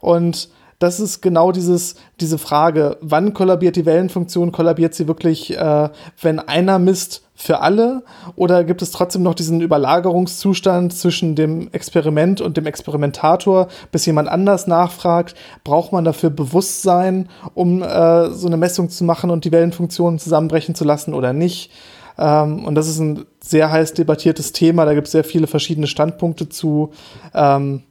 Und 0.00 0.50
das 0.82 0.98
ist 0.98 1.20
genau 1.20 1.52
dieses, 1.52 1.94
diese 2.20 2.38
Frage, 2.38 2.96
wann 3.00 3.34
kollabiert 3.34 3.76
die 3.76 3.86
Wellenfunktion? 3.86 4.50
Kollabiert 4.50 4.94
sie 4.94 5.06
wirklich, 5.06 5.56
äh, 5.56 5.90
wenn 6.20 6.40
einer 6.40 6.80
misst 6.80 7.22
für 7.36 7.60
alle? 7.60 8.02
Oder 8.34 8.64
gibt 8.64 8.82
es 8.82 8.90
trotzdem 8.90 9.22
noch 9.22 9.34
diesen 9.34 9.60
Überlagerungszustand 9.60 10.92
zwischen 10.92 11.36
dem 11.36 11.68
Experiment 11.70 12.40
und 12.40 12.56
dem 12.56 12.66
Experimentator, 12.66 13.68
bis 13.92 14.06
jemand 14.06 14.28
anders 14.28 14.66
nachfragt? 14.66 15.36
Braucht 15.62 15.92
man 15.92 16.04
dafür 16.04 16.30
Bewusstsein, 16.30 17.28
um 17.54 17.82
äh, 17.82 18.30
so 18.30 18.48
eine 18.48 18.56
Messung 18.56 18.90
zu 18.90 19.04
machen 19.04 19.30
und 19.30 19.44
die 19.44 19.52
Wellenfunktion 19.52 20.18
zusammenbrechen 20.18 20.74
zu 20.74 20.82
lassen 20.82 21.14
oder 21.14 21.32
nicht? 21.32 21.70
Ähm, 22.18 22.64
und 22.64 22.74
das 22.74 22.88
ist 22.88 22.98
ein 22.98 23.24
sehr 23.40 23.70
heiß 23.70 23.94
debattiertes 23.94 24.50
Thema. 24.50 24.84
Da 24.84 24.94
gibt 24.94 25.06
es 25.06 25.12
sehr 25.12 25.24
viele 25.24 25.46
verschiedene 25.46 25.86
Standpunkte 25.86 26.48
zu. 26.48 26.90
Ähm, 27.34 27.84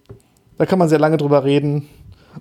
da 0.57 0.65
kann 0.65 0.77
man 0.77 0.89
sehr 0.89 0.99
lange 0.99 1.15
drüber 1.15 1.45
reden 1.45 1.87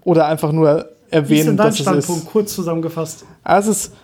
oder 0.05 0.27
einfach 0.27 0.53
nur 0.53 0.89
erwähnen, 1.11 1.29
Wie 1.29 1.39
ist 1.41 1.47
denn 1.47 1.57
dein 1.57 1.67
dass 1.69 1.79
Standpunkt, 1.79 2.21
es 2.21 2.27
ist. 2.27 2.33
kurz 2.33 2.55
zusammengefasst. 2.55 3.25
Also 3.43 3.71
es 3.71 3.87
ist, 3.87 3.95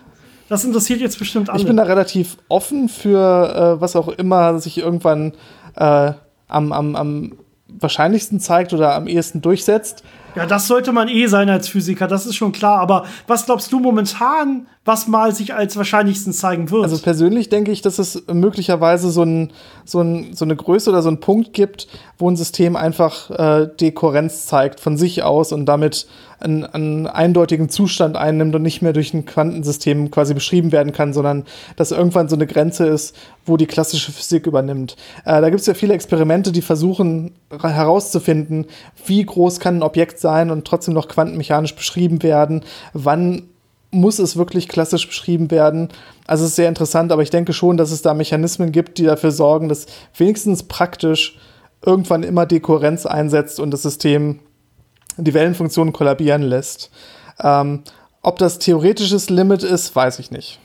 das 0.48 0.64
interessiert 0.64 1.00
jetzt 1.00 1.18
bestimmt 1.18 1.50
alle. 1.50 1.60
Ich 1.60 1.66
bin 1.66 1.76
da 1.76 1.84
relativ 1.84 2.36
offen 2.48 2.88
für 2.88 3.76
äh, 3.76 3.80
was 3.80 3.96
auch 3.96 4.08
immer 4.08 4.58
sich 4.60 4.78
irgendwann 4.78 5.32
äh, 5.76 6.12
am, 6.48 6.72
am, 6.72 6.96
am 6.96 7.32
wahrscheinlichsten 7.68 8.40
zeigt 8.40 8.72
oder 8.72 8.94
am 8.94 9.06
ehesten 9.06 9.42
durchsetzt. 9.42 10.02
Ja, 10.34 10.46
das 10.46 10.66
sollte 10.66 10.92
man 10.92 11.08
eh 11.08 11.26
sein 11.26 11.48
als 11.48 11.68
Physiker, 11.68 12.06
das 12.06 12.26
ist 12.26 12.36
schon 12.36 12.52
klar. 12.52 12.78
Aber 12.80 13.04
was 13.26 13.46
glaubst 13.46 13.72
du 13.72 13.80
momentan, 13.80 14.66
was 14.86 15.08
mal 15.08 15.34
sich 15.34 15.52
als 15.52 15.76
wahrscheinlichsten 15.76 16.32
zeigen 16.32 16.70
wird? 16.70 16.84
Also 16.84 16.98
persönlich 16.98 17.48
denke 17.48 17.72
ich, 17.72 17.82
dass 17.82 17.98
es 17.98 18.22
möglicherweise 18.32 19.10
so, 19.10 19.24
ein, 19.24 19.50
so, 19.84 20.00
ein, 20.00 20.32
so 20.32 20.44
eine 20.44 20.54
Größe 20.54 20.88
oder 20.90 21.02
so 21.02 21.08
einen 21.08 21.18
Punkt 21.18 21.52
gibt, 21.52 21.88
wo 22.18 22.30
ein 22.30 22.36
System 22.36 22.76
einfach 22.76 23.30
äh, 23.30 23.68
Dekohärenz 23.80 24.46
zeigt 24.46 24.78
von 24.78 24.96
sich 24.96 25.24
aus 25.24 25.52
und 25.52 25.66
damit 25.66 26.06
einen, 26.38 26.64
einen 26.64 27.06
eindeutigen 27.08 27.68
Zustand 27.68 28.16
einnimmt 28.16 28.54
und 28.54 28.62
nicht 28.62 28.80
mehr 28.80 28.92
durch 28.92 29.12
ein 29.12 29.24
Quantensystem 29.24 30.12
quasi 30.12 30.34
beschrieben 30.34 30.70
werden 30.70 30.92
kann, 30.92 31.12
sondern 31.12 31.46
dass 31.74 31.90
irgendwann 31.90 32.28
so 32.28 32.36
eine 32.36 32.46
Grenze 32.46 32.86
ist, 32.86 33.16
wo 33.44 33.56
die 33.56 33.66
klassische 33.66 34.12
Physik 34.12 34.46
übernimmt. 34.46 34.96
Äh, 35.24 35.40
da 35.40 35.50
gibt 35.50 35.60
es 35.60 35.66
ja 35.66 35.74
viele 35.74 35.94
Experimente, 35.94 36.52
die 36.52 36.62
versuchen 36.62 37.32
herauszufinden, 37.50 38.66
wie 39.04 39.24
groß 39.24 39.58
kann 39.58 39.78
ein 39.78 39.82
Objekt 39.82 40.20
sein 40.20 40.52
und 40.52 40.64
trotzdem 40.64 40.94
noch 40.94 41.08
quantenmechanisch 41.08 41.74
beschrieben 41.74 42.22
werden, 42.22 42.62
wann 42.92 43.42
muss 43.96 44.18
es 44.18 44.36
wirklich 44.36 44.68
klassisch 44.68 45.06
beschrieben 45.06 45.50
werden. 45.50 45.88
Also 46.26 46.44
es 46.44 46.50
ist 46.50 46.56
sehr 46.56 46.68
interessant, 46.68 47.12
aber 47.12 47.22
ich 47.22 47.30
denke 47.30 47.52
schon, 47.52 47.76
dass 47.76 47.90
es 47.90 48.02
da 48.02 48.14
Mechanismen 48.14 48.72
gibt, 48.72 48.98
die 48.98 49.04
dafür 49.04 49.30
sorgen, 49.30 49.68
dass 49.68 49.86
wenigstens 50.16 50.62
praktisch 50.64 51.38
irgendwann 51.84 52.22
immer 52.22 52.46
Dekohärenz 52.46 53.06
einsetzt 53.06 53.60
und 53.60 53.70
das 53.70 53.82
System 53.82 54.40
die 55.16 55.34
Wellenfunktion 55.34 55.92
kollabieren 55.92 56.42
lässt. 56.42 56.90
Ähm, 57.42 57.82
ob 58.22 58.38
das 58.38 58.58
theoretisches 58.58 59.30
Limit 59.30 59.62
ist, 59.62 59.94
weiß 59.94 60.18
ich 60.18 60.30
nicht. 60.30 60.58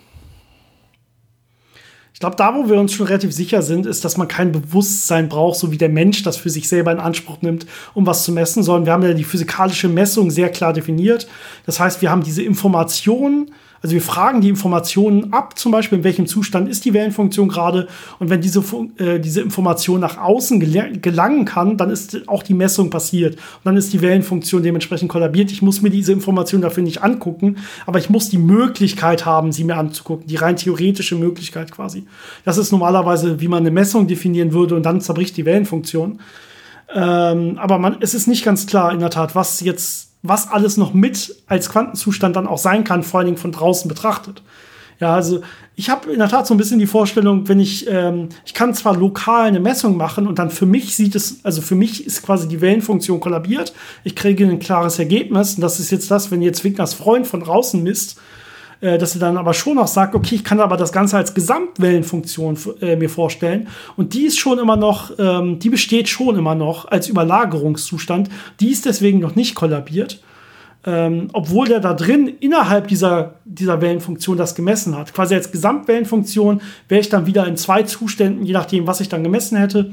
Ich 2.21 2.23
glaube, 2.23 2.35
da, 2.35 2.53
wo 2.53 2.69
wir 2.69 2.79
uns 2.79 2.93
schon 2.93 3.07
relativ 3.07 3.33
sicher 3.33 3.63
sind, 3.63 3.87
ist, 3.87 4.05
dass 4.05 4.15
man 4.15 4.27
kein 4.27 4.51
Bewusstsein 4.51 5.27
braucht, 5.27 5.57
so 5.57 5.71
wie 5.71 5.79
der 5.79 5.89
Mensch 5.89 6.21
das 6.21 6.37
für 6.37 6.51
sich 6.51 6.69
selber 6.69 6.91
in 6.91 6.99
Anspruch 6.99 7.41
nimmt, 7.41 7.65
um 7.95 8.05
was 8.05 8.25
zu 8.25 8.31
messen, 8.31 8.61
sondern 8.61 8.85
wir 8.85 8.93
haben 8.93 9.01
ja 9.01 9.15
die 9.15 9.23
physikalische 9.23 9.89
Messung 9.89 10.29
sehr 10.29 10.49
klar 10.49 10.71
definiert. 10.71 11.27
Das 11.65 11.79
heißt, 11.79 12.03
wir 12.03 12.11
haben 12.11 12.21
diese 12.21 12.43
Informationen, 12.43 13.49
also 13.81 13.95
wir 13.95 14.01
fragen 14.01 14.41
die 14.41 14.49
Informationen 14.49 15.33
ab, 15.33 15.57
zum 15.57 15.71
Beispiel 15.71 15.97
in 15.99 16.03
welchem 16.03 16.27
Zustand 16.27 16.69
ist 16.69 16.85
die 16.85 16.93
Wellenfunktion 16.93 17.47
gerade. 17.47 17.87
Und 18.19 18.29
wenn 18.29 18.39
diese, 18.39 18.63
äh, 18.97 19.19
diese 19.19 19.41
Information 19.41 19.99
nach 19.99 20.17
außen 20.17 20.59
gelangen 21.01 21.45
kann, 21.45 21.77
dann 21.77 21.89
ist 21.89 22.27
auch 22.27 22.43
die 22.43 22.53
Messung 22.53 22.91
passiert. 22.91 23.35
Und 23.35 23.65
dann 23.65 23.77
ist 23.77 23.91
die 23.91 24.01
Wellenfunktion 24.01 24.61
dementsprechend 24.61 25.09
kollabiert. 25.09 25.51
Ich 25.51 25.63
muss 25.63 25.81
mir 25.81 25.89
diese 25.89 26.13
Information 26.13 26.61
dafür 26.61 26.83
nicht 26.83 27.01
angucken, 27.01 27.57
aber 27.87 27.97
ich 27.97 28.09
muss 28.09 28.29
die 28.29 28.37
Möglichkeit 28.37 29.25
haben, 29.25 29.51
sie 29.51 29.63
mir 29.63 29.77
anzugucken. 29.77 30.27
Die 30.27 30.35
rein 30.35 30.57
theoretische 30.57 31.15
Möglichkeit 31.15 31.71
quasi. 31.71 32.05
Das 32.45 32.59
ist 32.59 32.71
normalerweise, 32.71 33.41
wie 33.41 33.47
man 33.47 33.59
eine 33.59 33.71
Messung 33.71 34.05
definieren 34.05 34.53
würde 34.53 34.75
und 34.75 34.85
dann 34.85 35.01
zerbricht 35.01 35.35
die 35.37 35.45
Wellenfunktion. 35.45 36.19
Ähm, 36.93 37.57
aber 37.57 37.79
man, 37.79 37.97
es 38.01 38.13
ist 38.13 38.27
nicht 38.27 38.45
ganz 38.45 38.67
klar 38.67 38.91
in 38.93 38.99
der 38.99 39.09
Tat, 39.09 39.33
was 39.33 39.61
jetzt 39.61 40.10
was 40.23 40.49
alles 40.49 40.77
noch 40.77 40.93
mit 40.93 41.35
als 41.47 41.69
Quantenzustand 41.69 42.35
dann 42.35 42.47
auch 42.47 42.57
sein 42.57 42.83
kann, 42.83 43.03
vor 43.03 43.19
allen 43.19 43.27
Dingen 43.27 43.37
von 43.37 43.51
draußen 43.51 43.87
betrachtet. 43.87 44.43
Ja, 44.99 45.15
also 45.15 45.41
ich 45.75 45.89
habe 45.89 46.11
in 46.11 46.19
der 46.19 46.29
Tat 46.29 46.45
so 46.45 46.53
ein 46.53 46.57
bisschen 46.57 46.77
die 46.77 46.85
Vorstellung, 46.85 47.47
wenn 47.47 47.59
ich, 47.59 47.89
ähm, 47.89 48.29
ich 48.45 48.53
kann 48.53 48.75
zwar 48.75 48.95
lokal 48.95 49.47
eine 49.47 49.59
Messung 49.59 49.97
machen 49.97 50.27
und 50.27 50.37
dann 50.37 50.51
für 50.51 50.67
mich 50.67 50.95
sieht 50.95 51.15
es, 51.15 51.43
also 51.43 51.61
für 51.63 51.73
mich 51.73 52.05
ist 52.05 52.21
quasi 52.21 52.47
die 52.47 52.61
Wellenfunktion 52.61 53.19
kollabiert, 53.19 53.73
ich 54.03 54.15
kriege 54.15 54.45
ein 54.45 54.59
klares 54.59 54.99
Ergebnis 54.99 55.55
und 55.55 55.61
das 55.61 55.79
ist 55.79 55.89
jetzt 55.89 56.11
das, 56.11 56.29
wenn 56.29 56.43
jetzt 56.43 56.63
Wigners 56.63 56.93
Freund 56.93 57.25
von 57.25 57.39
draußen 57.39 57.81
misst, 57.81 58.19
äh, 58.81 58.97
dass 58.97 59.13
sie 59.13 59.19
dann 59.19 59.37
aber 59.37 59.53
schon 59.53 59.75
noch 59.75 59.87
sagt, 59.87 60.15
okay, 60.15 60.35
ich 60.35 60.43
kann 60.43 60.59
aber 60.59 60.75
das 60.75 60.91
Ganze 60.91 61.15
als 61.15 61.33
Gesamtwellenfunktion 61.33 62.57
äh, 62.81 62.95
mir 62.95 63.09
vorstellen. 63.09 63.67
Und 63.95 64.13
die 64.13 64.25
ist 64.25 64.39
schon 64.39 64.57
immer 64.57 64.75
noch, 64.75 65.11
ähm, 65.19 65.59
die 65.59 65.69
besteht 65.69 66.09
schon 66.09 66.35
immer 66.35 66.55
noch 66.55 66.89
als 66.89 67.07
Überlagerungszustand. 67.07 68.29
Die 68.59 68.71
ist 68.71 68.85
deswegen 68.85 69.19
noch 69.19 69.35
nicht 69.35 69.55
kollabiert. 69.55 70.21
Ähm, 70.83 71.27
obwohl 71.33 71.67
der 71.67 71.79
da 71.79 71.93
drin 71.93 72.27
innerhalb 72.39 72.87
dieser, 72.87 73.35
dieser 73.45 73.81
Wellenfunktion 73.81 74.35
das 74.35 74.55
gemessen 74.55 74.97
hat. 74.97 75.13
Quasi 75.13 75.35
als 75.35 75.51
Gesamtwellenfunktion 75.51 76.59
wäre 76.87 77.01
ich 77.01 77.09
dann 77.09 77.27
wieder 77.27 77.45
in 77.45 77.55
zwei 77.55 77.83
Zuständen, 77.83 78.47
je 78.47 78.53
nachdem, 78.53 78.87
was 78.87 78.99
ich 78.99 79.07
dann 79.07 79.23
gemessen 79.23 79.59
hätte. 79.59 79.91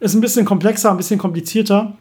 Ist 0.00 0.14
ein 0.14 0.20
bisschen 0.20 0.44
komplexer, 0.44 0.90
ein 0.90 0.96
bisschen 0.96 1.20
komplizierter. 1.20 1.96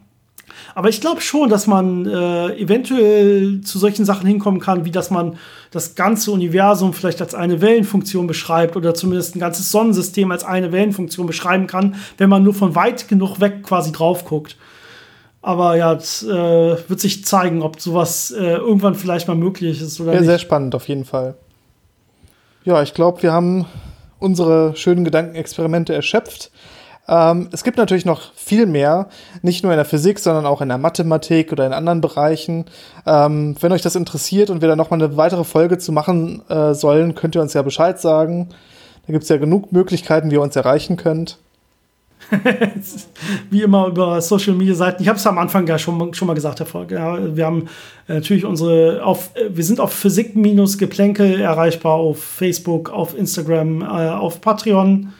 Aber 0.76 0.90
ich 0.90 1.02
glaube 1.02 1.22
schon, 1.22 1.50
dass 1.50 1.68
man 1.68 2.06
äh, 2.06 2.58
eventuell 2.58 3.62
zu 3.62 3.80
solchen 3.80 4.06
Sachen 4.06 4.28
hinkommen 4.28 4.60
kann, 4.60 4.86
wie 4.86 4.92
dass 4.92 5.12
man 5.12 5.38
das 5.72 5.96
ganze 5.96 6.32
Universum 6.32 6.94
vielleicht 6.94 7.22
als 7.22 7.36
eine 7.36 7.62
Wellenfunktion 7.62 8.28
beschreibt 8.28 8.76
oder 8.76 8.94
zumindest 8.94 9.36
ein 9.36 9.40
ganzes 9.40 9.72
Sonnensystem 9.72 10.32
als 10.32 10.44
eine 10.44 10.72
Wellenfunktion 10.72 11.28
beschreiben 11.28 11.68
kann, 11.68 11.96
wenn 12.18 12.30
man 12.30 12.44
nur 12.44 12.54
von 12.54 12.76
weit 12.76 13.08
genug 13.08 13.40
weg 13.40 13.64
quasi 13.64 13.92
drauf 13.92 14.26
guckt. 14.26 14.58
Aber 15.42 15.76
ja, 15.76 15.94
es 15.94 16.24
äh, 16.24 16.30
wird 16.30 17.00
sich 17.00 17.26
zeigen, 17.26 17.62
ob 17.62 17.80
sowas 17.82 18.32
äh, 18.32 18.56
irgendwann 18.56 18.96
vielleicht 18.96 19.28
mal 19.28 19.36
möglich 19.36 19.82
ist 19.82 20.00
oder 20.00 20.14
ja, 20.14 20.20
nicht. 20.20 20.28
Sehr 20.28 20.40
spannend 20.40 20.74
auf 20.74 20.88
jeden 20.88 21.06
Fall. 21.06 21.36
Ja, 22.64 22.82
ich 22.82 22.94
glaube, 22.94 23.22
wir 23.24 23.34
haben 23.34 23.66
unsere 24.20 24.74
schönen 24.78 25.04
Gedankenexperimente 25.04 25.94
erschöpft. 25.94 26.50
Ähm, 27.08 27.50
es 27.52 27.64
gibt 27.64 27.78
natürlich 27.78 28.06
noch 28.06 28.34
viel 28.34 28.66
mehr, 28.66 29.10
nicht 29.42 29.64
nur 29.64 29.74
in 29.74 29.78
der 29.78 29.86
Physik, 29.86 30.20
sondern 30.20 30.46
auch 30.46 30.62
in 30.62 30.70
der 30.70 30.78
Mathematik 30.78 31.52
oder 31.52 31.66
in 31.66 31.74
anderen 31.74 32.02
Bereichen. 32.02 32.66
Ähm, 33.06 33.56
wenn 33.60 33.72
euch 33.72 33.82
das 33.82 33.96
interessiert 33.96 34.50
und 34.50 34.62
wir 34.62 34.70
da 34.70 34.76
nochmal 34.76 35.02
eine 35.02 35.18
weitere 35.18 35.44
Folge 35.44 35.78
zu 35.78 35.92
machen 35.92 36.48
äh, 36.50 36.74
sollen, 36.74 37.16
könnt 37.16 37.36
ihr 37.36 37.42
uns 37.42 37.54
ja 37.54 37.62
Bescheid 37.62 38.00
sagen. 38.00 38.50
Da 39.06 39.12
gibt 39.12 39.24
es 39.24 39.30
ja 39.30 39.38
genug 39.38 39.72
Möglichkeiten, 39.74 40.32
wie 40.32 40.36
ihr 40.36 40.42
uns 40.42 40.56
erreichen 40.56 40.96
könnt. 40.96 41.40
Wie 43.50 43.62
immer 43.62 43.88
über 43.88 44.22
Social 44.22 44.54
Media 44.54 44.76
Seiten. 44.76 45.02
Ich 45.04 45.10
habe 45.10 45.18
es 45.18 45.28
am 45.28 45.38
Anfang 45.38 45.68
ja 45.68 45.78
schon, 45.78 46.14
schon 46.14 46.28
mal 46.28 46.34
gesagt, 46.34 46.60
Herr 46.60 46.66
Volk. 46.66 46.92
Ja, 46.92 47.36
wir 47.36 47.46
haben 47.46 47.68
äh, 48.08 48.16
natürlich 48.16 48.46
unsere 48.46 49.04
auf, 49.04 49.32
äh, 49.36 49.50
wir 49.50 49.64
sind 49.64 49.80
auf 49.80 49.94
Physik-Geplänkel 49.94 51.42
erreichbar 51.42 51.96
auf 51.96 52.24
Facebook, 52.24 52.90
auf 52.90 53.18
Instagram, 53.18 53.82
äh, 53.82 53.86
auf 53.86 54.42
Patreon. 54.42 55.14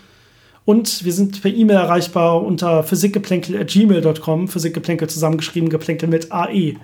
Und 0.66 1.04
wir 1.04 1.12
sind 1.12 1.42
per 1.42 1.52
E-Mail 1.52 1.78
erreichbar 1.78 2.42
unter 2.42 2.84
physikgeplänkel.gmail.com. 2.84 4.48
Physikgeplänkel 4.48 5.10
zusammengeschrieben, 5.10 5.70
Geplänkel 5.70 6.08
mit 6.08 6.32
AE. 6.32 6.76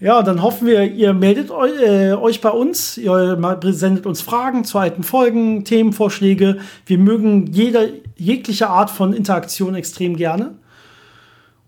Ja, 0.00 0.22
dann 0.22 0.42
hoffen 0.42 0.66
wir, 0.66 0.84
ihr 0.84 1.14
meldet 1.14 1.50
eu 1.50 1.66
äh, 1.66 2.12
euch 2.12 2.40
bei 2.40 2.50
uns, 2.50 2.98
ihr 2.98 3.38
sendet 3.72 4.06
uns 4.06 4.20
Fragen 4.20 4.64
zu 4.64 4.78
alten 4.78 5.02
Folgen, 5.02 5.64
Themenvorschläge. 5.64 6.58
Wir 6.84 6.98
mögen 6.98 7.46
jede, 7.52 8.02
jegliche 8.16 8.68
Art 8.68 8.90
von 8.90 9.14
Interaktion 9.14 9.74
extrem 9.74 10.16
gerne. 10.16 10.54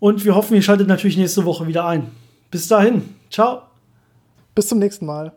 Und 0.01 0.25
wir 0.25 0.35
hoffen, 0.35 0.55
ihr 0.55 0.63
schaltet 0.63 0.89
natürlich 0.89 1.17
nächste 1.17 1.45
Woche 1.47 1.67
wieder 1.67 1.87
ein. 1.87 2.09
Bis 2.51 2.69
dahin. 2.69 3.15
Ciao. 3.31 3.63
Bis 4.55 4.69
zum 4.69 4.79
nächsten 4.79 5.07
Mal. 5.07 5.33